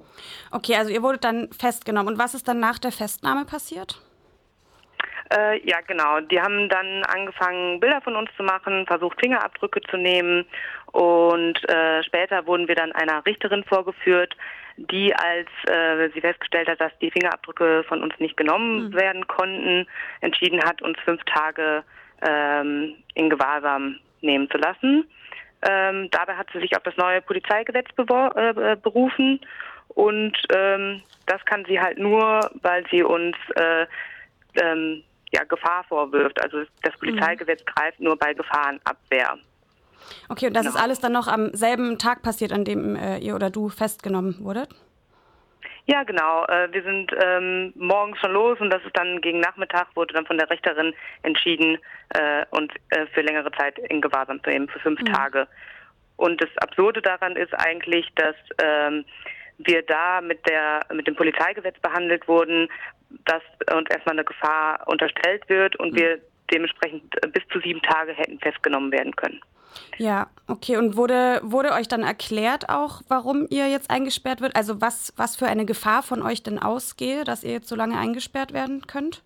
Okay, 0.51 0.75
also 0.75 0.91
ihr 0.91 1.01
wurdet 1.01 1.23
dann 1.23 1.49
festgenommen. 1.53 2.13
Und 2.13 2.19
was 2.19 2.33
ist 2.33 2.47
dann 2.47 2.59
nach 2.59 2.79
der 2.79 2.91
Festnahme 2.91 3.45
passiert? 3.45 4.01
Äh, 5.33 5.67
ja, 5.67 5.81
genau. 5.81 6.19
Die 6.19 6.39
haben 6.39 6.69
dann 6.69 7.03
angefangen, 7.03 7.79
Bilder 7.79 8.01
von 8.01 8.15
uns 8.15 8.29
zu 8.37 8.43
machen, 8.43 8.85
versucht, 8.85 9.19
Fingerabdrücke 9.19 9.81
zu 9.81 9.97
nehmen 9.97 10.45
und 10.91 11.57
äh, 11.69 12.03
später 12.03 12.45
wurden 12.45 12.67
wir 12.67 12.75
dann 12.75 12.91
einer 12.91 13.25
Richterin 13.25 13.63
vorgeführt, 13.63 14.35
die, 14.77 15.15
als 15.15 15.49
äh, 15.67 16.09
sie 16.13 16.21
festgestellt 16.21 16.67
hat, 16.67 16.79
dass 16.79 16.91
die 16.99 17.09
Fingerabdrücke 17.09 17.83
von 17.87 18.03
uns 18.03 18.13
nicht 18.19 18.37
genommen 18.37 18.89
mhm. 18.89 18.93
werden 18.93 19.27
konnten, 19.27 19.87
entschieden 20.21 20.63
hat, 20.63 20.81
uns 20.81 20.99
fünf 20.99 21.23
Tage 21.23 21.83
ähm, 22.21 22.95
in 23.15 23.29
Gewahrsam 23.29 23.97
nehmen 24.21 24.49
zu 24.49 24.57
lassen. 24.57 25.09
Ähm, 25.67 26.09
dabei 26.11 26.35
hat 26.35 26.47
sie 26.53 26.59
sich 26.59 26.75
auf 26.75 26.83
das 26.83 26.97
neue 26.97 27.21
Polizeigesetz 27.21 27.87
äh, 27.97 28.75
berufen 28.75 29.39
und 29.89 30.37
ähm, 30.53 31.01
das 31.25 31.43
kann 31.45 31.65
sie 31.65 31.79
halt 31.79 31.97
nur, 31.97 32.51
weil 32.61 32.85
sie 32.91 33.01
uns 33.01 33.35
äh, 33.55 33.85
ähm, 34.61 35.03
ja, 35.35 35.43
Gefahr 35.43 35.83
vorwirft. 35.87 36.41
Also 36.41 36.63
das 36.81 36.97
Polizeigesetz 36.97 37.61
mhm. 37.61 37.71
greift 37.75 37.99
nur 37.99 38.17
bei 38.17 38.33
Gefahrenabwehr. 38.33 39.37
Okay, 40.29 40.47
und 40.47 40.55
das 40.55 40.65
genau. 40.65 40.75
ist 40.75 40.81
alles 40.81 40.99
dann 40.99 41.11
noch 41.11 41.27
am 41.27 41.53
selben 41.53 41.97
Tag 41.97 42.21
passiert, 42.21 42.53
an 42.53 42.63
dem 42.63 42.95
äh, 42.95 43.17
ihr 43.17 43.35
oder 43.35 43.49
du 43.49 43.69
festgenommen 43.69 44.37
wurdet? 44.39 44.69
Ja, 45.87 46.03
genau. 46.03 46.45
Äh, 46.45 46.71
wir 46.71 46.83
sind 46.83 47.11
ähm, 47.23 47.73
morgens 47.75 48.19
schon 48.19 48.31
los 48.31 48.59
und 48.59 48.71
das 48.71 48.83
ist 48.83 48.97
dann 48.97 49.21
gegen 49.21 49.39
Nachmittag 49.39 49.87
wurde 49.95 50.13
dann 50.13 50.25
von 50.25 50.37
der 50.37 50.49
Richterin 50.49 50.93
entschieden, 51.21 51.77
äh, 52.09 52.45
uns 52.49 52.71
äh, 52.89 53.05
für 53.13 53.21
längere 53.21 53.51
Zeit 53.51 53.77
in 53.77 54.01
Gewahrsam 54.01 54.43
zu 54.43 54.49
nehmen, 54.49 54.67
für 54.67 54.79
fünf 54.79 54.99
mhm. 55.01 55.13
Tage. 55.13 55.47
Und 56.17 56.41
das 56.41 56.49
Absurde 56.57 57.01
daran 57.01 57.35
ist 57.35 57.53
eigentlich, 57.53 58.07
dass 58.15 58.35
ähm, 58.63 59.05
wir 59.57 59.83
da 59.83 60.21
mit 60.21 60.47
der 60.47 60.81
mit 60.93 61.07
dem 61.07 61.15
Polizeigesetz 61.15 61.79
behandelt 61.79 62.27
wurden, 62.27 62.69
dass 63.25 63.41
uns 63.73 63.89
erstmal 63.89 64.15
eine 64.15 64.25
Gefahr 64.25 64.87
unterstellt 64.87 65.47
wird 65.49 65.75
und 65.77 65.93
mhm. 65.93 65.97
wir 65.97 66.19
dementsprechend 66.51 67.09
bis 67.31 67.43
zu 67.51 67.59
sieben 67.59 67.81
Tage 67.81 68.13
hätten 68.13 68.39
festgenommen 68.39 68.91
werden 68.91 69.15
können. 69.15 69.41
Ja, 69.97 70.27
okay. 70.47 70.77
Und 70.77 70.95
wurde, 70.95 71.41
wurde 71.43 71.71
euch 71.73 71.87
dann 71.87 72.03
erklärt 72.03 72.69
auch, 72.69 73.01
warum 73.07 73.47
ihr 73.49 73.67
jetzt 73.67 73.89
eingesperrt 73.89 74.41
wird? 74.41 74.55
Also 74.55 74.81
was, 74.81 75.13
was 75.17 75.35
für 75.35 75.47
eine 75.47 75.65
Gefahr 75.65 76.03
von 76.03 76.21
euch 76.21 76.43
denn 76.43 76.59
ausgehe, 76.59 77.23
dass 77.23 77.43
ihr 77.43 77.51
jetzt 77.51 77.67
so 77.67 77.75
lange 77.75 77.97
eingesperrt 77.97 78.53
werden 78.53 78.87
könnt? 78.87 79.23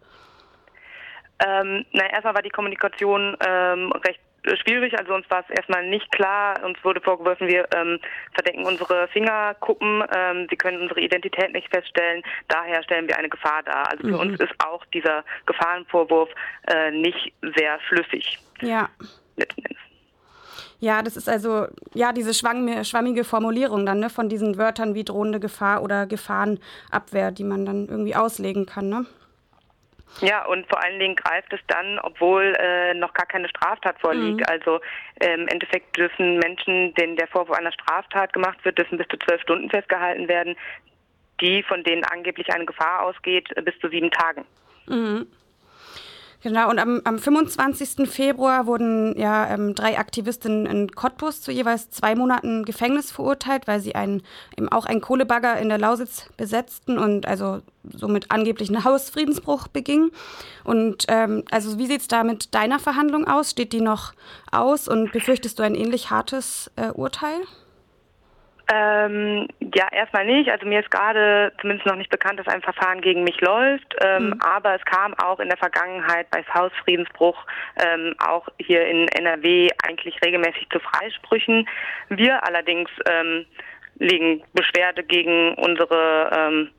Ähm, 1.46 1.86
na, 1.92 2.10
erstmal 2.10 2.36
war 2.36 2.42
die 2.42 2.50
Kommunikation 2.50 3.38
ähm, 3.46 3.92
recht 3.92 4.20
schwierig. 4.58 4.98
Also 4.98 5.14
uns 5.14 5.30
war 5.30 5.44
es 5.48 5.56
erstmal 5.56 5.88
nicht 5.88 6.12
klar. 6.12 6.64
Uns 6.64 6.78
wurde 6.84 7.02
vorgeworfen, 7.02 7.48
wir 7.48 7.68
ähm, 7.76 8.00
verdecken 8.34 8.66
unsere 8.66 9.08
Fingerkuppen. 9.10 10.04
Ähm, 10.16 10.48
sie 10.50 10.56
können 10.56 10.82
unsere 10.82 11.02
Identität 11.02 11.54
nicht 11.54 11.70
feststellen. 11.70 12.24
Daher 12.48 12.84
stellen 12.84 13.08
wir 13.08 13.18
eine 13.18 13.30
Gefahr 13.30 13.64
dar. 13.64 13.90
Also 13.92 14.08
für 14.08 14.14
mhm. 14.14 14.20
uns 14.20 14.40
ist 14.40 14.54
auch 14.60 14.86
dieser 14.86 15.24
Gefahrenvorwurf 15.46 16.30
äh, 16.68 16.92
nicht 16.92 17.34
sehr 17.56 17.80
flüssig. 17.88 18.40
Ja. 18.62 18.90
Ja, 20.82 21.02
das 21.02 21.18
ist 21.18 21.28
also 21.28 21.68
ja 21.94 22.14
diese 22.14 22.34
schwammige 22.34 23.24
Formulierung 23.26 23.86
dann 23.86 24.00
ne, 24.00 24.10
von 24.10 24.30
diesen 24.30 24.58
Wörtern 24.58 24.96
wie 24.96 25.04
drohende 25.04 25.40
Gefahr 25.42 25.84
oder 25.84 26.08
Gefahrenabwehr, 26.08 27.32
die 27.32 27.44
man 27.44 27.66
dann 27.66 27.88
irgendwie 27.88 28.16
auslegen 28.16 28.66
kann. 28.66 28.88
Ne? 28.88 29.06
Ja, 30.22 30.46
und 30.46 30.68
vor 30.68 30.84
allen 30.84 31.00
Dingen 31.00 31.16
greift 31.16 31.54
es 31.54 31.60
dann, 31.68 32.00
obwohl 32.00 32.56
äh, 32.60 32.94
noch 32.94 33.14
gar 33.14 33.26
keine 33.26 33.48
Straftat 33.48 34.00
vorliegt. 34.00 34.40
Mhm. 34.40 34.46
Also 34.48 34.80
äh, 35.20 35.34
im 35.34 35.48
Endeffekt 35.48 35.96
dürfen 35.96 36.40
Menschen, 36.40 36.94
denen 36.96 37.16
der 37.16 37.28
Vorwurf 37.28 37.58
einer 37.58 37.72
Straftat 37.72 38.34
gemacht 38.34 38.64
wird, 38.66 38.78
dürfen 38.78 38.98
bis 38.98 39.08
zu 39.08 39.18
zwölf 39.18 39.42
Stunden 39.42 39.70
festgehalten 39.70 40.28
werden, 40.28 40.56
die, 41.42 41.64
von 41.64 41.84
denen 41.84 42.04
angeblich 42.04 42.52
eine 42.54 42.66
Gefahr 42.66 43.04
ausgeht, 43.04 43.48
bis 43.64 43.78
zu 43.80 43.88
sieben 43.90 44.12
Tagen. 44.12 44.46
Mhm. 44.88 45.28
Genau, 46.42 46.70
und 46.70 46.80
am, 46.80 47.02
am 47.04 47.20
25. 47.20 48.10
Februar 48.10 48.66
wurden 48.66 49.14
ja 49.20 49.50
ähm, 49.50 49.76
drei 49.76 49.98
Aktivistinnen 49.98 50.66
in 50.66 50.90
Cottbus 50.90 51.42
zu 51.42 51.52
jeweils 51.52 51.90
zwei 51.90 52.16
Monaten 52.16 52.64
Gefängnis 52.64 53.12
verurteilt, 53.12 53.68
weil 53.68 53.82
sie 53.82 53.94
einen, 53.94 54.24
eben 54.58 54.70
auch 54.70 54.86
einen 54.86 55.02
Kohlebagger 55.02 55.60
in 55.60 55.68
der 55.68 55.78
Lausitz 55.78 56.30
besetzten 56.38 56.98
und 56.98 57.28
also 57.28 57.60
somit 57.94 58.32
angeblich 58.32 58.70
einen 58.70 58.86
Hausfriedensbruch 58.86 59.68
begingen. 59.68 60.12
Und 60.64 61.06
ähm, 61.10 61.44
also 61.52 61.78
wie 61.78 61.88
sieht 61.88 62.02
es 62.02 62.08
da 62.08 62.24
mit 62.24 62.56
deiner 62.56 62.80
Verhandlung 62.80 63.28
aus? 63.28 63.52
Steht 63.52 63.74
die 63.74 63.82
noch 63.82 64.14
aus 64.50 64.88
und 64.88 65.12
befürchtest 65.12 65.60
du 65.60 65.64
ein 65.64 65.76
ähnlich 65.76 66.10
hartes 66.10 66.72
äh, 66.78 66.92
Urteil? 66.92 67.42
Ähm, 68.72 69.48
ja, 69.74 69.88
erstmal 69.92 70.26
nicht. 70.26 70.50
Also 70.52 70.68
mir 70.68 70.82
ist 70.82 70.92
gerade 70.92 71.52
zumindest 71.60 71.88
noch 71.88 71.96
nicht 71.96 72.12
bekannt, 72.12 72.40
dass 72.40 72.48
ein 72.48 72.62
Verfahren 72.62 73.02
gegen 73.02 73.24
mich 73.24 73.42
läuft. 73.42 73.96
Ähm, 74.02 74.28
mhm. 74.28 74.40
Aber 74.42 74.76
es 74.76 74.86
kam 74.86 75.14
auch 75.16 75.40
in 75.40 75.50
der 75.50 75.58
Vergangenheit 75.58 76.30
bei 76.30 76.44
Hausfriedensbruch 76.54 77.46
ähm, 77.84 78.16
auch 78.20 78.48
hier 78.60 78.86
in 78.88 79.08
NRW 79.08 79.70
eigentlich 79.88 80.20
regelmäßig 80.24 80.68
zu 80.72 80.80
Freisprüchen. 80.80 81.68
Wir 82.10 82.46
allerdings 82.46 82.90
ähm, 83.10 83.46
legen 83.98 84.44
Beschwerde 84.54 85.04
gegen 85.04 85.56
unsere 85.56 86.30
ähm, 86.32 86.70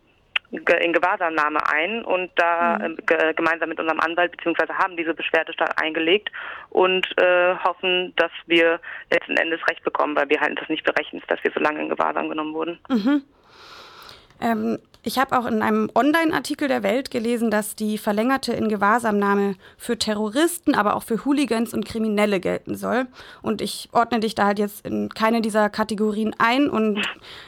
in 0.51 0.93
Gewahrsamnahme 0.93 1.61
ein 1.67 2.05
und 2.05 2.31
da 2.35 2.79
mhm. 2.79 2.97
äh, 3.09 3.35
gemeinsam 3.35 3.69
mit 3.69 3.79
unserem 3.79 4.01
Anwalt 4.01 4.33
beziehungsweise 4.33 4.77
haben 4.77 4.97
diese 4.97 5.15
Beschwerde 5.15 5.53
eingelegt 5.77 6.31
und 6.71 7.07
äh, 7.19 7.55
hoffen, 7.57 8.13
dass 8.17 8.33
wir 8.47 8.81
letzten 9.11 9.37
Endes 9.37 9.61
Recht 9.69 9.85
bekommen, 9.85 10.17
weil 10.17 10.29
wir 10.29 10.41
halten 10.41 10.57
das 10.57 10.69
nicht 10.69 10.85
berechnet, 10.85 11.23
dass 11.29 11.43
wir 11.45 11.53
so 11.53 11.61
lange 11.61 11.81
in 11.81 11.89
Gewahrsam 11.89 12.29
genommen 12.29 12.55
wurden. 12.55 12.79
Mhm. 12.89 13.23
Ähm, 14.41 14.79
ich 15.03 15.19
habe 15.19 15.39
auch 15.39 15.47
in 15.47 15.63
einem 15.63 15.91
Online-Artikel 15.95 16.69
der 16.69 16.83
Welt 16.83 17.11
gelesen, 17.11 17.51
dass 17.51 17.75
die 17.75 17.99
verlängerte 17.99 18.53
Ingewahrsamnahme 18.53 19.57
für 19.77 19.99
Terroristen, 19.99 20.75
aber 20.75 20.95
auch 20.95 21.03
für 21.03 21.25
Hooligans 21.25 21.73
und 21.73 21.87
Kriminelle 21.87 22.41
gelten 22.41 22.75
soll. 22.75 23.07
Und 23.43 23.63
ich 23.63 23.89
ordne 23.93 24.21
dich 24.21 24.35
da 24.35 24.47
halt 24.47 24.59
jetzt 24.59 24.85
in 24.85 25.09
keine 25.09 25.41
dieser 25.41 25.71
Kategorien 25.71 26.35
ein. 26.39 26.69
Und 26.69 27.03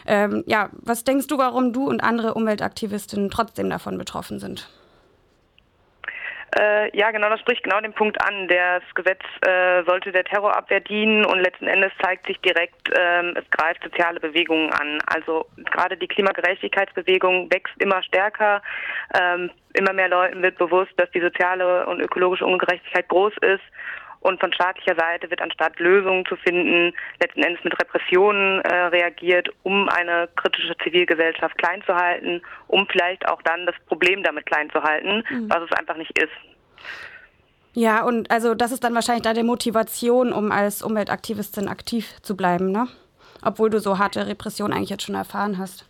ähm, 0.07 0.45
ja, 0.47 0.71
was 0.73 1.05
denkst 1.05 1.27
du, 1.27 1.39
warum 1.39 1.73
du 1.73 1.89
und 1.89 2.03
andere 2.03 2.35
Umweltaktivistinnen 2.35 3.31
trotzdem 3.31 3.69
davon 3.69 3.99
betroffen 3.99 4.39
sind? 4.39 4.69
Äh, 6.59 6.95
ja, 6.97 7.11
genau, 7.11 7.31
das 7.31 7.41
spricht 7.41 7.63
genau 7.63 7.81
den 7.81 7.95
Punkt 7.95 8.23
an. 8.23 8.47
Das 8.49 8.83
Gesetz 8.95 9.23
äh, 9.47 9.83
sollte 9.85 10.13
der 10.13 10.25
Terrorabwehr 10.25 10.81
dienen 10.81 11.25
und 11.25 11.41
letzten 11.41 11.67
Endes 11.67 11.93
zeigt 12.03 12.27
sich 12.27 12.39
direkt, 12.41 12.91
ähm, 12.95 13.35
es 13.37 13.49
greift 13.51 13.83
soziale 13.83 14.21
Bewegungen 14.21 14.71
an. 14.73 14.99
Also 15.07 15.47
gerade 15.71 15.97
die 15.97 16.09
Klimagerechtigkeitsbewegung 16.09 17.51
wächst 17.51 17.75
immer 17.79 18.03
stärker. 18.03 18.61
Ähm, 19.19 19.51
immer 19.73 19.95
mehr 19.95 20.09
Leuten 20.09 20.43
wird 20.43 20.59
bewusst, 20.59 20.93
dass 20.99 21.11
die 21.13 21.23
soziale 21.23 21.87
und 21.87 22.01
ökologische 22.01 22.45
Ungerechtigkeit 22.45 23.09
groß 23.09 23.33
ist. 23.41 23.63
Und 24.23 24.39
von 24.41 24.53
staatlicher 24.53 24.95
Seite 24.95 25.29
wird 25.31 25.43
anstatt 25.43 25.79
Lösungen 25.81 26.25
zu 26.27 26.37
finden, 26.37 26.95
letzten 27.21 27.43
Endes 27.43 27.63
mit 27.65 27.79
Repressionen 27.81 28.61
äh, 28.61 28.75
reagiert, 28.87 29.49
um 29.65 29.89
eine 29.89 30.29
kritische 30.37 30.77
Zivilgesellschaft 30.83 31.59
klein 31.59 31.83
zu 31.85 31.95
halten, 31.95 32.41
um 32.69 32.87
vielleicht 32.87 33.29
auch 33.29 33.43
dann 33.43 33.67
das 33.67 33.75
Problem 33.89 34.23
damit 34.23 34.47
klein 34.47 34.71
zu 34.71 34.81
halten, 34.83 35.25
mhm. 35.29 35.51
was 35.51 35.63
es 35.63 35.73
einfach 35.77 35.97
nicht 35.97 36.17
ist. 36.17 36.33
Ja, 37.75 38.05
und 38.05 38.31
also 38.31 38.55
das 38.55 38.71
ist 38.71 38.85
dann 38.85 38.95
wahrscheinlich 38.95 39.23
deine 39.23 39.45
Motivation, 39.45 40.33
um 40.33 40.53
als 40.53 40.83
Umweltaktivistin 40.83 41.69
aktiv 41.69 42.15
zu 42.23 42.37
bleiben, 42.37 42.71
ne? 42.71 42.87
Obwohl 43.45 43.71
du 43.71 43.81
so 43.81 43.99
harte 43.99 44.29
Repression 44.29 44.73
eigentlich 44.73 44.91
jetzt 44.91 45.05
schon 45.05 45.17
erfahren 45.17 45.59
hast. 45.59 45.87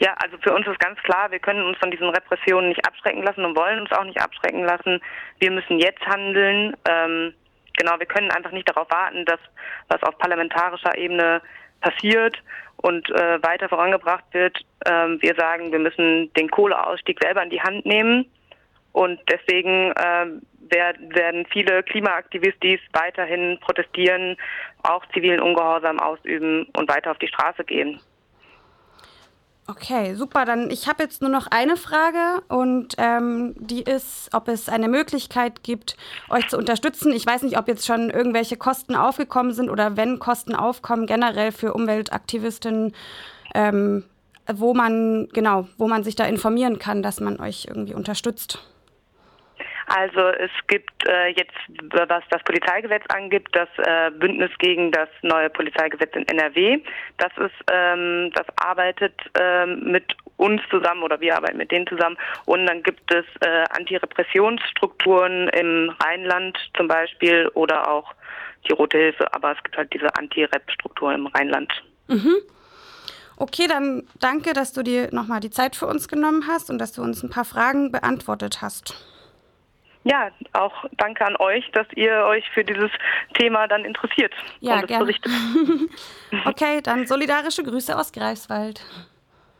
Ja, 0.00 0.14
also 0.14 0.38
für 0.38 0.54
uns 0.54 0.66
ist 0.66 0.80
ganz 0.80 0.98
klar, 1.02 1.30
wir 1.30 1.40
können 1.40 1.62
uns 1.62 1.76
von 1.76 1.90
diesen 1.90 2.08
Repressionen 2.08 2.70
nicht 2.70 2.86
abschrecken 2.86 3.22
lassen 3.22 3.44
und 3.44 3.54
wollen 3.54 3.80
uns 3.80 3.92
auch 3.92 4.04
nicht 4.04 4.20
abschrecken 4.20 4.64
lassen. 4.64 5.00
Wir 5.40 5.50
müssen 5.50 5.78
jetzt 5.78 6.00
handeln. 6.06 6.74
Ähm, 6.88 7.34
genau, 7.76 7.98
wir 7.98 8.06
können 8.06 8.30
einfach 8.30 8.50
nicht 8.50 8.66
darauf 8.66 8.90
warten, 8.90 9.26
dass 9.26 9.38
was 9.88 10.02
auf 10.02 10.16
parlamentarischer 10.16 10.96
Ebene 10.96 11.42
passiert 11.82 12.34
und 12.78 13.10
äh, 13.10 13.42
weiter 13.42 13.68
vorangebracht 13.68 14.24
wird. 14.32 14.58
Ähm, 14.86 15.18
wir 15.20 15.34
sagen, 15.34 15.70
wir 15.70 15.78
müssen 15.78 16.32
den 16.32 16.50
Kohleausstieg 16.50 17.18
selber 17.22 17.42
in 17.42 17.50
die 17.50 17.60
Hand 17.60 17.84
nehmen. 17.84 18.24
Und 18.92 19.20
deswegen 19.30 19.92
äh, 19.92 20.26
werden 21.14 21.46
viele 21.52 21.82
Klimaaktivistis 21.82 22.80
weiterhin 22.94 23.58
protestieren, 23.60 24.38
auch 24.82 25.04
zivilen 25.12 25.40
Ungehorsam 25.40 26.00
ausüben 26.00 26.66
und 26.74 26.88
weiter 26.88 27.10
auf 27.10 27.18
die 27.18 27.28
Straße 27.28 27.64
gehen. 27.64 28.00
Okay, 29.70 30.16
super. 30.16 30.44
Dann 30.44 30.68
ich 30.68 30.88
habe 30.88 31.04
jetzt 31.04 31.22
nur 31.22 31.30
noch 31.30 31.46
eine 31.46 31.76
Frage 31.76 32.42
und 32.48 32.96
ähm, 32.98 33.54
die 33.56 33.82
ist, 33.82 34.28
ob 34.32 34.48
es 34.48 34.68
eine 34.68 34.88
Möglichkeit 34.88 35.62
gibt, 35.62 35.96
euch 36.28 36.48
zu 36.48 36.58
unterstützen. 36.58 37.12
Ich 37.12 37.24
weiß 37.24 37.42
nicht, 37.42 37.56
ob 37.56 37.68
jetzt 37.68 37.86
schon 37.86 38.10
irgendwelche 38.10 38.56
Kosten 38.56 38.96
aufgekommen 38.96 39.52
sind 39.52 39.70
oder 39.70 39.96
wenn 39.96 40.18
Kosten 40.18 40.56
aufkommen 40.56 41.06
generell 41.06 41.52
für 41.52 41.72
Umweltaktivistinnen, 41.72 42.96
ähm, 43.54 44.02
wo 44.52 44.74
man 44.74 45.28
genau, 45.32 45.68
wo 45.78 45.86
man 45.86 46.02
sich 46.02 46.16
da 46.16 46.24
informieren 46.24 46.80
kann, 46.80 47.04
dass 47.04 47.20
man 47.20 47.38
euch 47.38 47.66
irgendwie 47.68 47.94
unterstützt. 47.94 48.58
Also 49.92 50.20
es 50.20 50.52
gibt 50.68 51.08
äh, 51.08 51.30
jetzt, 51.30 51.56
was 51.90 52.22
das 52.30 52.42
Polizeigesetz 52.44 53.02
angibt, 53.08 53.56
das 53.56 53.68
äh, 53.78 54.12
Bündnis 54.12 54.50
gegen 54.60 54.92
das 54.92 55.08
neue 55.22 55.50
Polizeigesetz 55.50 56.14
in 56.14 56.28
NRW. 56.28 56.78
Das 57.18 57.32
ist, 57.38 57.56
ähm, 57.72 58.30
das 58.34 58.46
arbeitet 58.64 59.14
ähm, 59.34 59.90
mit 59.90 60.16
uns 60.36 60.62
zusammen 60.70 61.02
oder 61.02 61.20
wir 61.20 61.34
arbeiten 61.34 61.58
mit 61.58 61.72
denen 61.72 61.88
zusammen. 61.88 62.16
Und 62.44 62.66
dann 62.66 62.84
gibt 62.84 63.12
es 63.12 63.24
äh, 63.40 63.64
Antirepressionsstrukturen 63.70 65.48
im 65.48 65.92
Rheinland 65.98 66.56
zum 66.76 66.86
Beispiel 66.86 67.48
oder 67.54 67.90
auch 67.90 68.14
die 68.68 68.72
Rote 68.72 68.96
Hilfe, 68.96 69.34
aber 69.34 69.56
es 69.56 69.62
gibt 69.64 69.76
halt 69.76 69.92
diese 69.92 70.14
Anti-Rep-Struktur 70.14 71.12
im 71.12 71.26
Rheinland. 71.26 71.72
Mhm. 72.06 72.36
Okay, 73.38 73.66
dann 73.66 74.04
danke, 74.20 74.52
dass 74.52 74.72
du 74.72 74.84
dir 74.84 75.08
nochmal 75.12 75.40
die 75.40 75.50
Zeit 75.50 75.74
für 75.74 75.86
uns 75.86 76.06
genommen 76.06 76.44
hast 76.46 76.70
und 76.70 76.78
dass 76.78 76.92
du 76.92 77.02
uns 77.02 77.24
ein 77.24 77.30
paar 77.30 77.44
Fragen 77.44 77.90
beantwortet 77.90 78.62
hast. 78.62 78.94
Ja, 80.04 80.30
auch 80.54 80.72
danke 80.96 81.26
an 81.26 81.36
euch, 81.36 81.70
dass 81.72 81.86
ihr 81.94 82.24
euch 82.24 82.48
für 82.54 82.64
dieses 82.64 82.90
Thema 83.34 83.68
dann 83.68 83.84
interessiert 83.84 84.32
ja, 84.60 84.80
gerne. 84.80 85.12
okay, 86.46 86.80
dann 86.82 87.06
solidarische 87.06 87.62
Grüße 87.62 87.96
aus 87.96 88.10
Greifswald. 88.10 88.82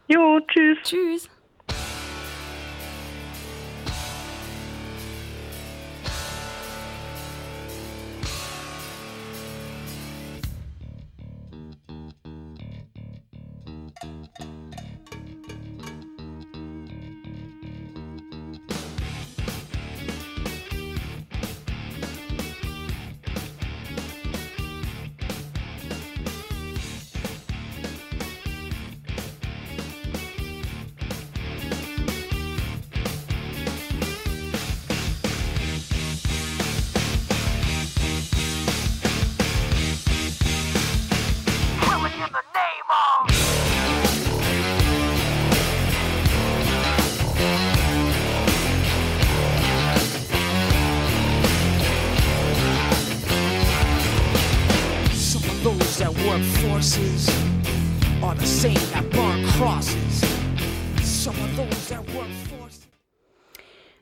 Jo, 0.09 0.41
tschüss. 0.41 0.78
Tschüss. 0.82 1.30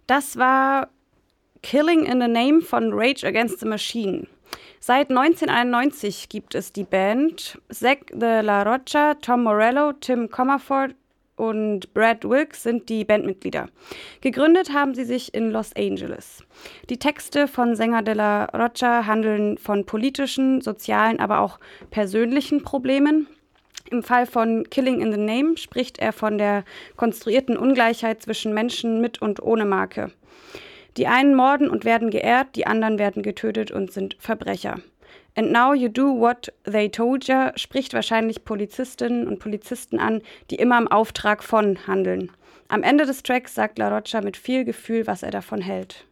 Das 0.08 0.38
war 0.38 0.88
Killing 1.62 2.06
in 2.06 2.22
the 2.22 2.28
Name 2.28 2.62
von 2.62 2.94
Rage 2.94 3.24
Against 3.24 3.60
the 3.60 3.66
Machine. 3.66 4.26
Seit 4.80 5.10
1991 5.10 6.30
gibt 6.30 6.54
es 6.54 6.72
die 6.72 6.84
Band. 6.84 7.60
Zach 7.70 7.98
de 8.10 8.40
la 8.40 8.62
Rocha, 8.62 9.14
Tom 9.20 9.42
Morello, 9.42 9.92
Tim 9.92 10.30
Comerford 10.30 10.94
und 11.36 11.92
Brad 11.92 12.24
Wilkes 12.24 12.62
sind 12.62 12.88
die 12.88 13.04
Bandmitglieder. 13.04 13.68
Gegründet 14.22 14.72
haben 14.72 14.94
sie 14.94 15.04
sich 15.04 15.34
in 15.34 15.50
Los 15.50 15.76
Angeles. 15.76 16.42
Die 16.88 16.98
Texte 16.98 17.46
von 17.46 17.76
Sänger 17.76 18.00
de 18.00 18.14
la 18.14 18.46
Rocha 18.46 19.04
handeln 19.04 19.58
von 19.58 19.84
politischen, 19.84 20.62
sozialen, 20.62 21.20
aber 21.20 21.40
auch 21.40 21.58
persönlichen 21.90 22.62
Problemen. 22.62 23.26
Im 23.90 24.02
Fall 24.02 24.26
von 24.26 24.68
Killing 24.68 25.00
in 25.00 25.12
the 25.12 25.18
Name 25.18 25.56
spricht 25.56 25.98
er 25.98 26.12
von 26.12 26.36
der 26.36 26.64
konstruierten 26.96 27.56
Ungleichheit 27.56 28.22
zwischen 28.22 28.52
Menschen 28.52 29.00
mit 29.00 29.22
und 29.22 29.42
ohne 29.42 29.64
Marke. 29.64 30.10
Die 30.96 31.06
einen 31.06 31.34
morden 31.34 31.70
und 31.70 31.84
werden 31.84 32.10
geehrt, 32.10 32.56
die 32.56 32.66
anderen 32.66 32.98
werden 32.98 33.22
getötet 33.22 33.70
und 33.70 33.92
sind 33.92 34.16
Verbrecher. 34.18 34.80
And 35.36 35.52
now 35.52 35.72
you 35.72 35.88
do 35.88 36.18
what 36.18 36.52
they 36.64 36.88
told 36.88 37.28
you 37.28 37.50
spricht 37.54 37.94
wahrscheinlich 37.94 38.44
Polizistinnen 38.44 39.28
und 39.28 39.38
Polizisten 39.38 40.00
an, 40.00 40.22
die 40.50 40.56
immer 40.56 40.78
im 40.78 40.88
Auftrag 40.88 41.44
von 41.44 41.86
handeln. 41.86 42.32
Am 42.66 42.82
Ende 42.82 43.06
des 43.06 43.22
Tracks 43.22 43.54
sagt 43.54 43.78
La 43.78 43.88
Rocha 43.88 44.20
mit 44.20 44.36
viel 44.36 44.64
Gefühl, 44.64 45.06
was 45.06 45.22
er 45.22 45.30
davon 45.30 45.60
hält. 45.60 46.07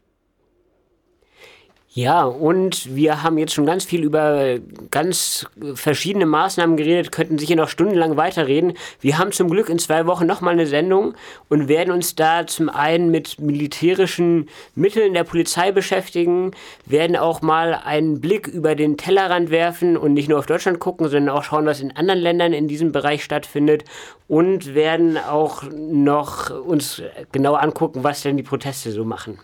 Ja, 1.97 2.25
und 2.25 2.95
wir 2.95 3.23
haben 3.23 3.39
jetzt 3.39 3.55
schon 3.55 3.65
ganz 3.65 3.87
viel 3.87 4.05
über 4.05 4.59
ganz 4.91 5.47
verschiedene 5.73 6.27
Maßnahmen 6.27 6.77
geredet, 6.77 7.11
könnten 7.11 7.39
sicher 7.39 7.57
noch 7.57 7.71
stundenlang 7.71 8.19
weiterreden. 8.19 8.75
Wir 9.01 9.17
haben 9.17 9.33
zum 9.33 9.49
Glück 9.49 9.71
in 9.71 9.79
zwei 9.79 10.05
Wochen 10.05 10.27
nochmal 10.27 10.53
eine 10.53 10.67
Sendung 10.67 11.15
und 11.49 11.69
werden 11.69 11.95
uns 11.95 12.15
da 12.15 12.47
zum 12.47 12.69
einen 12.69 13.11
mit 13.11 13.41
militärischen 13.41 14.51
Mitteln 14.75 15.15
der 15.15 15.25
Polizei 15.25 15.73
beschäftigen, 15.73 16.51
werden 16.85 17.17
auch 17.17 17.41
mal 17.41 17.73
einen 17.73 18.21
Blick 18.21 18.47
über 18.47 18.75
den 18.75 18.99
Tellerrand 18.99 19.49
werfen 19.49 19.97
und 19.97 20.13
nicht 20.13 20.29
nur 20.29 20.39
auf 20.39 20.45
Deutschland 20.45 20.81
gucken, 20.81 21.09
sondern 21.09 21.35
auch 21.35 21.45
schauen, 21.45 21.65
was 21.65 21.81
in 21.81 21.97
anderen 21.97 22.21
Ländern 22.21 22.53
in 22.53 22.69
diesem 22.69 22.93
Bereich 22.93 23.25
stattfindet 23.25 23.85
und 24.29 24.75
werden 24.75 25.17
auch 25.17 25.63
noch 25.73 26.51
uns 26.51 27.01
genau 27.33 27.55
angucken, 27.55 28.05
was 28.05 28.21
denn 28.21 28.37
die 28.37 28.43
Proteste 28.43 28.93
so 28.93 29.07
machen. 29.07 29.39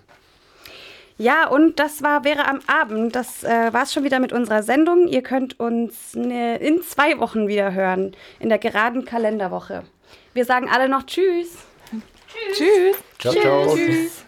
Ja, 1.23 1.47
und 1.47 1.79
das 1.79 2.03
war 2.03 2.25
wäre 2.25 2.49
am 2.49 2.59
Abend. 2.67 3.15
Das 3.15 3.45
äh, 3.45 3.73
war 3.73 3.85
es 3.85 3.93
schon 3.93 4.03
wieder 4.03 4.19
mit 4.19 4.33
unserer 4.33 4.65
Sendung. 4.65 5.07
Ihr 5.07 5.23
könnt 5.23 5.61
uns 5.61 6.17
ne, 6.17 6.57
in 6.57 6.83
zwei 6.83 7.21
Wochen 7.21 7.47
wieder 7.47 7.73
hören, 7.73 8.17
in 8.41 8.49
der 8.49 8.59
geraden 8.59 9.05
Kalenderwoche. 9.05 9.85
Wir 10.35 10.45
sagen 10.45 10.69
alle 10.69 10.89
noch 10.89 11.05
Tschüss. 11.05 11.59
Tschüss. 12.55 12.59
Tschüss. 12.59 12.97
Ciao, 13.21 13.35
ciao. 13.35 13.77
Tschüss. 13.77 14.25